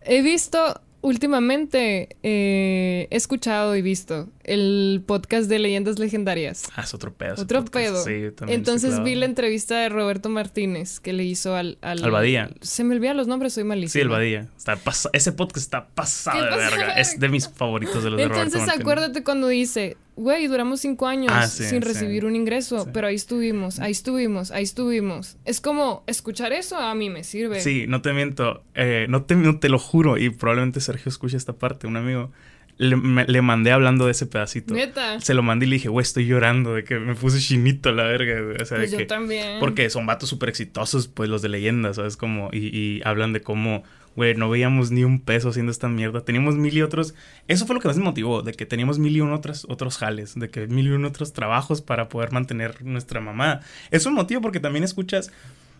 He 0.00 0.22
visto 0.22 0.80
últimamente 1.02 2.16
eh, 2.22 3.08
he 3.10 3.16
escuchado 3.16 3.76
y 3.76 3.82
visto 3.82 4.28
el 4.44 5.02
podcast 5.06 5.48
de 5.48 5.58
leyendas 5.58 5.98
legendarias. 5.98 6.64
Ah, 6.74 6.82
es 6.82 6.94
otro 6.94 7.12
pedo. 7.12 7.34
Otro 7.38 7.64
pedo. 7.64 8.02
Sí, 8.02 8.30
también 8.34 8.60
Entonces 8.60 9.02
vi 9.02 9.14
la 9.14 9.26
entrevista 9.26 9.78
de 9.78 9.88
Roberto 9.88 10.28
Martínez 10.28 11.00
que 11.00 11.12
le 11.12 11.24
hizo 11.24 11.54
al... 11.54 11.78
Al, 11.82 12.10
Badía. 12.10 12.50
Se 12.60 12.84
me 12.84 12.94
olvidan 12.94 13.16
los 13.16 13.26
nombres, 13.26 13.52
soy 13.52 13.64
malísimo. 13.64 13.92
Sí, 13.92 14.00
el 14.00 14.08
Badía. 14.08 14.48
Está 14.56 14.78
ese 15.12 15.32
podcast 15.32 15.58
está 15.58 15.88
pasado 15.88 16.44
de 16.44 16.56
verga. 16.56 16.92
Es 16.94 17.18
de 17.18 17.28
mis 17.28 17.48
favoritos 17.48 18.02
de 18.02 18.10
los 18.10 18.18
de 18.18 18.28
Roberto 18.28 18.44
Martínez. 18.44 18.62
Entonces 18.62 18.80
acuérdate 18.80 19.24
cuando 19.24 19.48
dice, 19.48 19.96
güey, 20.16 20.46
duramos 20.46 20.80
cinco 20.80 21.06
años 21.06 21.32
ah, 21.34 21.46
sin 21.46 21.82
recibir 21.82 22.24
un 22.24 22.36
ingreso, 22.36 22.88
pero 22.92 23.06
ahí 23.06 23.14
estuvimos, 23.14 23.78
ahí 23.78 23.92
estuvimos, 23.92 24.50
ahí 24.50 24.62
estuvimos. 24.64 25.36
Es 25.44 25.60
como, 25.60 26.04
escuchar 26.06 26.52
eso 26.52 26.76
a 26.76 26.94
mí 26.94 27.10
me 27.10 27.24
sirve. 27.24 27.60
Sí, 27.60 27.86
no 27.88 28.02
te 28.02 28.12
miento, 28.12 28.62
eh, 28.74 29.06
no, 29.08 29.24
te, 29.24 29.34
no 29.34 29.58
te 29.58 29.68
lo 29.68 29.78
juro, 29.78 30.18
y 30.18 30.30
probablemente 30.30 30.80
Sergio 30.80 31.08
escuche 31.08 31.36
esta 31.36 31.54
parte, 31.54 31.86
un 31.86 31.96
amigo. 31.96 32.30
Le, 32.78 32.96
le, 33.26 33.42
mandé 33.42 33.70
hablando 33.70 34.06
de 34.06 34.12
ese 34.12 34.26
pedacito. 34.26 34.74
Neta. 34.74 35.20
Se 35.20 35.34
lo 35.34 35.42
mandé 35.42 35.66
y 35.66 35.68
le 35.68 35.76
dije, 35.76 35.88
güey, 35.88 36.02
estoy 36.02 36.26
llorando 36.26 36.74
de 36.74 36.84
que 36.84 36.98
me 36.98 37.14
puse 37.14 37.38
chinito 37.38 37.92
la 37.92 38.04
verga, 38.04 38.40
O 38.60 38.64
sea, 38.64 38.78
pues 38.78 38.90
yo 38.90 39.06
también. 39.06 39.60
Porque 39.60 39.88
son 39.90 40.06
vatos 40.06 40.30
súper 40.30 40.48
exitosos, 40.48 41.06
pues 41.06 41.28
los 41.28 41.42
de 41.42 41.50
leyenda, 41.50 41.92
¿sabes? 41.94 42.16
Como, 42.16 42.48
y, 42.50 42.76
y 42.76 43.02
hablan 43.04 43.34
de 43.34 43.42
cómo 43.42 43.84
güey, 44.16 44.34
no 44.34 44.50
veíamos 44.50 44.90
ni 44.90 45.04
un 45.04 45.20
peso 45.20 45.50
haciendo 45.50 45.72
esta 45.72 45.88
mierda. 45.88 46.24
Teníamos 46.24 46.56
mil 46.56 46.74
y 46.74 46.82
otros. 46.82 47.14
Eso 47.48 47.66
fue 47.66 47.74
lo 47.74 47.80
que 47.80 47.88
más 47.88 47.96
me 47.96 48.04
motivó, 48.04 48.42
de 48.42 48.52
que 48.52 48.66
teníamos 48.66 48.98
mil 48.98 49.16
y 49.16 49.20
un 49.20 49.32
otros, 49.32 49.66
otros 49.68 49.98
jales, 49.98 50.34
de 50.34 50.50
que 50.50 50.66
mil 50.66 50.86
y 50.86 50.90
un 50.90 51.04
otros 51.04 51.32
trabajos 51.32 51.82
para 51.82 52.08
poder 52.08 52.32
mantener 52.32 52.84
nuestra 52.84 53.20
mamá. 53.20 53.60
Es 53.90 54.06
un 54.06 54.14
motivo 54.14 54.40
porque 54.40 54.60
también 54.60 54.84
escuchas. 54.84 55.30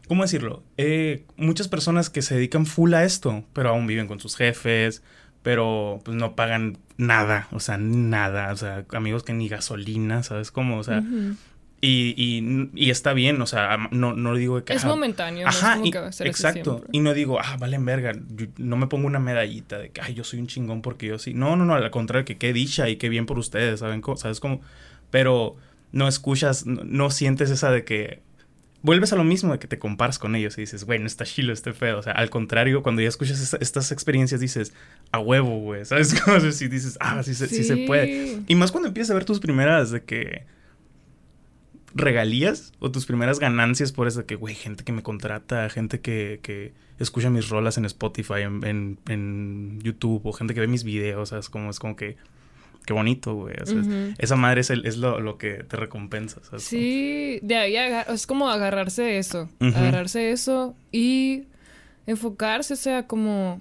¿Cómo 0.08 0.22
decirlo? 0.22 0.62
Eh, 0.76 1.24
muchas 1.36 1.68
personas 1.68 2.10
que 2.10 2.22
se 2.22 2.34
dedican 2.34 2.66
full 2.66 2.92
a 2.94 3.04
esto, 3.04 3.44
pero 3.52 3.70
aún 3.70 3.86
viven 3.86 4.08
con 4.08 4.18
sus 4.18 4.36
jefes, 4.36 5.02
pero 5.42 6.00
pues 6.04 6.16
no 6.16 6.34
pagan 6.34 6.78
nada, 6.96 7.48
o 7.52 7.60
sea, 7.60 7.78
nada, 7.78 8.52
o 8.52 8.56
sea, 8.56 8.84
amigos 8.92 9.22
que 9.22 9.32
ni 9.32 9.48
gasolina, 9.48 10.22
¿sabes 10.22 10.50
cómo? 10.50 10.78
O 10.78 10.82
sea, 10.82 11.02
y, 11.84 12.14
y, 12.16 12.70
y, 12.76 12.90
está 12.90 13.12
bien, 13.12 13.42
o 13.42 13.46
sea, 13.48 13.76
no, 13.90 14.14
no 14.14 14.36
digo 14.36 14.64
que... 14.64 14.72
Es 14.72 14.84
momentáneo, 14.84 15.48
ajá, 15.48 15.74
no 15.74 15.84
es 15.84 15.92
como 15.92 16.10
que 16.10 16.28
exacto. 16.28 16.84
Y 16.92 17.00
no 17.00 17.12
digo, 17.12 17.40
ah, 17.40 17.56
valen 17.58 17.84
verga, 17.84 18.12
no 18.56 18.76
me 18.76 18.86
pongo 18.86 19.08
una 19.08 19.18
medallita 19.18 19.80
de 19.80 19.90
que, 19.90 20.00
ay, 20.00 20.14
yo 20.14 20.22
soy 20.22 20.38
un 20.38 20.46
chingón 20.46 20.80
porque 20.80 21.08
yo 21.08 21.18
sí. 21.18 21.34
No, 21.34 21.56
no, 21.56 21.64
no, 21.64 21.74
al 21.74 21.90
contrario, 21.90 22.24
que 22.24 22.38
qué 22.38 22.52
dicha 22.52 22.88
y 22.88 22.98
qué 22.98 23.08
bien 23.08 23.26
por 23.26 23.36
ustedes, 23.36 23.80
¿saben? 23.80 24.00
¿Sabes 24.14 24.38
cómo? 24.38 24.60
Pero 25.10 25.56
no 25.90 26.06
escuchas, 26.06 26.66
no, 26.66 27.10
sientes 27.10 27.50
esa 27.50 27.72
de 27.72 27.84
que... 27.84 28.22
Vuelves 28.82 29.12
a 29.12 29.16
lo 29.16 29.24
mismo 29.24 29.52
de 29.52 29.58
que 29.58 29.66
te 29.66 29.80
comparas 29.80 30.20
con 30.20 30.36
ellos 30.36 30.58
y 30.58 30.60
dices, 30.60 30.84
güey, 30.84 31.00
no 31.00 31.06
está 31.06 31.24
chilo, 31.24 31.52
este 31.52 31.72
feo. 31.72 31.98
O 31.98 32.02
sea, 32.02 32.12
al 32.12 32.30
contrario, 32.30 32.84
cuando 32.84 33.02
ya 33.02 33.08
escuchas 33.08 33.56
estas 33.60 33.90
experiencias 33.90 34.40
dices, 34.40 34.72
a 35.10 35.18
huevo, 35.18 35.58
güey. 35.58 35.84
¿Sabes 35.84 36.20
cómo? 36.24 36.38
Si 36.52 36.68
dices, 36.68 36.96
ah, 37.00 37.22
sí, 37.24 37.34
sí. 37.34 37.46
sí 37.46 37.64
se 37.64 37.76
puede. 37.88 38.38
Y 38.46 38.54
más 38.54 38.70
cuando 38.70 38.88
empiezas 38.88 39.10
a 39.10 39.14
ver 39.14 39.24
tus 39.24 39.40
primeras 39.40 39.90
de 39.90 40.02
que 40.04 40.46
regalías 41.94 42.72
o 42.78 42.90
tus 42.90 43.06
primeras 43.06 43.38
ganancias 43.38 43.92
por 43.92 44.08
eso 44.08 44.26
que, 44.26 44.34
güey, 44.34 44.54
gente 44.54 44.84
que 44.84 44.92
me 44.92 45.02
contrata, 45.02 45.68
gente 45.68 46.00
que, 46.00 46.40
que 46.42 46.72
escucha 46.98 47.30
mis 47.30 47.48
rolas 47.48 47.78
en 47.78 47.84
Spotify, 47.84 48.42
en, 48.42 48.98
en, 49.08 49.80
YouTube, 49.80 50.22
o 50.24 50.32
gente 50.32 50.54
que 50.54 50.60
ve 50.60 50.66
mis 50.66 50.84
videos, 50.84 51.30
¿sabes? 51.30 51.48
Como, 51.48 51.70
es 51.70 51.78
como 51.78 51.96
que, 51.96 52.16
qué 52.86 52.92
bonito, 52.92 53.34
güey. 53.34 53.56
esa 54.18 54.36
madre 54.36 54.60
es, 54.60 54.70
el, 54.70 54.86
es 54.86 54.96
lo, 54.96 55.20
lo, 55.20 55.38
que 55.38 55.64
te 55.64 55.76
recompensa, 55.76 56.40
¿sabes? 56.44 56.62
Sí, 56.62 57.38
de 57.42 57.56
ahí 57.56 57.76
es 57.76 58.26
como 58.26 58.48
agarrarse 58.48 59.02
de 59.02 59.18
eso, 59.18 59.48
agarrarse 59.60 60.20
de 60.20 60.32
eso 60.32 60.74
y 60.90 61.44
enfocarse, 62.06 62.74
o 62.74 62.76
sea, 62.76 63.06
como, 63.06 63.60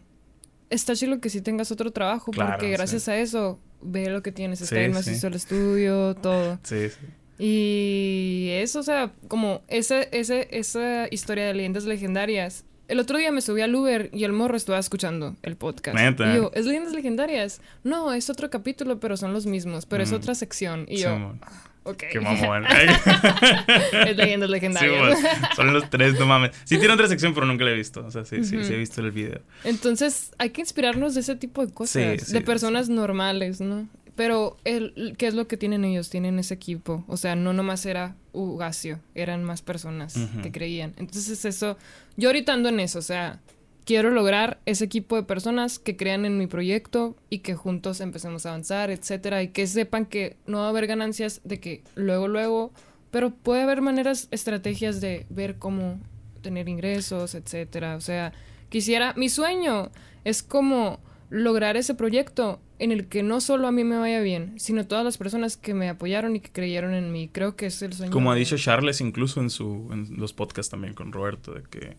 está 0.70 0.96
chido 0.96 1.20
que 1.20 1.30
sí 1.30 1.42
tengas 1.42 1.72
otro 1.72 1.92
trabajo, 1.92 2.32
porque 2.32 2.70
gracias 2.70 3.08
a 3.08 3.18
eso 3.18 3.60
ve 3.82 4.10
lo 4.10 4.22
que 4.22 4.32
tienes, 4.32 4.62
está 4.62 4.84
sí, 4.84 4.90
más 4.90 5.08
hizo 5.08 5.28
el 5.28 5.34
estudio, 5.34 6.16
todo. 6.16 6.60
Sí, 6.64 6.90
sí. 6.90 7.08
Y 7.38 8.50
eso, 8.52 8.80
o 8.80 8.84
sea, 8.84 9.12
como 9.28 9.62
esa, 9.68 10.04
esa, 10.04 10.42
esa 10.42 11.08
historia 11.10 11.46
de 11.48 11.54
leyendas 11.54 11.86
legendarias. 11.86 12.66
El 12.88 13.00
otro 13.00 13.18
día 13.18 13.32
me 13.32 13.40
subí 13.42 13.62
al 13.62 13.74
Uber 13.74 14.10
y 14.12 14.26
el 14.26 14.34
morro 14.34 14.58
estaba 14.58 14.78
escuchando 14.78 15.36
el 15.44 15.56
podcast. 15.56 15.98
Y 15.98 16.36
yo, 16.36 16.52
¿es 16.54 16.66
leyendas 16.66 16.94
legendarias? 16.94 17.62
No, 17.84 18.12
es 18.12 18.30
otro 18.30 18.50
capítulo, 18.50 19.00
pero 19.00 19.16
son 19.16 19.32
los 19.32 19.46
mismos, 19.46 19.86
pero 19.86 20.04
es 20.04 20.12
mm. 20.12 20.16
otra 20.16 20.36
sección. 20.36 20.86
Y 20.90 20.98
yo, 20.98 21.10
ah, 21.10 21.64
ok. 21.84 22.04
Qué 22.12 22.20
mamón. 22.20 22.66
es 24.08 24.18
leyendas 24.18 24.50
legendarias. 24.50 25.18
Sí, 25.18 25.26
son 25.56 25.74
los 25.74 25.90
tres, 25.90 26.20
no 26.20 26.26
mames. 26.26 26.52
Sí 26.66 26.80
tiene 26.80 26.94
otra 26.94 27.08
sección, 27.08 27.34
pero 27.34 27.46
nunca 27.46 27.64
la 27.64 27.72
he 27.72 27.76
visto. 27.76 28.06
O 28.06 28.12
sea, 28.12 28.26
sí, 28.26 28.44
sí, 28.44 28.62
sí 28.62 28.74
he 28.74 28.78
visto 28.78 29.00
el 29.00 29.12
video. 29.12 29.40
Entonces, 29.64 30.34
hay 30.38 30.50
que 30.50 30.60
inspirarnos 30.60 31.16
de 31.16 31.22
ese 31.22 31.38
tipo 31.38 31.66
de 31.66 31.74
cosas. 31.74 32.30
de 32.30 32.42
personas 32.42 32.90
normales, 32.90 33.62
¿no? 33.62 33.88
Pero, 34.16 34.58
el, 34.66 35.16
¿qué 35.18 35.28
es 35.28 35.34
lo 35.34 35.48
que 35.48 35.58
tienen 35.58 35.86
ellos? 35.86 36.10
Tienen 36.10 36.38
ese 36.38 36.54
equipo. 36.54 37.04
O 37.08 37.18
sea, 37.18 37.36
no 37.36 37.54
nomás 37.54 37.86
era 37.86 38.16
Ugacio, 38.34 39.00
eran 39.16 39.44
más 39.44 39.62
personas 39.62 40.16
que 40.44 40.52
creían. 40.52 40.94
Entonces, 40.98 41.44
eso, 41.46 41.78
yo 42.18 42.30
ahorita 42.30 42.54
ando 42.54 42.70
en 42.70 42.80
eso, 42.80 43.00
o 43.00 43.04
sea, 43.04 43.40
quiero 43.86 44.12
lograr 44.12 44.60
ese 44.66 44.86
equipo 44.86 45.16
de 45.16 45.24
personas 45.24 45.80
que 45.80 45.98
crean 45.98 46.26
en 46.26 46.38
mi 46.38 46.48
proyecto 46.48 47.16
y 47.30 47.40
que 47.40 47.56
juntos 47.56 48.02
empecemos 48.02 48.46
a 48.46 48.50
avanzar, 48.50 48.92
etcétera, 48.92 49.44
y 49.44 49.50
que 49.50 49.68
sepan 49.68 50.06
que 50.06 50.38
no 50.46 50.60
va 50.60 50.68
a 50.68 50.70
haber 50.70 50.88
ganancias 50.88 51.42
de 51.44 51.60
que 51.60 51.84
luego, 51.96 52.28
luego, 52.28 52.72
pero 53.12 53.32
puede 53.32 53.64
haber 53.64 53.82
maneras, 53.82 54.28
estrategias 54.32 55.02
de 55.02 55.26
ver 55.30 55.58
cómo 55.58 56.00
tener 56.42 56.70
ingresos, 56.70 57.36
etcétera. 57.36 57.96
O 57.96 58.02
sea, 58.02 58.34
quisiera, 58.70 59.14
mi 59.16 59.30
sueño 59.30 59.92
es 60.24 60.44
como 60.44 61.00
lograr 61.30 61.78
ese 61.78 61.96
proyecto 61.96 62.60
en 62.82 62.92
el 62.92 63.06
que 63.06 63.22
no 63.22 63.42
solo 63.42 63.68
a 63.68 63.72
mí 63.72 63.84
me 63.84 63.96
vaya 63.96 64.22
bien, 64.22 64.60
sino 64.60 64.88
todas 64.88 65.06
las 65.06 65.20
personas 65.20 65.56
que 65.56 65.76
me 65.76 65.88
apoyaron 65.88 66.36
y 66.36 66.40
que 66.40 66.52
creyeron 66.52 66.96
en 66.96 67.12
mí. 67.12 67.30
Creo 67.32 67.56
que 67.56 67.68
es 67.68 67.80
el 67.84 67.94
sueño. 67.94 68.12
Como 68.12 68.32
ha 68.32 68.36
dicho 68.36 68.58
Charles 68.58 69.02
incluso 69.02 69.40
en, 69.40 69.52
su, 69.52 69.88
en 69.94 70.18
los 70.18 70.34
podcasts 70.34 70.72
también 70.72 70.96
con 70.96 71.12
Roberto, 71.12 71.54
de 71.54 71.62
que, 71.62 71.96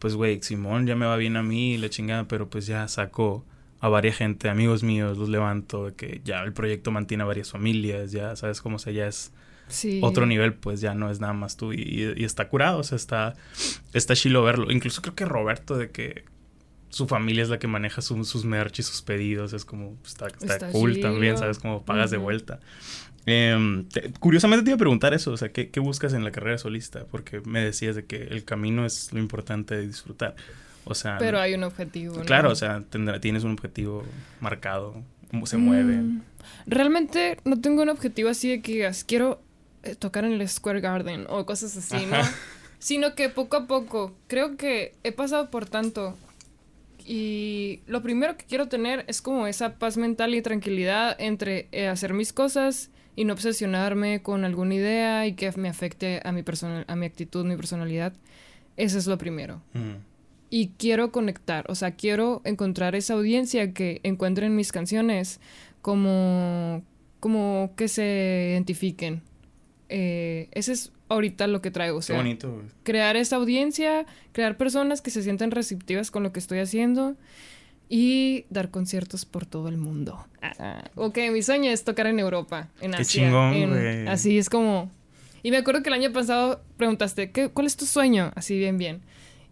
pues, 0.00 0.16
güey, 0.16 0.42
Simón 0.42 0.88
ya 0.88 0.96
me 0.96 1.06
va 1.06 1.16
bien 1.16 1.36
a 1.36 1.44
mí, 1.44 1.78
la 1.78 1.90
chingada, 1.90 2.26
pero 2.26 2.50
pues 2.50 2.66
ya 2.66 2.88
saco 2.88 3.44
a 3.78 3.88
varias 3.88 4.16
gente, 4.16 4.48
amigos 4.48 4.82
míos, 4.82 5.16
los 5.16 5.28
levanto, 5.28 5.86
de 5.86 5.94
que 5.94 6.20
ya 6.24 6.42
el 6.42 6.52
proyecto 6.52 6.90
mantiene 6.90 7.22
a 7.22 7.26
varias 7.26 7.52
familias, 7.52 8.10
ya 8.10 8.34
sabes 8.34 8.60
cómo 8.60 8.80
se 8.80 8.92
ya 8.92 9.06
es 9.06 9.32
otro 10.02 10.26
nivel, 10.26 10.54
pues 10.54 10.80
ya 10.80 10.92
no 10.92 11.08
es 11.08 11.20
nada 11.20 11.34
más 11.34 11.56
tú 11.56 11.72
y, 11.72 12.12
y, 12.16 12.24
está 12.24 12.48
curado, 12.48 12.80
o 12.80 12.82
sea, 12.82 12.96
está, 12.96 13.34
está 13.92 14.16
chilo 14.16 14.42
verlo. 14.42 14.72
Incluso 14.72 15.02
creo 15.02 15.14
que 15.14 15.24
Roberto, 15.24 15.78
de 15.78 15.90
que 15.90 16.24
su 16.90 17.06
familia 17.06 17.42
es 17.42 17.48
la 17.48 17.58
que 17.58 17.68
maneja 17.68 18.02
sus 18.02 18.44
merch 18.44 18.80
y 18.80 18.82
sus 18.82 19.00
pedidos. 19.00 19.52
Es 19.52 19.64
como, 19.64 19.96
está, 20.04 20.26
está, 20.26 20.70
cool 20.70 21.00
también, 21.00 21.38
¿sabes? 21.38 21.58
Como 21.58 21.84
pagas 21.84 22.10
de 22.10 22.18
vuelta. 22.18 22.60
Em, 23.26 23.86
curiosamente 24.18 24.64
te 24.64 24.70
iba 24.70 24.74
a 24.76 24.78
preguntar 24.78 25.14
eso, 25.14 25.30
o 25.30 25.36
sea, 25.36 25.50
¿qué, 25.52 25.70
¿qué, 25.70 25.78
buscas 25.78 26.14
en 26.14 26.24
la 26.24 26.32
carrera 26.32 26.58
solista? 26.58 27.04
Porque 27.10 27.40
me 27.40 27.62
decías 27.62 27.94
de 27.94 28.04
que 28.04 28.24
el 28.24 28.44
camino 28.44 28.84
es 28.84 29.12
lo 29.12 29.20
importante 29.20 29.76
de 29.76 29.86
disfrutar. 29.86 30.34
O 30.84 30.94
sea... 30.94 31.18
Pero 31.18 31.38
hay 31.38 31.54
un 31.54 31.62
objetivo, 31.62 32.16
¿no? 32.16 32.24
Claro, 32.24 32.50
o 32.50 32.56
sea, 32.56 32.82
tienes 33.20 33.44
un 33.44 33.52
objetivo 33.52 34.04
marcado, 34.40 35.02
se 35.44 35.58
mueve. 35.58 35.96
Mm, 35.96 36.22
realmente 36.66 37.38
no 37.44 37.60
tengo 37.60 37.82
un 37.82 37.90
objetivo 37.90 38.30
así 38.30 38.48
de 38.48 38.62
que 38.62 38.72
digas, 38.72 39.04
quiero 39.04 39.40
eh, 39.82 39.94
tocar 39.94 40.24
en 40.24 40.32
el 40.32 40.48
Square 40.48 40.80
Garden 40.80 41.26
o 41.28 41.46
cosas 41.46 41.76
así, 41.76 42.06
¿no? 42.06 42.16
Sino 42.78 43.14
que 43.14 43.28
poco 43.28 43.58
a 43.58 43.66
poco, 43.66 44.16
creo 44.26 44.56
que 44.56 44.94
he 45.04 45.12
pasado 45.12 45.50
por 45.50 45.66
tanto 45.66 46.16
y 47.12 47.80
lo 47.88 48.02
primero 48.02 48.36
que 48.36 48.44
quiero 48.44 48.68
tener 48.68 49.04
es 49.08 49.20
como 49.20 49.48
esa 49.48 49.80
paz 49.80 49.96
mental 49.96 50.32
y 50.32 50.42
tranquilidad 50.42 51.16
entre 51.18 51.66
eh, 51.72 51.88
hacer 51.88 52.14
mis 52.14 52.32
cosas 52.32 52.92
y 53.16 53.24
no 53.24 53.32
obsesionarme 53.32 54.22
con 54.22 54.44
alguna 54.44 54.76
idea 54.76 55.26
y 55.26 55.32
que 55.32 55.50
me 55.56 55.68
afecte 55.68 56.20
a 56.22 56.30
mi, 56.30 56.44
a 56.86 56.94
mi 56.94 57.06
actitud, 57.06 57.44
mi 57.44 57.56
personalidad. 57.56 58.12
Eso 58.76 58.96
es 58.96 59.08
lo 59.08 59.18
primero. 59.18 59.60
Y 60.50 60.68
quiero 60.78 61.10
conectar, 61.10 61.68
o 61.68 61.74
sea, 61.74 61.96
quiero 61.96 62.42
encontrar 62.44 62.94
esa 62.94 63.14
audiencia 63.14 63.74
que 63.74 63.98
encuentre 64.04 64.46
en 64.46 64.54
mis 64.54 64.70
canciones 64.70 65.40
como, 65.82 66.84
como 67.18 67.72
que 67.76 67.88
se 67.88 68.50
identifiquen. 68.52 69.22
Eh, 69.88 70.46
ese 70.52 70.74
es 70.74 70.92
ahorita 71.10 71.46
lo 71.46 71.60
que 71.60 71.70
traigo. 71.70 71.98
O 71.98 72.02
sea, 72.02 72.16
bonito. 72.16 72.62
Crear 72.82 73.16
esa 73.16 73.36
audiencia, 73.36 74.06
crear 74.32 74.56
personas 74.56 75.02
que 75.02 75.10
se 75.10 75.22
sientan 75.22 75.50
receptivas 75.50 76.10
con 76.10 76.22
lo 76.22 76.32
que 76.32 76.38
estoy 76.38 76.60
haciendo 76.60 77.16
y 77.90 78.46
dar 78.48 78.70
conciertos 78.70 79.26
por 79.26 79.44
todo 79.44 79.68
el 79.68 79.76
mundo. 79.76 80.26
Ah, 80.40 80.84
ok, 80.94 81.18
mi 81.32 81.42
sueño 81.42 81.70
es 81.70 81.84
tocar 81.84 82.06
en 82.06 82.20
Europa, 82.20 82.68
en 82.80 82.92
Qué 82.92 83.04
Chingón, 83.04 84.08
así 84.08 84.38
es 84.38 84.48
como... 84.48 84.90
Y 85.42 85.50
me 85.50 85.56
acuerdo 85.56 85.82
que 85.82 85.88
el 85.88 85.94
año 85.94 86.12
pasado 86.12 86.62
preguntaste, 86.76 87.30
¿qué, 87.32 87.48
¿cuál 87.48 87.66
es 87.66 87.76
tu 87.76 87.86
sueño? 87.86 88.30
Así 88.36 88.58
bien, 88.58 88.78
bien. 88.78 89.00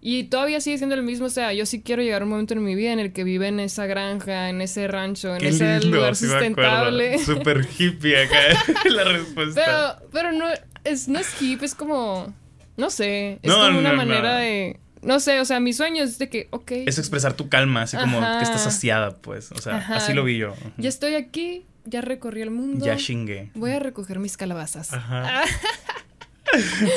Y 0.00 0.24
todavía 0.24 0.60
sigue 0.60 0.78
siendo 0.78 0.94
el 0.94 1.02
mismo, 1.02 1.26
o 1.26 1.30
sea, 1.30 1.52
yo 1.52 1.66
sí 1.66 1.82
quiero 1.82 2.02
llegar 2.02 2.22
a 2.22 2.24
un 2.24 2.30
momento 2.30 2.54
en 2.54 2.62
mi 2.62 2.76
vida 2.76 2.92
en 2.92 3.00
el 3.00 3.12
que 3.12 3.24
vive 3.24 3.48
en 3.48 3.58
esa 3.58 3.86
granja, 3.86 4.48
en 4.48 4.60
ese 4.60 4.86
rancho, 4.86 5.34
en 5.34 5.44
ese 5.44 5.80
lugar 5.80 6.14
sustentable. 6.14 7.18
Súper 7.18 7.66
hippie 7.76 8.22
acá 8.22 8.38
la 8.88 9.04
respuesta. 9.04 10.00
Pero, 10.00 10.10
pero 10.12 10.32
no, 10.32 10.46
es, 10.84 11.08
no 11.08 11.18
es 11.18 11.40
hip, 11.40 11.62
es 11.62 11.74
como, 11.74 12.32
no 12.76 12.90
sé, 12.90 13.38
es 13.42 13.52
como 13.52 13.78
una 13.78 13.92
manera 13.92 14.36
de... 14.36 14.78
No 15.00 15.20
sé, 15.20 15.38
o 15.38 15.44
sea, 15.44 15.60
mi 15.60 15.72
sueño 15.72 16.02
es 16.02 16.18
de 16.18 16.28
que, 16.28 16.48
ok. 16.50 16.72
Es 16.72 16.98
expresar 16.98 17.34
tu 17.34 17.48
calma, 17.48 17.82
así 17.82 17.96
como 17.96 18.20
que 18.20 18.42
estás 18.42 18.64
saciada, 18.64 19.16
pues. 19.16 19.52
O 19.52 19.58
sea, 19.58 19.76
así 19.94 20.12
lo 20.12 20.24
vi 20.24 20.38
yo. 20.38 20.54
Ya 20.76 20.88
estoy 20.88 21.14
aquí, 21.14 21.66
ya 21.84 22.00
recorrí 22.00 22.42
el 22.42 22.50
mundo. 22.50 22.84
Ya 22.84 22.96
chingué. 22.96 23.52
Voy 23.54 23.70
a 23.70 23.78
recoger 23.78 24.18
mis 24.18 24.36
calabazas. 24.36 24.92
Ajá. 24.92 25.44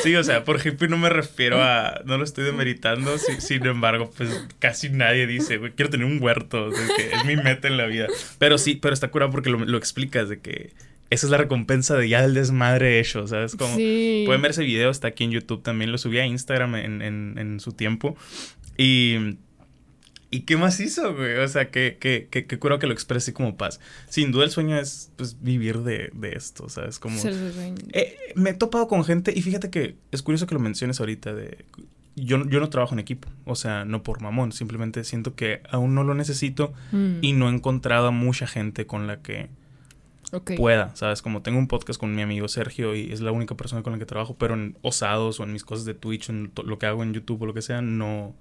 Sí, 0.03 0.15
o 0.15 0.23
sea, 0.23 0.43
por 0.43 0.65
hippie 0.65 0.87
no 0.87 0.97
me 0.97 1.09
refiero 1.09 1.61
a. 1.61 2.01
No 2.05 2.17
lo 2.17 2.23
estoy 2.23 2.45
demeritando. 2.45 3.17
sin 3.17 3.65
embargo, 3.65 4.09
pues 4.15 4.47
casi 4.59 4.89
nadie 4.89 5.27
dice, 5.27 5.57
güey, 5.57 5.73
quiero 5.73 5.91
tener 5.91 6.05
un 6.05 6.21
huerto. 6.21 6.69
es 6.69 7.25
mi 7.25 7.35
meta 7.35 7.67
en 7.67 7.77
la 7.77 7.85
vida. 7.85 8.07
Pero 8.39 8.57
sí, 8.57 8.75
pero 8.75 8.93
está 8.93 9.09
curado 9.09 9.31
porque 9.31 9.49
lo, 9.49 9.59
lo 9.59 9.77
explicas 9.77 10.29
de 10.29 10.39
que 10.39 10.73
esa 11.11 11.27
es 11.27 11.29
la 11.29 11.37
recompensa 11.37 11.95
de 11.95 12.09
ya 12.09 12.23
del 12.23 12.33
desmadre 12.33 12.99
hecho, 12.99 13.27
¿sabes? 13.27 13.55
Como 13.55 13.75
pueden 13.75 14.41
ver 14.41 14.51
ese 14.51 14.63
video, 14.63 14.89
está 14.89 15.09
aquí 15.09 15.23
en 15.23 15.31
YouTube 15.31 15.61
también, 15.61 15.91
lo 15.91 15.99
subí 15.99 16.17
a 16.17 16.25
Instagram 16.25 16.75
en, 16.75 17.01
en, 17.03 17.37
en 17.37 17.59
su 17.59 17.73
tiempo. 17.73 18.17
Y 18.77 19.37
¿Y 20.33 20.41
qué 20.41 20.55
más 20.55 20.79
hizo, 20.79 21.13
güey? 21.13 21.35
O 21.39 21.47
sea, 21.49 21.69
que, 21.69 21.97
que, 21.99 22.29
que, 22.31 22.45
que 22.45 22.57
cura 22.57 22.79
que 22.79 22.87
lo 22.87 22.93
exprese 22.93 23.33
como 23.33 23.57
paz. 23.57 23.81
Sin 24.07 24.31
duda 24.31 24.45
el 24.45 24.49
sueño 24.49 24.79
es, 24.79 25.11
pues, 25.17 25.35
vivir 25.41 25.79
de, 25.79 26.09
de 26.13 26.31
esto, 26.31 26.69
¿sabes? 26.69 26.99
Como... 26.99 27.21
Eh, 27.21 28.17
me 28.35 28.51
he 28.51 28.53
topado 28.53 28.87
con 28.87 29.03
gente, 29.03 29.33
y 29.35 29.41
fíjate 29.41 29.69
que 29.69 29.95
es 30.09 30.21
curioso 30.21 30.47
que 30.47 30.53
lo 30.53 30.61
menciones 30.61 31.01
ahorita, 31.01 31.33
de... 31.33 31.65
Yo, 32.15 32.47
yo 32.47 32.61
no 32.61 32.69
trabajo 32.69 32.93
en 32.93 32.99
equipo, 32.99 33.27
o 33.43 33.55
sea, 33.55 33.83
no 33.83 34.03
por 34.03 34.21
mamón, 34.21 34.53
simplemente 34.53 35.03
siento 35.03 35.35
que 35.35 35.61
aún 35.69 35.95
no 35.95 36.05
lo 36.05 36.13
necesito 36.13 36.73
mm. 36.93 37.17
y 37.21 37.33
no 37.33 37.49
he 37.49 37.53
encontrado 37.53 38.07
a 38.07 38.11
mucha 38.11 38.47
gente 38.47 38.85
con 38.85 39.07
la 39.07 39.21
que 39.21 39.49
pueda, 40.57 40.95
¿sabes? 40.95 41.21
Como 41.21 41.41
tengo 41.41 41.59
un 41.59 41.67
podcast 41.67 41.99
con 41.99 42.15
mi 42.15 42.21
amigo 42.21 42.47
Sergio 42.47 42.95
y 42.95 43.11
es 43.11 43.21
la 43.21 43.31
única 43.31 43.55
persona 43.55 43.83
con 43.83 43.93
la 43.93 43.99
que 43.99 44.05
trabajo, 44.05 44.35
pero 44.37 44.53
en 44.53 44.77
osados 44.81 45.39
o 45.39 45.43
en 45.43 45.53
mis 45.53 45.63
cosas 45.63 45.85
de 45.85 45.93
Twitch, 45.93 46.29
en 46.29 46.51
lo 46.63 46.79
que 46.79 46.85
hago 46.85 47.03
en 47.03 47.13
YouTube 47.13 47.41
o 47.41 47.45
lo 47.45 47.53
que 47.53 47.61
sea, 47.61 47.81
no 47.81 48.35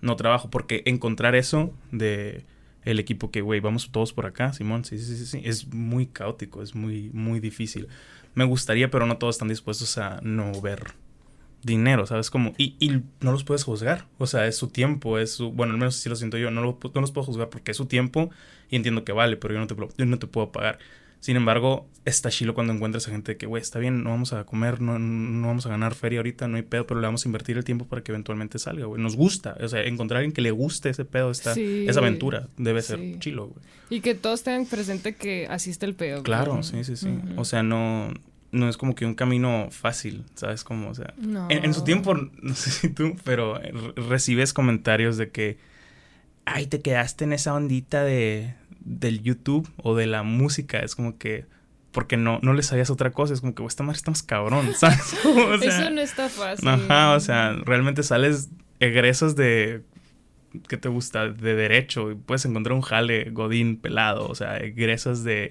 no 0.00 0.16
trabajo, 0.16 0.50
porque 0.50 0.82
encontrar 0.84 1.34
eso 1.34 1.72
de 1.90 2.44
el 2.84 2.98
equipo 2.98 3.30
que, 3.30 3.40
güey, 3.40 3.60
vamos 3.60 3.90
todos 3.90 4.12
por 4.12 4.26
acá, 4.26 4.52
Simón, 4.52 4.84
sí, 4.84 4.98
sí, 4.98 5.16
sí, 5.16 5.24
sí, 5.24 5.40
es 5.44 5.72
muy 5.72 6.06
caótico, 6.06 6.62
es 6.62 6.74
muy, 6.74 7.10
muy 7.14 7.40
difícil. 7.40 7.88
Me 8.34 8.44
gustaría, 8.44 8.90
pero 8.90 9.06
no 9.06 9.16
todos 9.16 9.36
están 9.36 9.48
dispuestos 9.48 9.96
a 9.96 10.20
no 10.22 10.60
ver 10.60 10.92
dinero, 11.62 12.06
¿sabes? 12.06 12.30
Como, 12.30 12.52
y, 12.58 12.76
y 12.78 13.00
no 13.20 13.32
los 13.32 13.44
puedes 13.44 13.64
juzgar, 13.64 14.06
o 14.18 14.26
sea, 14.26 14.46
es 14.46 14.56
su 14.56 14.68
tiempo, 14.68 15.18
es 15.18 15.32
su, 15.32 15.50
bueno, 15.50 15.72
al 15.72 15.78
menos 15.78 15.96
así 15.96 16.10
lo 16.10 16.16
siento 16.16 16.36
yo, 16.36 16.50
no, 16.50 16.60
lo, 16.60 16.78
no 16.94 17.00
los 17.00 17.10
puedo 17.10 17.24
juzgar 17.24 17.48
porque 17.48 17.70
es 17.70 17.76
su 17.78 17.86
tiempo 17.86 18.30
y 18.68 18.76
entiendo 18.76 19.04
que 19.04 19.12
vale, 19.12 19.38
pero 19.38 19.54
yo 19.54 19.60
no 19.60 19.66
te, 19.66 19.74
yo 19.74 20.04
no 20.04 20.18
te 20.18 20.26
puedo 20.26 20.52
pagar. 20.52 20.78
Sin 21.24 21.36
embargo, 21.36 21.88
está 22.04 22.28
chilo 22.28 22.52
cuando 22.52 22.74
encuentras 22.74 23.08
a 23.08 23.10
gente 23.10 23.38
que, 23.38 23.46
güey, 23.46 23.62
está 23.62 23.78
bien, 23.78 24.04
no 24.04 24.10
vamos 24.10 24.34
a 24.34 24.44
comer, 24.44 24.82
no, 24.82 24.98
no, 24.98 25.46
vamos 25.46 25.64
a 25.64 25.70
ganar 25.70 25.94
feria 25.94 26.18
ahorita, 26.18 26.48
no 26.48 26.56
hay 26.56 26.62
pedo, 26.64 26.86
pero 26.86 27.00
le 27.00 27.06
vamos 27.06 27.24
a 27.24 27.28
invertir 27.30 27.56
el 27.56 27.64
tiempo 27.64 27.86
para 27.86 28.02
que 28.02 28.12
eventualmente 28.12 28.58
salga, 28.58 28.84
güey. 28.84 29.00
Nos 29.00 29.16
gusta, 29.16 29.56
o 29.58 29.66
sea, 29.66 29.80
encontrar 29.84 30.18
a 30.18 30.18
alguien 30.18 30.34
que 30.34 30.42
le 30.42 30.50
guste 30.50 30.90
ese 30.90 31.06
pedo, 31.06 31.30
esta, 31.30 31.54
esa 31.54 32.00
aventura, 32.00 32.48
debe 32.58 32.82
ser 32.82 33.18
chilo, 33.20 33.46
güey. 33.46 33.64
Y 33.88 34.00
que 34.02 34.14
todos 34.14 34.42
tengan 34.42 34.66
presente 34.66 35.14
que 35.14 35.46
así 35.48 35.70
está 35.70 35.86
el 35.86 35.94
pedo. 35.94 36.22
Claro, 36.22 36.62
sí, 36.62 36.84
sí, 36.84 36.94
sí. 36.94 37.18
O 37.36 37.46
sea, 37.46 37.62
no, 37.62 38.12
no 38.52 38.68
es 38.68 38.76
como 38.76 38.94
que 38.94 39.06
un 39.06 39.14
camino 39.14 39.68
fácil, 39.70 40.24
¿sabes? 40.34 40.62
Como, 40.62 40.90
o 40.90 40.94
sea, 40.94 41.14
en, 41.48 41.72
su 41.72 41.84
tiempo, 41.84 42.12
no 42.42 42.54
sé 42.54 42.70
si 42.70 42.90
tú, 42.90 43.16
pero 43.24 43.58
recibes 43.96 44.52
comentarios 44.52 45.16
de 45.16 45.30
que, 45.30 45.56
ay, 46.44 46.66
te 46.66 46.82
quedaste 46.82 47.24
en 47.24 47.32
esa 47.32 47.54
ondita 47.54 48.04
de, 48.04 48.56
del 48.84 49.22
YouTube 49.22 49.68
o 49.76 49.94
de 49.94 50.06
la 50.06 50.22
música. 50.22 50.80
Es 50.80 50.94
como 50.94 51.18
que 51.18 51.46
porque 51.94 52.16
no, 52.16 52.40
no 52.42 52.52
le 52.52 52.62
sabías 52.62 52.90
otra 52.90 53.12
cosa. 53.12 53.32
Es 53.32 53.40
como 53.40 53.54
que, 53.54 53.64
esta 53.64 53.82
madre 53.82 53.96
está 53.96 54.10
más 54.10 54.22
cabrón, 54.22 54.74
¿sabes? 54.76 55.14
Eso 55.62 55.90
no 55.90 56.00
está 56.00 56.28
fácil. 56.28 56.68
Ajá, 56.68 57.14
o 57.14 57.20
sea, 57.20 57.52
realmente 57.64 58.02
sales 58.02 58.50
egresos 58.80 59.36
de. 59.36 59.82
¿Qué 60.68 60.76
te 60.76 60.88
gusta? 60.88 61.28
De 61.28 61.54
derecho. 61.54 62.10
Y 62.10 62.14
puedes 62.16 62.44
encontrar 62.44 62.74
un 62.74 62.82
jale 62.82 63.30
godín 63.30 63.76
pelado. 63.76 64.28
O 64.28 64.34
sea, 64.34 64.58
egresas 64.58 65.24
de 65.24 65.48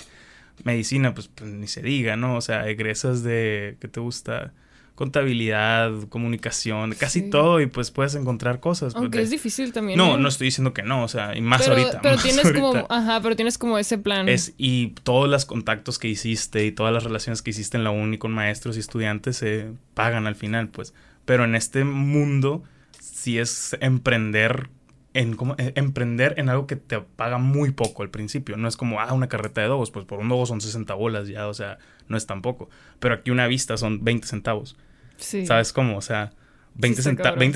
medicina, 0.64 1.14
pues, 1.14 1.30
pues 1.30 1.50
ni 1.50 1.68
se 1.68 1.82
diga, 1.82 2.16
¿no? 2.16 2.36
O 2.36 2.42
sea, 2.42 2.70
egresas 2.70 3.24
de. 3.24 3.78
¿Qué 3.80 3.88
te 3.88 4.00
gusta? 4.00 4.54
Contabilidad, 4.96 5.92
comunicación, 6.10 6.94
casi 6.94 7.30
todo 7.30 7.60
y 7.62 7.66
pues 7.66 7.90
puedes 7.92 8.16
encontrar 8.16 8.60
cosas. 8.60 8.96
Aunque 8.96 9.22
es 9.22 9.32
difícil 9.32 9.74
también. 9.74 9.98
No, 9.98 10.16
¿eh? 10.16 10.20
no 10.20 10.28
estoy 10.28 10.46
diciendo 10.46 10.74
que 10.74 10.84
no, 10.84 11.04
o 11.04 11.08
sea, 11.08 11.36
y 11.36 11.42
más 11.42 11.68
ahorita. 11.68 12.00
Pero 12.02 12.18
tienes 12.22 12.52
como, 12.52 12.86
ajá, 12.90 13.20
pero 13.22 13.36
tienes 13.36 13.58
como 13.58 13.78
ese 13.78 13.98
plan. 13.98 14.30
Es, 14.30 14.54
y 14.58 14.90
todos 15.04 15.28
los 15.28 15.46
contactos 15.46 15.98
que 15.98 16.08
hiciste 16.08 16.66
y 16.66 16.72
todas 16.72 16.94
las 16.94 17.04
relaciones 17.04 17.42
que 17.42 17.50
hiciste 17.50 17.78
en 17.78 17.84
la 17.84 17.92
uni 17.92 18.18
con 18.18 18.32
maestros 18.32 18.78
y 18.78 18.80
estudiantes 18.80 19.38
se 19.38 19.72
pagan 19.94 20.28
al 20.28 20.36
final, 20.36 20.70
pues. 20.70 20.94
Pero 21.26 21.44
en 21.46 21.56
este 21.56 21.86
mundo, 21.86 22.64
si 23.00 23.40
es 23.40 23.76
emprender 23.80 24.70
en 25.14 25.36
como, 25.36 25.56
eh, 25.58 25.74
emprender 25.76 26.36
en 26.38 26.50
algo 26.50 26.68
que 26.68 26.76
te 26.76 27.00
paga 27.00 27.38
muy 27.38 27.72
poco 27.72 28.04
al 28.04 28.10
principio. 28.10 28.58
No 28.58 28.68
es 28.68 28.78
como, 28.78 29.00
ah, 29.00 29.14
una 29.14 29.30
carreta 29.30 29.62
de 29.62 29.68
dogos, 29.68 29.92
pues 29.92 30.06
por 30.06 30.20
un 30.20 30.30
dogo 30.30 30.46
son 30.46 30.60
60 30.60 30.94
bolas 30.96 31.28
ya, 31.28 31.48
o 31.48 31.54
sea, 31.54 31.78
no 32.08 32.18
es 32.18 32.26
tampoco. 32.26 32.70
Pero 33.00 33.16
aquí 33.16 33.32
una 33.32 33.48
vista 33.48 33.78
son 33.78 34.04
20 34.04 34.28
centavos. 34.28 34.76
Sí. 35.18 35.46
¿Sabes 35.46 35.74
cómo? 35.74 35.98
O 35.98 36.02
sea, 36.02 36.32
20, 36.76 37.02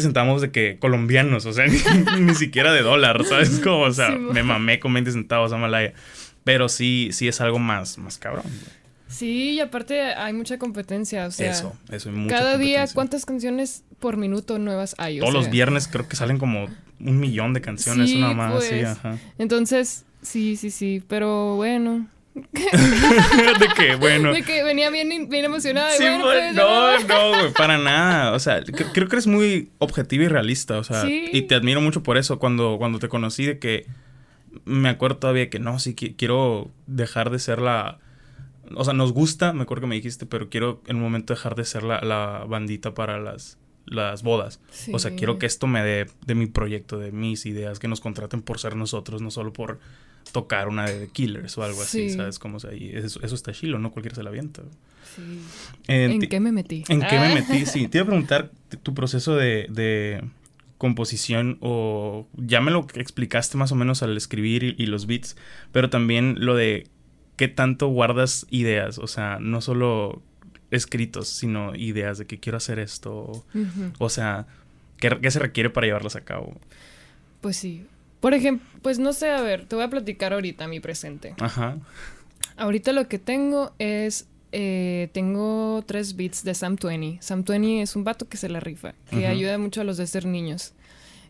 centavos 0.01 0.41
de 0.41 0.51
que 0.51 0.78
colombianos, 0.80 1.45
o 1.45 1.53
sea, 1.53 1.66
ni, 1.68 1.78
siquiera 2.36 2.72
de 2.72 2.82
dólar, 2.82 3.24
¿sabes 3.26 3.60
cómo? 3.64 3.82
O 3.82 3.91
sea, 3.91 4.12
me 4.12 4.43
mamé 4.43 4.80
con 4.80 4.93
20 4.93 5.12
centavos 5.12 5.51
a 5.53 5.58
Malaya. 5.58 5.93
Pero 6.43 6.70
sí, 6.70 7.10
sí 7.12 7.28
es 7.28 7.41
algo 7.41 7.60
más, 7.60 7.97
más 7.97 8.18
cabrón. 8.18 8.45
Sí, 9.08 9.51
y 9.51 9.60
aparte 9.60 10.01
hay 10.01 10.34
mucha 10.34 10.58
competencia, 10.58 11.28
o 11.28 11.32
sea. 11.32 11.51
Eso, 11.51 11.76
eso, 11.89 12.12
Cada 12.30 12.58
día, 12.58 12.86
¿cuántas 12.93 13.26
canciones 13.26 13.84
por 13.99 14.18
minuto 14.18 14.60
nuevas 14.60 14.95
hay? 14.97 15.20
Todos 15.20 15.34
los 15.34 15.49
viernes 15.49 15.88
creo 15.88 16.08
que 16.08 16.16
salen 16.16 16.38
como 16.38 16.68
un 16.99 17.20
millón 17.20 17.53
de 17.53 17.62
canciones, 17.62 18.14
una 18.14 18.34
más, 18.34 18.64
sí, 18.64 18.70
pues. 18.70 18.86
ajá. 18.86 19.18
Entonces, 19.38 20.05
sí, 20.22 20.55
sí, 20.55 20.72
sí, 20.72 21.03
pero 21.08 21.55
bueno. 21.55 22.08
de 22.51 23.67
que, 23.75 23.95
bueno. 23.95 24.33
De 24.33 24.43
que 24.43 24.63
venía 24.63 24.89
bien, 24.89 25.29
bien 25.29 25.45
emocionada. 25.45 25.91
Sí, 25.91 26.03
bueno, 26.03 26.23
pues, 26.23 26.55
no, 26.55 26.99
no, 26.99 27.29
güey, 27.29 27.53
para 27.53 27.77
nada. 27.77 28.33
O 28.33 28.39
sea, 28.39 28.63
creo 28.63 29.07
que 29.07 29.15
eres 29.15 29.27
muy 29.27 29.69
objetiva 29.79 30.25
y 30.25 30.27
realista, 30.27 30.77
o 30.77 30.83
sea, 30.83 31.05
y 31.07 31.41
te 31.43 31.55
admiro 31.55 31.81
mucho 31.81 32.03
por 32.03 32.17
eso. 32.17 32.39
Cuando, 32.39 32.77
cuando 32.77 32.99
te 32.99 33.09
conocí, 33.09 33.45
de 33.45 33.59
que 33.59 33.85
me 34.65 34.89
acuerdo 34.89 35.17
todavía 35.17 35.49
que 35.49 35.59
no, 35.59 35.79
sí, 35.79 35.95
quiero 35.95 36.71
dejar 36.85 37.29
de 37.29 37.39
ser 37.39 37.59
la. 37.59 37.99
O 38.75 38.83
sea, 38.83 38.93
nos 38.93 39.13
gusta, 39.13 39.53
me 39.53 39.63
acuerdo 39.63 39.81
que 39.81 39.88
me 39.88 39.95
dijiste, 39.95 40.25
pero 40.25 40.49
quiero 40.49 40.81
en 40.88 40.97
un 40.97 41.03
momento 41.03 41.33
dejar 41.33 41.55
de 41.55 41.63
ser 41.63 41.83
la, 41.83 42.01
la 42.01 42.43
bandita 42.47 42.93
para 42.93 43.19
las 43.19 43.57
las 43.88 44.21
bodas. 44.21 44.59
O 44.91 44.99
sea, 44.99 45.15
quiero 45.15 45.39
que 45.39 45.45
esto 45.45 45.65
me 45.65 45.81
dé 45.81 46.07
de 46.25 46.35
mi 46.35 46.45
proyecto, 46.45 46.99
de 46.99 47.11
mis 47.11 47.45
ideas, 47.45 47.79
que 47.79 47.88
nos 47.88 48.01
contraten 48.01 48.41
por 48.41 48.59
ser 48.59 48.75
nosotros, 48.75 49.21
no 49.21 49.31
solo 49.31 49.53
por 49.53 49.79
tocar 50.32 50.67
una 50.67 50.86
de 50.86 50.99
The 50.99 51.07
Killers 51.07 51.57
o 51.57 51.63
algo 51.63 51.82
así, 51.82 52.09
¿sabes? 52.09 52.39
Como, 52.39 52.57
o 52.57 52.67
eso, 52.67 53.19
está 53.23 53.51
chilo, 53.51 53.80
no 53.80 53.91
cualquiera 53.91 54.15
se 54.15 54.23
la 54.23 54.30
avienta. 54.30 54.63
Sí. 55.15 55.41
¿En 55.88 56.19
qué 56.19 56.39
me 56.39 56.51
metí? 56.51 56.84
¿En 56.89 57.01
qué 57.01 57.19
me 57.19 57.34
metí? 57.34 57.65
Sí, 57.65 57.88
te 57.88 57.97
iba 57.97 58.03
a 58.03 58.07
preguntar 58.07 58.51
tu 58.84 58.93
proceso 58.93 59.36
de, 59.36 59.67
de 59.69 60.21
composición 60.78 61.57
o 61.61 62.28
ya 62.36 62.61
me 62.61 62.71
lo 62.71 62.86
explicaste 62.93 63.57
más 63.57 63.71
o 63.71 63.75
menos 63.75 64.03
al 64.03 64.15
escribir 64.15 64.75
y, 64.78 64.86
los 64.86 65.07
beats, 65.07 65.36
pero 65.71 65.89
también 65.89 66.36
lo 66.39 66.55
de 66.55 66.88
qué 67.36 67.47
tanto 67.47 67.88
guardas 67.88 68.45
ideas, 68.49 68.97
o 68.99 69.07
sea, 69.07 69.38
no 69.39 69.61
solo 69.61 70.21
escritos, 70.71 71.28
sino 71.30 71.75
ideas 71.75 72.17
de 72.17 72.25
que 72.25 72.39
quiero 72.39 72.57
hacer 72.57 72.80
esto. 72.80 73.45
O 73.97 74.09
sea, 74.09 74.47
¿qué, 74.97 75.32
se 75.32 75.39
requiere 75.39 75.69
para 75.69 75.88
llevarlas 75.88 76.15
a 76.15 76.21
cabo? 76.21 76.59
Pues 77.41 77.57
sí. 77.57 77.86
Por 78.20 78.34
ejemplo, 78.34 78.68
pues 78.82 78.99
no 78.99 79.13
sé, 79.13 79.30
a 79.30 79.41
ver, 79.41 79.65
te 79.65 79.76
voy 79.76 79.86
a 79.86 79.89
platicar 79.89 80.34
ahorita 80.34 80.68
mi 80.68 80.80
presente. 80.80 81.36
Ajá. 81.39 81.78
Ahorita 82.55 82.91
lo 82.91 83.07
que 83.07 83.20
tengo 83.20 83.74
es. 83.80 84.28
Eh, 84.53 85.09
tengo 85.11 85.84
tres 85.86 86.15
beats 86.15 86.43
de 86.43 86.55
Sam 86.55 86.78
20. 86.82 87.22
Sam 87.22 87.43
20 87.43 87.82
es 87.82 87.95
un 87.97 88.05
vato 88.05 88.30
que 88.30 88.38
se 88.38 88.47
la 88.47 88.61
rifa, 88.61 88.95
que 89.09 89.28
ayuda 89.28 89.57
mucho 89.57 89.82
a 89.82 89.84
los 89.84 89.97
de 89.97 90.07
ser 90.07 90.26
niños. 90.26 90.74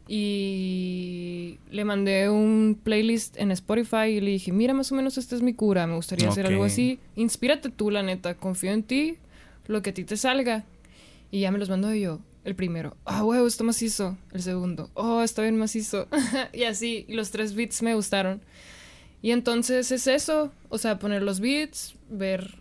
Y 0.08 1.58
le 1.70 1.84
mandé 1.84 2.30
un 2.30 2.80
playlist 2.82 3.38
en 3.38 3.52
Spotify 3.52 4.06
y 4.06 4.22
le 4.22 4.32
dije, 4.32 4.54
mira, 4.54 4.74
más 4.74 4.92
o 4.92 4.96
menos 4.96 5.18
esta 5.18 5.36
es 5.36 5.42
mi 5.42 5.54
cura, 5.54 5.86
me 5.88 5.96
gustaría 5.96 6.30
hacer 6.30 6.46
algo 6.48 6.64
así. 6.64 7.00
Inspírate 7.16 7.70
tú, 7.70 7.92
la 7.92 8.04
neta, 8.04 8.36
confío 8.36 8.72
en 8.72 8.84
ti, 8.84 9.18
lo 9.68 9.82
que 9.82 9.90
a 9.90 9.94
ti 9.94 10.06
te 10.06 10.16
salga. 10.16 10.64
Y 11.30 11.42
ya 11.42 11.52
me 11.52 11.58
los 11.58 11.70
mando 11.70 11.94
yo. 11.94 12.20
El 12.48 12.56
primero, 12.56 12.96
ah, 13.04 13.24
oh, 13.24 13.26
huevo, 13.26 13.46
esto 13.46 13.66
macizo. 13.66 14.18
El 14.32 14.42
segundo, 14.42 14.90
oh, 14.94 15.22
está 15.22 15.42
bien 15.42 15.58
macizo. 15.58 16.08
y 16.54 16.64
así, 16.64 17.06
los 17.10 17.30
tres 17.30 17.54
beats 17.54 17.84
me 17.84 17.94
gustaron. 17.94 18.42
Y 19.22 19.32
entonces 19.32 19.92
es 19.92 20.08
eso, 20.08 20.54
o 20.70 20.78
sea, 20.78 20.98
poner 20.98 21.24
los 21.24 21.42
beats, 21.42 21.96
ver. 22.10 22.60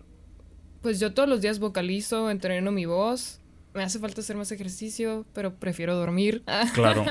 Pues 0.83 0.99
yo 0.99 1.15
todos 1.15 1.29
los 1.29 1.41
días 1.41 1.61
vocalizo, 1.61 2.31
entreno 2.31 2.73
mi 2.73 2.85
voz. 2.85 3.39
Me 3.75 3.85
hace 3.85 4.01
falta 4.01 4.23
hacer 4.23 4.35
más 4.35 4.51
ejercicio, 4.51 5.25
pero 5.33 5.55
prefiero 5.55 5.95
dormir. 5.95 6.43
Claro. 6.75 7.05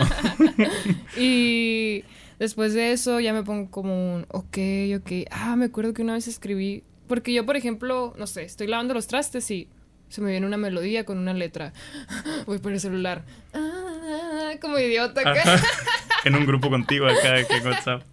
y 1.17 2.03
después 2.39 2.73
de 2.73 2.91
eso 2.91 3.21
ya 3.21 3.31
me 3.31 3.43
pongo 3.43 3.71
como 3.71 4.15
un, 4.15 4.25
ok, 4.33 4.57
ok. 4.97 5.29
Ah, 5.31 5.55
me 5.55 5.63
acuerdo 5.63 5.93
que 5.93 6.01
una 6.01 6.15
vez 6.15 6.27
escribí. 6.27 6.83
Porque 7.07 7.31
yo, 7.31 7.45
por 7.45 7.55
ejemplo, 7.55 8.13
no 8.17 8.27
sé, 8.27 8.43
estoy 8.43 8.67
lavando 8.67 8.93
los 8.93 9.07
trastes 9.07 9.49
y 9.49 9.69
se 10.09 10.21
me 10.21 10.31
viene 10.31 10.45
una 10.45 10.57
melodía 10.57 11.05
con 11.05 11.17
una 11.17 11.33
letra. 11.33 11.73
Voy 12.45 12.59
por 12.59 12.71
el 12.71 12.79
celular. 12.79 13.23
Ah, 13.53 14.51
como 14.61 14.79
idiota 14.79 15.21
acá. 15.21 15.61
en 16.25 16.35
un 16.35 16.45
grupo 16.45 16.69
contigo 16.69 17.07
acá 17.07 17.39
en 17.39 17.67
WhatsApp. 17.67 18.03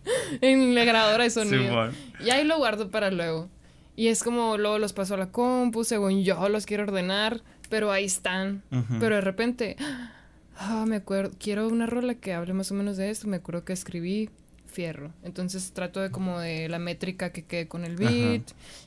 En 0.41 0.75
la 0.75 0.85
grabadora 0.85 1.25
de 1.25 1.31
sonido. 1.31 1.91
y 2.21 2.31
ahí 2.31 2.45
lo 2.45 2.59
guardo 2.59 2.91
para 2.91 3.11
luego. 3.11 3.49
Y 3.95 4.09
es 4.09 4.23
como 4.23 4.57
luego 4.57 4.79
los 4.79 4.93
paso 4.93 5.15
a 5.15 5.19
la 5.19 5.31
compu, 5.31 5.85
según 5.85 6.25
yo 6.25 6.49
los 6.49 6.65
quiero 6.65 6.85
ordenar, 6.85 7.43
pero 7.69 7.93
ahí 7.93 8.05
están. 8.05 8.63
Pero 8.99 9.17
de 9.17 9.21
repente, 9.21 9.77
ah, 10.57 10.85
me 10.87 10.97
acuerdo, 10.97 11.33
quiero 11.39 11.69
una 11.69 11.87
rola 11.87 12.15
que 12.15 12.33
hable 12.33 12.55
más 12.55 12.71
o 12.71 12.75
menos 12.75 12.97
de 12.97 13.11
esto. 13.11 13.29
Me 13.29 13.37
acuerdo 13.37 13.65
que 13.65 13.73
escribí 13.73 14.31
fierro. 14.73 15.13
Entonces 15.23 15.73
trato 15.73 16.01
de 16.01 16.11
como 16.11 16.41
de 16.41 16.69
la 16.69 16.79
métrica 16.79 17.31
que 17.31 17.45
quede 17.45 17.69
con 17.69 17.85
el 17.85 17.97
beat 17.97 18.43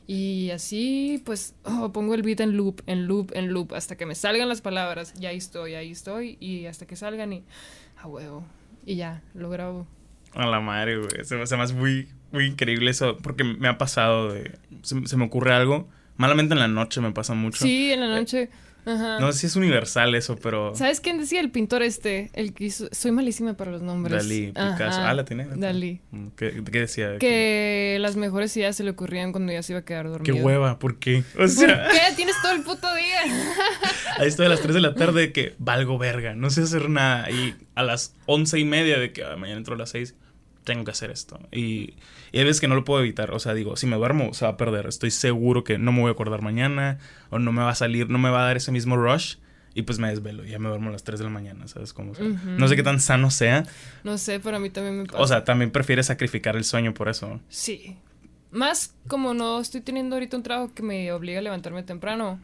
y 0.07 0.49
así 0.51 1.21
pues 1.25 1.55
oh, 1.63 1.91
pongo 1.91 2.13
el 2.15 2.23
beat 2.23 2.41
en 2.41 2.57
loop, 2.57 2.81
en 2.87 3.07
loop, 3.07 3.31
en 3.33 3.53
loop 3.53 3.73
hasta 3.73 3.95
que 3.95 4.05
me 4.05 4.15
salgan 4.15 4.49
las 4.49 4.61
palabras. 4.61 5.13
Y 5.19 5.25
ahí 5.27 5.37
estoy, 5.37 5.75
ahí 5.75 5.91
estoy 5.91 6.37
y 6.39 6.65
hasta 6.65 6.85
que 6.85 6.95
salgan 6.95 7.31
y 7.33 7.43
a 7.97 8.07
huevo. 8.07 8.43
Y 8.85 8.95
ya, 8.95 9.21
lo 9.33 9.49
grabo. 9.49 9.87
A 10.33 10.45
la 10.45 10.59
madre, 10.59 10.97
güey. 10.97 11.23
Se, 11.23 11.35
me 11.35 11.43
hace 11.43 11.73
muy, 11.73 12.09
muy 12.31 12.45
increíble 12.45 12.91
eso 12.91 13.17
porque 13.17 13.43
me 13.43 13.67
ha 13.67 13.77
pasado 13.77 14.33
de... 14.33 14.57
Se, 14.81 15.17
me 15.17 15.25
ocurre 15.25 15.53
algo. 15.53 15.87
Malamente 16.17 16.53
en 16.53 16.59
la 16.59 16.67
noche 16.67 17.01
me 17.01 17.11
pasa 17.11 17.33
mucho. 17.33 17.63
Sí, 17.63 17.91
en 17.91 18.01
la 18.01 18.07
noche. 18.07 18.49
No 18.85 19.31
sé 19.31 19.39
si 19.39 19.45
es 19.47 19.55
universal 19.55 20.13
eso, 20.15 20.35
pero. 20.35 20.75
¿Sabes 20.75 20.99
quién 20.99 21.17
decía 21.17 21.39
el 21.39 21.51
pintor 21.51 21.81
este? 21.81 22.29
El 22.33 22.53
que 22.53 22.65
hizo... 22.65 22.87
Soy 22.91 23.11
malísima 23.11 23.55
para 23.55 23.71
los 23.71 23.81
nombres. 23.81 24.23
Dalí, 24.23 24.47
Picasso. 24.47 25.01
Ah, 25.01 25.13
la 25.13 25.25
tiene. 25.25 25.47
Dalí. 25.55 26.01
Mm, 26.11 26.27
¿Qué, 26.35 26.51
decía? 26.71 27.17
Que 27.17 27.97
las 27.99 28.15
mejores 28.15 28.55
ideas 28.57 28.75
se 28.75 28.83
le 28.83 28.91
ocurrían 28.91 29.31
cuando 29.31 29.51
ya 29.51 29.63
se 29.63 29.73
iba 29.73 29.79
a 29.79 29.85
quedar 29.85 30.09
dormido. 30.09 30.35
Qué 30.35 30.41
hueva, 30.43 30.77
¿por 30.79 30.99
qué? 30.99 31.23
O 31.39 31.47
sea... 31.47 31.85
¿Por 31.85 31.91
qué? 31.91 31.99
Tienes 32.15 32.35
todo 32.41 32.51
el 32.53 32.61
puto 32.61 32.87
día. 32.93 33.21
Ahí 34.17 34.27
estoy 34.27 34.45
a 34.45 34.49
las 34.49 34.61
3 34.61 34.75
de 34.75 34.81
la 34.81 34.93
tarde 34.93 35.31
que 35.31 35.55
valgo 35.57 35.97
verga, 35.97 36.35
no 36.35 36.49
sé 36.49 36.61
hacer 36.61 36.89
nada. 36.89 37.29
Y 37.31 37.55
a 37.75 37.83
las 37.83 38.15
once 38.25 38.59
y 38.59 38.65
media 38.65 38.99
de 38.99 39.11
que 39.11 39.23
ah, 39.23 39.35
mañana 39.35 39.57
entro 39.57 39.75
a 39.75 39.77
las 39.77 39.89
6 39.89 40.15
tengo 40.65 40.83
que 40.83 40.91
hacer 40.91 41.11
esto. 41.11 41.39
Y, 41.51 41.93
y, 42.35 42.39
hay 42.39 42.43
veces 42.43 42.59
que 42.59 42.67
no 42.67 42.75
lo 42.75 42.83
puedo 42.83 42.99
evitar. 42.99 43.31
O 43.31 43.39
sea, 43.39 43.53
digo, 43.53 43.77
si 43.77 43.87
me 43.87 43.95
duermo, 43.95 44.33
se 44.33 44.45
va 44.45 44.51
a 44.51 44.57
perder. 44.57 44.87
Estoy 44.87 45.11
seguro 45.11 45.63
que 45.63 45.77
no 45.77 45.91
me 45.91 46.01
voy 46.01 46.09
a 46.09 46.11
acordar 46.11 46.41
mañana 46.41 46.99
o 47.29 47.39
no 47.39 47.51
me 47.51 47.61
va 47.61 47.69
a 47.69 47.75
salir, 47.75 48.09
no 48.09 48.17
me 48.17 48.29
va 48.29 48.43
a 48.43 48.45
dar 48.45 48.57
ese 48.57 48.71
mismo 48.71 48.97
rush. 48.97 49.35
Y 49.73 49.81
pues 49.81 49.99
me 49.99 50.07
desvelo, 50.07 50.45
ya 50.45 50.57
me 50.57 50.69
duermo 50.69 50.89
a 50.89 50.93
las 50.93 51.03
3 51.03 51.19
de 51.19 51.25
la 51.25 51.31
mañana, 51.31 51.67
¿sabes 51.67 51.91
cómo? 51.91 52.13
No 52.45 52.67
sé 52.69 52.77
qué 52.77 52.83
tan 52.83 53.01
sano 53.01 53.29
sea. 53.29 53.65
No 54.05 54.17
sé, 54.17 54.39
pero 54.39 54.55
a 54.55 54.59
mí 54.59 54.69
también 54.69 54.99
me 54.99 55.05
pasa. 55.05 55.19
O 55.19 55.27
sea, 55.27 55.43
también 55.43 55.71
prefieres 55.71 56.05
sacrificar 56.05 56.55
el 56.55 56.63
sueño 56.63 56.93
por 56.93 57.09
eso. 57.09 57.41
Sí. 57.49 57.97
Más 58.51 58.95
como 59.07 59.33
no 59.33 59.59
estoy 59.59 59.81
teniendo 59.81 60.15
ahorita 60.15 60.37
un 60.37 60.43
trabajo 60.43 60.73
que 60.73 60.81
me 60.81 61.11
obliga 61.11 61.39
a 61.39 61.41
levantarme 61.41 61.83
temprano, 61.83 62.39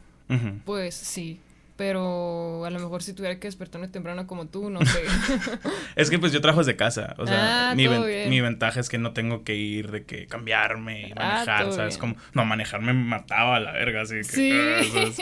pues 0.66 0.94
sí, 0.94 1.40
pero 1.76 2.66
a 2.66 2.70
lo 2.70 2.80
mejor 2.80 3.02
si 3.02 3.14
tuviera 3.14 3.40
que 3.40 3.48
despertarme 3.48 3.88
temprano 3.88 4.28
como 4.28 4.48
tú, 4.48 4.70
no 4.70 4.86
sé. 4.86 5.02
es 5.96 6.10
que 6.10 6.20
pues 6.20 6.32
yo 6.32 6.42
trabajo 6.42 6.60
desde 6.60 6.76
casa, 6.76 7.16
o 7.18 7.26
sea, 7.26 7.72
ah, 7.72 7.76
mi, 7.76 7.88
mi, 7.88 8.42
ventaja 8.42 8.80
es 8.80 8.90
que 8.90 8.98
no 8.98 9.14
tengo 9.14 9.44
que 9.44 9.56
ir 9.56 9.92
de 9.92 10.06
que 10.06 10.28
cambiarme 10.28 11.10
y 11.10 11.12
ah, 11.16 11.44
manejar, 11.46 11.74
¿sabes? 11.74 11.98
Como, 11.98 12.16
no, 12.34 12.46
manejarme 12.46 12.94
me 12.94 13.04
mataba 13.04 13.56
a 13.56 13.60
la 13.60 13.72
verga, 13.72 14.02
así 14.02 14.16
que... 14.16 14.24
Sí. 14.24 14.52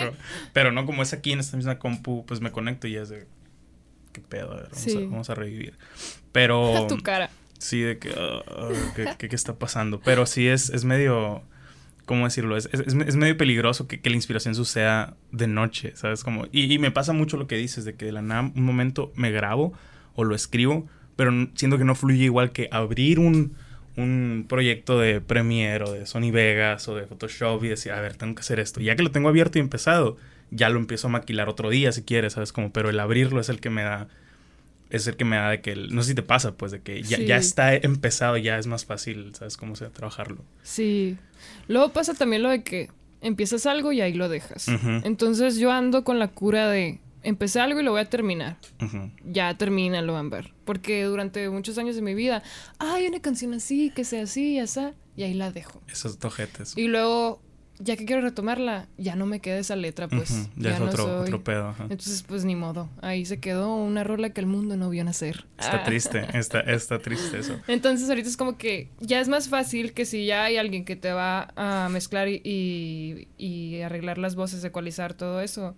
Ah, 0.01 0.11
pero 0.53 0.71
no, 0.71 0.85
como 0.85 1.01
es 1.01 1.13
aquí 1.13 1.31
en 1.31 1.39
esta 1.39 1.55
misma 1.55 1.79
compu, 1.79 2.25
pues 2.25 2.41
me 2.41 2.51
conecto 2.51 2.87
y 2.87 2.93
ya 2.93 3.01
es 3.01 3.09
de... 3.09 3.27
¿Qué 4.11 4.21
pedo? 4.21 4.53
A 4.53 4.55
ver, 4.55 4.69
vamos, 4.71 4.95
a, 4.95 4.99
vamos 4.99 5.29
a 5.29 5.35
revivir. 5.35 5.77
Pero... 6.31 6.87
tu 6.89 6.97
cara. 6.99 7.29
Sí, 7.57 7.81
de 7.81 7.99
que... 7.99 8.13
¿qué, 8.95 9.29
¿qué, 9.29 9.35
está 9.35 9.55
pasando? 9.59 9.99
Pero 10.01 10.25
sí 10.25 10.47
es, 10.47 10.69
es 10.69 10.83
medio 10.83 11.43
¿cómo 12.09 12.25
decirlo? 12.25 12.57
Es, 12.57 12.67
es, 12.73 13.15
medio 13.15 13.37
peligroso 13.37 13.87
que, 13.87 14.01
la 14.03 14.15
inspiración 14.15 14.55
suceda 14.55 15.15
de 15.31 15.45
noche, 15.45 15.91
¿sabes? 15.95 16.23
Como, 16.23 16.47
y, 16.51 16.73
y, 16.73 16.79
me 16.79 16.89
pasa 16.89 17.13
mucho 17.13 17.37
lo 17.37 17.45
que 17.45 17.55
dices, 17.55 17.85
de 17.85 17.93
que 17.93 18.05
de 18.05 18.11
la 18.11 18.23
nada 18.23 18.51
un 18.55 18.63
momento 18.63 19.11
me 19.13 19.29
grabo 19.29 19.73
o 20.15 20.23
lo 20.23 20.33
escribo, 20.33 20.87
pero 21.15 21.31
siento 21.53 21.77
que 21.77 21.83
no 21.83 21.93
fluye 21.93 22.23
igual 22.23 22.51
que 22.51 22.67
abrir 22.71 23.19
un, 23.19 23.53
un 23.95 24.47
proyecto 24.49 24.99
de 24.99 25.21
Premiere 25.21 25.83
o 25.83 25.91
de 25.91 26.07
Sony 26.07 26.31
Vegas 26.31 26.87
o 26.87 26.95
de 26.95 27.05
Photoshop 27.05 27.63
y 27.63 27.67
decir, 27.67 27.91
a 27.91 28.01
ver, 28.01 28.15
tengo 28.15 28.33
que 28.33 28.41
hacer 28.41 28.59
esto. 28.59 28.81
ya 28.81 28.95
que 28.95 29.03
lo 29.03 29.11
tengo 29.11 29.29
abierto 29.29 29.59
y 29.59 29.61
empezado, 29.61 30.17
ya 30.49 30.69
lo 30.69 30.79
empiezo 30.79 31.09
a 31.09 31.11
maquilar 31.11 31.47
otro 31.47 31.69
día 31.69 31.91
si 31.91 32.01
quieres, 32.01 32.33
¿sabes? 32.33 32.51
Como, 32.51 32.73
pero 32.73 32.89
el 32.89 32.99
abrirlo 32.99 33.39
es 33.39 33.49
el 33.49 33.59
que 33.59 33.69
me 33.69 33.83
da 33.83 34.07
es 34.89 35.07
el 35.07 35.15
que 35.15 35.25
me 35.25 35.35
da 35.35 35.49
de 35.49 35.61
que, 35.61 35.75
no 35.75 36.01
sé 36.01 36.09
si 36.09 36.15
te 36.15 36.23
pasa, 36.23 36.55
pues, 36.55 36.71
de 36.71 36.81
que 36.81 37.01
ya, 37.03 37.19
ya 37.19 37.37
está 37.37 37.75
empezado, 37.75 38.37
ya 38.37 38.57
es 38.57 38.67
más 38.67 38.85
fácil, 38.85 39.33
¿sabes 39.35 39.57
cómo 39.57 39.75
se 39.75 39.87
trabajarlo? 39.89 40.43
Sí. 40.63 41.17
Luego 41.67 41.93
pasa 41.93 42.13
también 42.13 42.43
lo 42.43 42.49
de 42.49 42.63
que 42.63 42.89
empiezas 43.21 43.65
algo 43.65 43.91
y 43.91 44.01
ahí 44.01 44.13
lo 44.13 44.29
dejas. 44.29 44.67
Entonces 45.03 45.57
yo 45.57 45.71
ando 45.71 46.03
con 46.03 46.19
la 46.19 46.29
cura 46.29 46.69
de 46.69 46.99
empecé 47.21 47.59
algo 47.59 47.79
y 47.81 47.83
lo 47.83 47.91
voy 47.91 48.01
a 48.01 48.09
terminar. 48.09 48.57
Ya 49.25 49.57
termina, 49.57 50.01
lo 50.01 50.13
van 50.13 50.27
a 50.27 50.29
ver. 50.29 50.53
Porque 50.65 51.03
durante 51.03 51.49
muchos 51.49 51.77
años 51.77 51.95
de 51.95 52.01
mi 52.01 52.13
vida, 52.13 52.43
hay 52.77 53.07
una 53.07 53.19
canción 53.21 53.53
así, 53.53 53.91
que 53.91 54.03
sea 54.03 54.23
así, 54.23 54.53
y 54.53 54.59
así, 54.59 54.81
y 55.15 55.23
ahí 55.23 55.33
la 55.33 55.51
dejo. 55.51 55.81
Esos 55.87 56.17
tojetes. 56.19 56.77
Y 56.77 56.87
luego 56.87 57.41
ya 57.79 57.95
que 57.95 58.05
quiero 58.05 58.21
retomarla, 58.21 58.87
ya 58.97 59.15
no 59.15 59.25
me 59.25 59.39
queda 59.39 59.57
esa 59.57 59.77
letra, 59.77 60.09
pues. 60.09 60.49
Ya, 60.57 60.75
es 60.75 60.81
otro, 60.81 61.21
otro 61.21 61.43
pedo. 61.43 61.73
Entonces, 61.79 62.23
pues 62.23 62.43
ni 62.43 62.55
modo. 62.55 62.89
Ahí 63.01 63.25
se 63.25 63.39
quedó 63.39 63.73
una 63.75 64.03
rola 64.03 64.31
que 64.31 64.41
el 64.41 64.47
mundo 64.47 64.75
no 64.75 64.89
vio 64.89 65.03
nacer. 65.05 65.45
Está 65.57 65.77
ah. 65.77 65.83
triste, 65.83 66.27
está, 66.37 66.59
está 66.59 66.99
triste 66.99 67.39
eso. 67.39 67.57
Entonces, 67.67 68.09
ahorita 68.09 68.27
es 68.27 68.35
como 68.35 68.57
que 68.57 68.89
ya 68.99 69.21
es 69.21 69.29
más 69.29 69.47
fácil 69.47 69.93
que 69.93 70.05
si 70.05 70.25
ya 70.25 70.43
hay 70.43 70.57
alguien 70.57 70.83
que 70.83 70.97
te 70.97 71.11
va 71.13 71.53
a 71.55 71.87
mezclar 71.89 72.27
y, 72.27 73.27
y, 73.37 73.81
arreglar 73.81 74.17
las 74.17 74.35
voces, 74.35 74.63
ecualizar 74.63 75.13
todo 75.13 75.39
eso, 75.39 75.75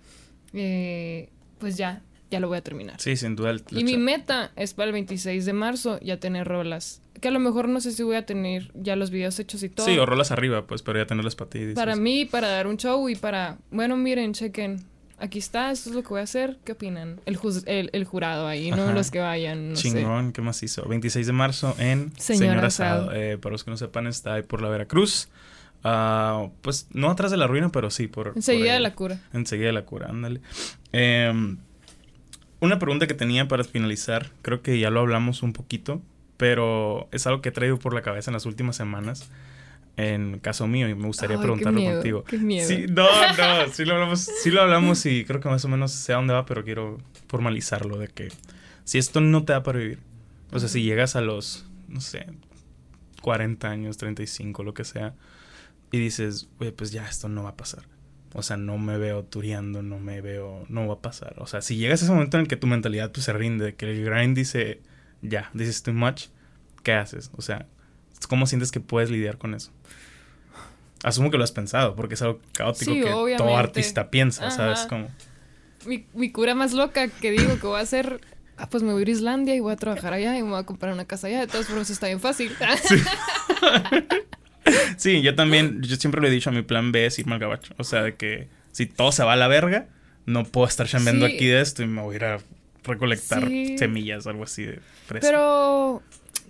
eh, 0.53 1.29
pues 1.59 1.77
ya, 1.77 2.01
ya 2.31 2.39
lo 2.39 2.47
voy 2.47 2.57
a 2.57 2.61
terminar. 2.61 2.99
Sí, 2.99 3.15
sin 3.15 3.35
duda. 3.35 3.55
y 3.69 3.83
mi 3.83 3.97
meta 3.97 4.51
es 4.55 4.73
para 4.73 4.87
el 4.87 4.93
26 4.93 5.45
de 5.45 5.53
marzo 5.53 5.99
ya 5.99 6.19
tener 6.19 6.47
rolas 6.47 7.01
que 7.21 7.27
a 7.27 7.31
lo 7.31 7.39
mejor 7.39 7.69
no 7.69 7.79
sé 7.79 7.91
si 7.91 8.03
voy 8.03 8.15
a 8.15 8.25
tener 8.25 8.71
ya 8.73 8.95
los 8.95 9.11
videos 9.11 9.39
hechos 9.39 9.63
y 9.63 9.69
todo. 9.69 9.85
Sí, 9.85 9.97
o 9.97 10.05
rolas 10.05 10.31
arriba, 10.31 10.65
pues, 10.65 10.81
pero 10.81 10.99
ya 10.99 11.05
tenerlas 11.05 11.35
para 11.35 11.51
ti. 11.51 11.73
Para 11.75 11.95
mí, 11.95 12.25
para 12.25 12.49
dar 12.49 12.67
un 12.67 12.77
show 12.77 13.07
y 13.07 13.15
para... 13.15 13.59
Bueno, 13.69 13.95
miren, 13.95 14.33
chequen. 14.33 14.83
Aquí 15.19 15.37
está, 15.37 15.69
esto 15.69 15.91
es 15.91 15.95
lo 15.95 16.01
que 16.01 16.09
voy 16.09 16.21
a 16.21 16.23
hacer. 16.23 16.57
¿Qué 16.65 16.71
opinan? 16.71 17.21
El, 17.27 17.37
el, 17.93 18.05
jurado 18.05 18.47
ahí, 18.47 18.71
no 18.71 18.91
los 18.91 19.11
que 19.11 19.19
vayan. 19.19 19.69
No 19.69 19.75
Chingón, 19.75 20.33
¿qué 20.33 20.41
más 20.41 20.63
hizo? 20.63 20.83
26 20.87 21.27
de 21.27 21.33
marzo 21.33 21.75
en 21.77 22.11
Señor, 22.17 22.57
Asado. 22.65 23.13
Eh, 23.13 23.37
para 23.37 23.51
los 23.51 23.63
que 23.63 23.69
no 23.69 23.77
sepan, 23.77 24.07
está 24.07 24.33
ahí 24.33 24.41
por 24.41 24.63
la 24.63 24.69
Veracruz. 24.69 25.29
Uh, 25.83 26.49
pues 26.61 26.87
no 26.91 27.11
atrás 27.11 27.29
de 27.29 27.37
la 27.37 27.45
ruina, 27.45 27.69
pero 27.69 27.91
sí 27.91 28.07
por. 28.07 28.33
Enseguida 28.35 28.73
de 28.73 28.79
la 28.79 28.95
cura. 28.95 29.19
Enseguida 29.31 29.67
de 29.67 29.73
la 29.73 29.85
cura, 29.85 30.07
ándale. 30.09 30.41
Em, 30.91 31.57
una 32.59 32.79
pregunta 32.79 33.05
que 33.05 33.13
tenía 33.13 33.47
para 33.47 33.63
finalizar, 33.63 34.31
creo 34.41 34.63
que 34.63 34.79
ya 34.79 34.89
lo 34.89 35.01
hablamos 35.01 35.43
un 35.43 35.53
poquito, 35.53 36.01
pero 36.41 37.07
es 37.11 37.27
algo 37.27 37.39
que 37.43 37.49
he 37.49 37.51
traído 37.51 37.77
por 37.77 37.93
la 37.93 38.01
cabeza 38.01 38.31
en 38.31 38.33
las 38.33 38.47
últimas 38.47 38.75
semanas. 38.75 39.29
En 39.95 40.39
caso 40.39 40.65
mío, 40.65 40.89
y 40.89 40.95
me 40.95 41.05
gustaría 41.05 41.37
preguntarlo 41.37 41.79
contigo. 41.83 42.23
Qué 42.23 42.39
miedo. 42.39 42.67
Sí, 42.67 42.87
no, 42.89 43.03
no, 43.05 43.71
sí 43.71 43.85
lo 43.85 43.93
hablamos, 43.93 44.21
sí 44.21 44.49
lo 44.49 44.63
hablamos 44.63 45.05
y 45.05 45.23
creo 45.23 45.39
que 45.39 45.49
más 45.49 45.63
o 45.65 45.67
menos 45.67 45.91
sé 45.91 46.13
a 46.13 46.15
dónde 46.15 46.33
va, 46.33 46.47
pero 46.47 46.63
quiero 46.63 46.97
formalizarlo 47.27 47.99
de 47.99 48.07
que 48.07 48.29
si 48.85 48.97
esto 48.97 49.21
no 49.21 49.45
te 49.45 49.53
da 49.53 49.61
para 49.61 49.77
vivir, 49.77 49.99
o 50.51 50.59
sea, 50.59 50.67
si 50.67 50.81
llegas 50.81 51.15
a 51.15 51.21
los, 51.21 51.67
no 51.87 52.01
sé, 52.01 52.25
40 53.21 53.69
años, 53.69 53.97
35, 53.97 54.63
lo 54.63 54.73
que 54.73 54.83
sea, 54.83 55.13
y 55.91 55.99
dices, 55.99 56.49
pues 56.75 56.91
ya 56.91 57.07
esto 57.07 57.29
no 57.29 57.43
va 57.43 57.49
a 57.49 57.55
pasar. 57.55 57.83
O 58.33 58.41
sea, 58.41 58.57
no 58.57 58.79
me 58.79 58.97
veo 58.97 59.25
tureando, 59.25 59.83
no 59.83 59.99
me 59.99 60.21
veo, 60.21 60.65
no 60.69 60.87
va 60.87 60.95
a 60.95 61.01
pasar. 61.01 61.35
O 61.37 61.45
sea, 61.45 61.61
si 61.61 61.75
llegas 61.75 62.01
a 62.01 62.05
ese 62.05 62.13
momento 62.13 62.37
en 62.37 62.41
el 62.41 62.47
que 62.47 62.55
tu 62.55 62.65
mentalidad 62.65 63.11
pues 63.11 63.25
se 63.25 63.33
rinde, 63.33 63.75
que 63.75 63.91
el 63.91 64.03
grind 64.03 64.35
dice, 64.35 64.81
ya, 65.21 65.49
this 65.55 65.67
is 65.67 65.83
too 65.83 65.93
much, 65.93 66.25
¿qué 66.83 66.93
haces? 66.93 67.31
O 67.35 67.41
sea, 67.41 67.65
¿cómo 68.27 68.45
sientes 68.45 68.71
que 68.71 68.79
puedes 68.79 69.09
lidiar 69.09 69.37
con 69.37 69.53
eso? 69.53 69.71
Asumo 71.03 71.31
que 71.31 71.37
lo 71.37 71.43
has 71.43 71.51
pensado, 71.51 71.95
porque 71.95 72.13
es 72.13 72.21
algo 72.21 72.39
caótico 72.53 72.93
que 72.93 73.35
todo 73.37 73.57
artista 73.57 74.11
piensa, 74.11 74.51
¿sabes? 74.51 74.81
Como... 74.81 75.09
Mi, 75.85 76.05
mi, 76.13 76.31
cura 76.31 76.53
más 76.53 76.73
loca 76.73 77.07
que 77.07 77.31
digo 77.31 77.59
que 77.59 77.65
voy 77.65 77.79
a 77.79 77.81
hacer, 77.81 78.21
ah, 78.57 78.69
pues 78.69 78.83
me 78.83 78.91
voy 78.91 78.99
a 78.99 79.01
ir 79.01 79.07
a 79.07 79.11
Islandia 79.11 79.55
y 79.55 79.59
voy 79.59 79.73
a 79.73 79.77
trabajar 79.77 80.13
allá 80.13 80.37
y 80.37 80.43
me 80.43 80.49
voy 80.49 80.59
a 80.59 80.63
comprar 80.63 80.93
una 80.93 81.05
casa 81.05 81.25
allá. 81.25 81.39
De 81.39 81.47
todas 81.47 81.65
formas, 81.65 81.89
está 81.89 82.07
bien 82.07 82.19
fácil. 82.19 82.51
Sí. 84.97 85.23
yo 85.23 85.33
también, 85.33 85.81
yo 85.81 85.95
siempre 85.95 86.21
le 86.21 86.27
he 86.27 86.31
dicho 86.31 86.51
a 86.51 86.53
mi 86.53 86.61
plan 86.61 86.91
B 86.91 87.07
es 87.07 87.17
irme 87.17 87.33
al 87.33 87.39
gabacho. 87.39 87.73
O 87.77 87.83
sea, 87.83 88.03
de 88.03 88.15
que 88.15 88.47
si 88.71 88.85
todo 88.85 89.11
se 89.11 89.23
va 89.23 89.33
a 89.33 89.35
la 89.35 89.47
verga, 89.47 89.87
no 90.27 90.43
puedo 90.43 90.67
estar 90.67 90.87
chambeando 90.87 91.25
aquí 91.25 91.47
de 91.47 91.61
esto 91.61 91.81
y 91.81 91.87
me 91.87 92.01
voy 92.01 92.13
a 92.13 92.15
ir 92.17 92.25
a 92.25 92.39
recolectar 92.83 93.47
semillas 93.77 94.27
algo 94.27 94.43
así 94.43 94.63
de 94.63 94.79
Pero 95.07 96.01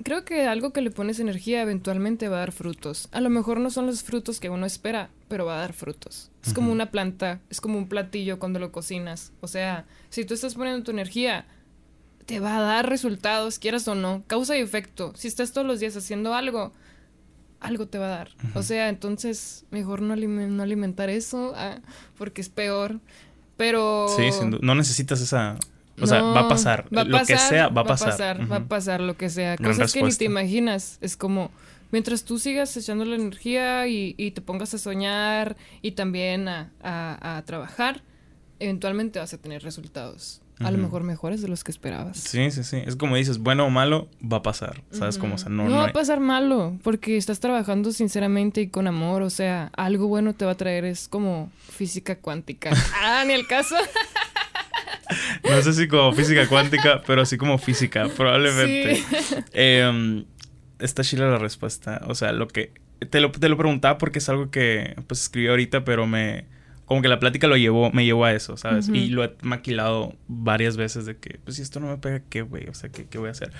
creo 0.03 0.25
que 0.25 0.45
algo 0.47 0.71
que 0.71 0.81
le 0.81 0.91
pones 0.91 1.19
energía 1.19 1.61
eventualmente 1.61 2.27
va 2.27 2.37
a 2.37 2.39
dar 2.39 2.51
frutos. 2.51 3.09
A 3.11 3.21
lo 3.21 3.29
mejor 3.29 3.59
no 3.59 3.69
son 3.69 3.85
los 3.87 4.03
frutos 4.03 4.39
que 4.39 4.49
uno 4.49 4.65
espera, 4.65 5.09
pero 5.27 5.45
va 5.45 5.57
a 5.57 5.61
dar 5.61 5.73
frutos. 5.73 6.31
Es 6.45 6.53
como 6.53 6.71
una 6.71 6.91
planta, 6.91 7.39
es 7.49 7.61
como 7.61 7.77
un 7.77 7.87
platillo 7.87 8.39
cuando 8.39 8.59
lo 8.59 8.71
cocinas. 8.71 9.31
O 9.41 9.47
sea, 9.47 9.85
si 10.09 10.25
tú 10.25 10.33
estás 10.33 10.55
poniendo 10.55 10.83
tu 10.83 10.91
energía, 10.91 11.45
te 12.25 12.39
va 12.39 12.57
a 12.57 12.61
dar 12.61 12.89
resultados, 12.89 13.59
quieras 13.59 13.87
o 13.87 13.95
no, 13.95 14.23
causa 14.27 14.57
y 14.57 14.61
efecto. 14.61 15.13
Si 15.15 15.27
estás 15.27 15.51
todos 15.51 15.67
los 15.67 15.79
días 15.79 15.95
haciendo 15.95 16.33
algo, 16.33 16.71
algo 17.59 17.87
te 17.87 17.97
va 17.97 18.05
a 18.05 18.17
dar. 18.17 18.29
O 18.55 18.63
sea, 18.63 18.89
entonces 18.89 19.65
mejor 19.71 20.01
no, 20.01 20.15
no 20.15 20.63
alimentar 20.63 21.09
eso, 21.09 21.53
ah, 21.55 21.79
porque 22.17 22.41
es 22.41 22.49
peor. 22.49 22.99
Pero... 23.57 24.07
Sí, 24.17 24.29
no 24.61 24.73
necesitas 24.73 25.21
esa 25.21 25.59
o 26.01 26.07
sea, 26.07 26.21
va 26.21 26.41
a 26.41 26.47
pasar. 26.47 26.87
lo 26.89 27.25
que 27.25 27.37
sea, 27.37 27.69
va 27.69 27.81
a 27.81 27.85
pasar. 27.85 28.51
Va 28.51 28.57
a 28.57 28.65
pasar, 28.65 29.01
lo 29.01 29.17
que 29.17 29.29
sea. 29.29 29.57
Cosas 29.57 29.93
que 29.93 30.03
ni 30.03 30.13
te 30.13 30.25
imaginas. 30.25 30.97
Es 31.01 31.17
como, 31.17 31.51
mientras 31.91 32.23
tú 32.23 32.39
sigas 32.39 32.75
echando 32.75 33.05
la 33.05 33.15
energía 33.15 33.87
y, 33.87 34.31
te 34.31 34.41
pongas 34.41 34.73
a 34.73 34.77
soñar 34.77 35.55
y 35.81 35.91
también 35.91 36.47
a, 36.47 37.43
trabajar, 37.45 38.01
eventualmente 38.59 39.19
vas 39.19 39.33
a 39.33 39.37
tener 39.37 39.63
resultados. 39.63 40.41
a 40.59 40.69
lo 40.69 40.77
mejor 40.77 41.03
mejores 41.03 41.41
de 41.41 41.47
los 41.47 41.63
que 41.63 41.71
esperabas. 41.71 42.17
Sí, 42.17 42.51
sí, 42.51 42.63
sí. 42.63 42.77
Es 42.85 42.95
como 42.95 43.15
dices, 43.15 43.39
bueno 43.39 43.65
o 43.65 43.69
malo, 43.69 44.09
va 44.21 44.37
a 44.37 44.43
pasar. 44.43 44.83
¿Sabes 44.91 45.17
cómo? 45.17 45.35
O 45.35 45.37
sea, 45.37 45.49
no, 45.49 45.67
no, 45.67 45.77
va 45.77 45.85
a 45.85 45.93
pasar 45.93 46.19
malo, 46.19 46.77
porque 46.83 47.17
estás 47.17 47.39
trabajando 47.39 47.91
sinceramente 47.91 48.61
y 48.61 48.67
con 48.67 48.87
amor. 48.87 49.23
O 49.23 49.29
sea, 49.29 49.71
algo 49.75 50.07
bueno 50.07 50.33
te 50.33 50.45
va 50.45 50.51
a 50.51 50.57
traer. 50.57 50.85
Es 50.85 51.07
como 51.07 51.51
física 51.69 52.19
cuántica. 52.19 52.71
ah, 53.01 53.23
ni 53.25 53.33
el 53.33 53.47
caso. 53.47 53.75
no 55.43 55.61
sé 55.61 55.73
si 55.73 55.87
como 55.87 56.13
física 56.13 56.47
cuántica, 56.47 57.01
pero 57.05 57.25
sí 57.25 57.37
como 57.37 57.57
física, 57.57 58.07
probablemente. 58.15 58.95
Sí. 58.95 59.35
Em, 59.53 60.25
está 60.79 61.03
chila 61.03 61.29
la 61.29 61.37
respuesta. 61.37 62.01
O 62.07 62.15
sea, 62.15 62.31
lo 62.31 62.47
que. 62.47 62.73
Te 63.09 63.19
lo, 63.19 63.31
te 63.31 63.49
lo 63.49 63.57
preguntaba 63.57 63.97
porque 63.97 64.19
es 64.19 64.29
algo 64.29 64.51
que 64.51 64.95
pues 65.07 65.21
escribí 65.21 65.47
ahorita, 65.47 65.83
pero 65.83 66.05
me 66.05 66.45
como 66.91 67.01
que 67.01 67.07
la 67.07 67.19
plática 67.21 67.47
lo 67.47 67.55
llevó, 67.55 67.89
me 67.91 68.03
llevó 68.03 68.25
a 68.25 68.33
eso, 68.33 68.57
¿sabes? 68.57 68.89
Y 68.89 69.07
lo 69.07 69.23
he 69.23 69.33
maquilado 69.43 70.13
varias 70.27 70.75
veces 70.75 71.05
de 71.05 71.15
que, 71.15 71.39
pues 71.41 71.55
si 71.55 71.61
esto 71.61 71.79
no 71.79 71.87
me 71.87 71.97
pega, 71.97 72.21
¿qué, 72.29 72.41
güey? 72.41 72.67
O 72.67 72.73
sea, 72.73 72.89
¿qué, 72.89 73.05
¿qué, 73.05 73.17
voy 73.17 73.29
a 73.29 73.31
hacer? 73.31 73.53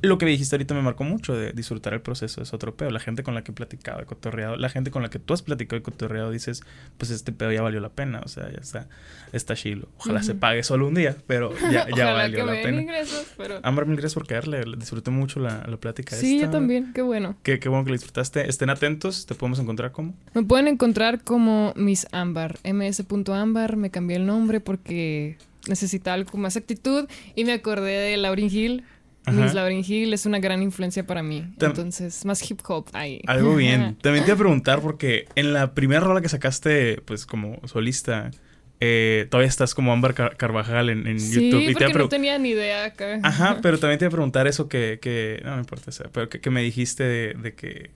Lo 0.00 0.16
que 0.16 0.26
dijiste 0.26 0.54
ahorita 0.54 0.72
me 0.72 0.80
marcó 0.80 1.02
mucho 1.02 1.34
de 1.34 1.52
disfrutar 1.52 1.92
el 1.92 2.02
proceso, 2.02 2.40
es 2.40 2.52
otro 2.54 2.76
pedo. 2.76 2.90
La 2.90 3.00
gente 3.00 3.24
con 3.24 3.34
la 3.34 3.42
que 3.42 3.50
he 3.50 3.54
platicado, 3.54 4.00
he 4.00 4.04
cotorreado, 4.04 4.56
la 4.56 4.68
gente 4.68 4.92
con 4.92 5.02
la 5.02 5.10
que 5.10 5.18
tú 5.18 5.34
has 5.34 5.42
platicado 5.42 5.76
y 5.80 5.82
cotorreado, 5.82 6.30
dices, 6.30 6.62
pues 6.98 7.10
este 7.10 7.32
pedo 7.32 7.50
ya 7.50 7.62
valió 7.62 7.80
la 7.80 7.88
pena, 7.88 8.20
o 8.24 8.28
sea, 8.28 8.48
ya 8.48 8.60
está, 8.60 8.88
está 9.32 9.56
chilo. 9.56 9.88
Ojalá 9.98 10.22
se 10.22 10.36
pague 10.36 10.62
solo 10.62 10.86
un 10.86 10.94
día, 10.94 11.16
pero 11.26 11.52
ya, 11.72 11.88
ya 11.96 12.12
valió 12.12 12.46
la 12.46 12.52
pena. 12.52 12.80
Ingresos, 12.80 13.26
pero... 13.36 13.58
Amber, 13.64 13.86
mil 13.86 13.96
gracias 13.96 14.14
por 14.14 14.28
caerle, 14.28 14.62
disfruté 14.78 15.10
mucho 15.10 15.40
la, 15.40 15.64
la 15.66 15.78
plática. 15.78 16.14
Sí, 16.14 16.38
yo 16.40 16.48
también, 16.48 16.92
qué 16.92 17.02
bueno. 17.02 17.34
Qué, 17.42 17.58
qué 17.58 17.68
bueno 17.68 17.84
que 17.84 17.90
la 17.90 17.94
disfrutaste. 17.94 18.48
Estén 18.48 18.70
atentos, 18.70 19.26
te 19.26 19.34
podemos 19.34 19.58
encontrar 19.58 19.90
como. 19.90 20.14
Me 20.34 20.44
pueden 20.44 20.68
encontrar 20.68 21.24
como 21.24 21.72
Miss 21.74 22.06
Amber, 22.12 22.51
ms.amber, 22.64 23.76
me 23.76 23.90
cambié 23.90 24.16
el 24.16 24.26
nombre 24.26 24.60
porque 24.60 25.36
necesitaba 25.68 26.14
algo 26.14 26.30
con 26.30 26.40
más 26.40 26.56
actitud 26.56 27.08
y 27.34 27.44
me 27.44 27.52
acordé 27.52 27.92
de 27.92 28.16
Lauryn 28.16 28.50
Hill. 28.50 28.84
Miss 29.30 29.54
Lauryn 29.54 29.84
Hill 29.86 30.12
es 30.12 30.26
una 30.26 30.40
gran 30.40 30.62
influencia 30.62 31.06
para 31.06 31.22
mí. 31.22 31.44
Entonces, 31.60 32.24
más 32.24 32.50
hip 32.50 32.60
hop 32.66 32.86
ahí. 32.92 33.20
Algo 33.26 33.54
bien. 33.54 33.96
También 34.00 34.24
te 34.24 34.30
iba 34.30 34.34
a 34.34 34.38
preguntar 34.38 34.80
porque 34.80 35.26
en 35.36 35.52
la 35.52 35.74
primera 35.74 36.00
rola 36.00 36.20
que 36.20 36.28
sacaste, 36.28 37.00
pues 37.04 37.24
como 37.24 37.60
solista, 37.68 38.32
eh, 38.80 39.28
todavía 39.30 39.48
estás 39.48 39.76
como 39.76 39.92
Amber 39.92 40.12
Carvajal 40.12 40.90
en, 40.90 41.04
YouTube. 41.16 41.66
Sí, 41.68 41.72
porque 41.72 41.94
no 41.94 42.08
tenía 42.08 42.36
ni 42.36 42.48
idea 42.48 42.86
acá. 42.86 43.20
Ajá, 43.22 43.58
pero 43.62 43.78
también 43.78 44.00
te 44.00 44.06
iba 44.06 44.08
a 44.08 44.10
preguntar 44.10 44.48
eso 44.48 44.68
que... 44.68 44.98
que 45.00 45.40
no, 45.44 45.52
me 45.52 45.58
importa, 45.58 45.90
o 45.90 45.92
sea, 45.92 46.06
pero 46.12 46.28
que, 46.28 46.50
me 46.50 46.62
dijiste 46.62 47.04
de, 47.04 47.54
que... 47.54 47.92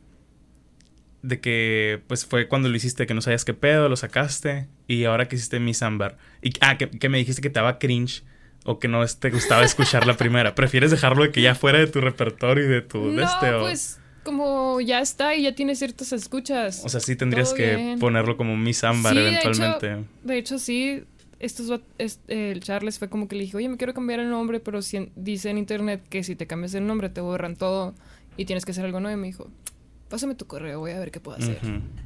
De 1.27 1.41
que, 1.41 2.03
pues, 2.07 2.25
fue 2.25 2.49
cuando 2.49 2.69
lo 2.69 2.77
hiciste, 2.77 3.07
que 3.07 3.15
no 3.15 3.21
sabías 3.21 3.45
qué 3.45 3.55
pedo, 3.55 3.89
lo 3.89 3.97
sacaste. 3.97 4.69
Y 4.87 5.05
ahora 5.05 5.29
que 5.29 5.37
hiciste 5.37 5.61
Miss 5.61 5.83
Amber. 5.83 6.17
Y, 6.43 6.53
ah, 6.61 6.79
que, 6.79 6.89
que 6.89 7.09
me 7.09 7.19
dijiste 7.19 7.43
que 7.43 7.51
te 7.51 7.61
daba 7.61 7.79
cringe 7.79 8.23
o 8.67 8.79
que 8.79 8.89
no 8.89 9.07
te 9.07 9.31
gustaba 9.31 9.65
escuchar 9.65 10.07
la 10.07 10.17
primera? 10.17 10.55
¿Prefieres 10.55 10.91
dejarlo 10.91 11.23
de 11.23 11.31
que 11.31 11.41
ya 11.41 11.55
fuera 11.55 11.79
de 11.79 11.87
tu 11.87 12.01
repertorio 12.01 12.65
y 12.65 12.69
de 12.69 12.83
tu... 12.83 12.99
No, 12.99 13.23
este, 13.23 13.53
pues 13.59 14.01
como 14.27 14.81
ya 14.81 15.01
está 15.01 15.37
y 15.37 15.43
ya 15.43 15.55
tiene 15.55 15.77
ciertas 15.77 16.13
escuchas. 16.13 16.83
O 16.85 16.89
sea, 16.89 16.99
sí 16.99 17.15
tendrías 17.15 17.55
que 17.55 17.97
ponerlo 18.01 18.37
como 18.37 18.57
Miss 18.57 18.83
Ámbar 18.83 19.17
eventualmente. 19.17 20.05
De 20.25 20.39
hecho, 20.39 20.59
sí. 20.59 21.05
Estos, 21.39 21.81
el 22.29 22.61
Charles 22.61 22.99
fue 22.99 23.11
como 23.11 23.29
que 23.29 23.37
le 23.37 23.43
dije, 23.43 23.59
oye, 23.59 23.69
me 23.69 23.77
quiero 23.77 23.93
cambiar 23.93 24.21
el 24.21 24.31
nombre, 24.31 24.59
pero 24.59 24.81
si, 24.81 25.13
dice 25.17 25.51
en 25.51 25.59
internet 25.59 26.03
que 26.09 26.25
si 26.25 26.35
te 26.35 26.47
cambias 26.47 26.73
el 26.73 26.87
nombre 26.87 27.11
te 27.11 27.21
borran 27.21 27.57
todo 27.57 27.95
y 28.39 28.47
tienes 28.47 28.65
que 28.65 28.71
hacer 28.71 28.87
algo 28.87 29.01
nuevo. 29.01 29.19
Y 29.19 29.21
me 29.21 29.27
dijo, 29.27 29.51
pásame 30.09 30.35
tu 30.35 30.47
correo, 30.47 30.81
voy 30.81 30.93
a 30.93 30.99
ver 30.99 31.11
qué 31.11 31.21
puedo 31.21 31.39
hacer. 31.39 31.59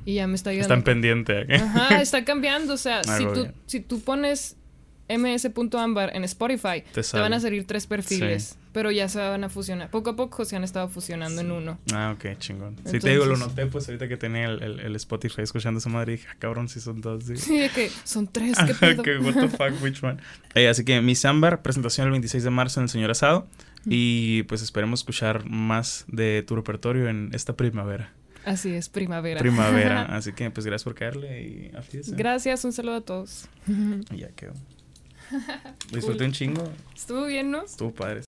Y 0.05 0.15
ya 0.15 0.27
me 0.27 0.35
está 0.35 0.51
ayudando. 0.51 0.75
Están 0.75 0.85
pendiente. 0.85 1.47
Ajá, 1.55 2.01
está 2.01 2.25
cambiando. 2.25 2.75
O 2.75 2.79
sea, 2.79 3.05
si 3.19 3.25
tú, 3.25 3.49
si 3.67 3.81
tú 3.81 4.01
pones 4.01 4.57
ms.ambar 5.09 6.15
en 6.15 6.25
Spotify, 6.25 6.85
te, 6.93 7.19
van 7.19 7.33
a 7.33 7.41
salir 7.41 7.67
tres 7.67 7.87
perfiles, 7.87 8.57
pero 8.73 8.91
ya 8.91 9.09
se 9.09 9.19
van 9.19 9.43
a 9.43 9.49
fusionar. 9.49 9.91
Poco 9.91 10.11
a 10.11 10.17
poco 10.17 10.45
se 10.45 10.55
han 10.55 10.63
estado 10.63 10.89
fusionando 10.89 11.41
en 11.41 11.51
uno. 11.51 11.79
Ah, 11.93 12.15
ok, 12.17 12.39
chingón. 12.39 12.77
Si 12.85 13.01
te 13.01 13.11
digo, 13.11 13.27
lo 13.27 13.37
noté, 13.37 13.67
pues 13.67 13.89
ahorita 13.89 14.07
que 14.07 14.17
tenía 14.17 14.47
el, 14.47 14.97
Spotify 14.97 15.43
escuchando 15.43 15.79
esa 15.79 15.89
madre, 15.89 16.13
dije, 16.13 16.29
ah, 16.31 16.37
cabrón, 16.39 16.69
si 16.69 16.81
son 16.81 17.01
dos. 17.01 17.25
Sí, 17.25 17.59
de 17.59 17.69
que 17.71 17.91
son 18.05 18.29
tres, 18.29 18.57
qué 18.67 18.75
pedo. 18.75 19.03
que, 19.03 19.19
what 19.19 19.35
the 19.35 19.49
fuck, 19.49 19.83
which 19.83 20.03
one. 20.03 20.19
Eh, 20.55 20.69
así 20.69 20.85
que 20.85 21.01
Miss 21.01 21.25
Ambar, 21.25 21.63
presentación 21.63 22.09
el 22.09 22.11
26 22.13 22.43
de 22.43 22.51
marzo 22.51 22.81
en 22.81 22.85
El 22.85 22.89
Señor 22.89 23.11
Asado. 23.13 23.47
Y 23.87 24.43
pues 24.45 24.63
esperemos 24.63 25.01
escuchar 25.01 25.49
más 25.49 26.05
de 26.09 26.43
tu 26.47 26.57
repertorio 26.57 27.09
en 27.09 27.31
esta 27.33 27.57
primavera. 27.57 28.13
Así 28.45 28.73
es, 28.75 28.89
primavera. 28.89 29.41
Primavera. 29.41 30.03
Así 30.17 30.33
que 30.33 30.51
pues 30.51 30.67
gracias 30.67 30.85
por 30.85 30.95
caerle 30.95 31.43
y 31.43 31.71
Gracias, 32.13 32.65
un 32.65 32.73
saludo 32.73 32.97
a 32.97 33.01
todos. 33.01 33.49
ya 34.17 34.29
quedó. 34.29 34.53
Disfruté 35.93 36.25
un 36.25 36.33
chingo. 36.33 36.65
Estuvo 36.95 37.27
bien, 37.27 37.51
¿no? 37.51 37.63
Estuvo 37.63 37.93
padre. 37.93 38.23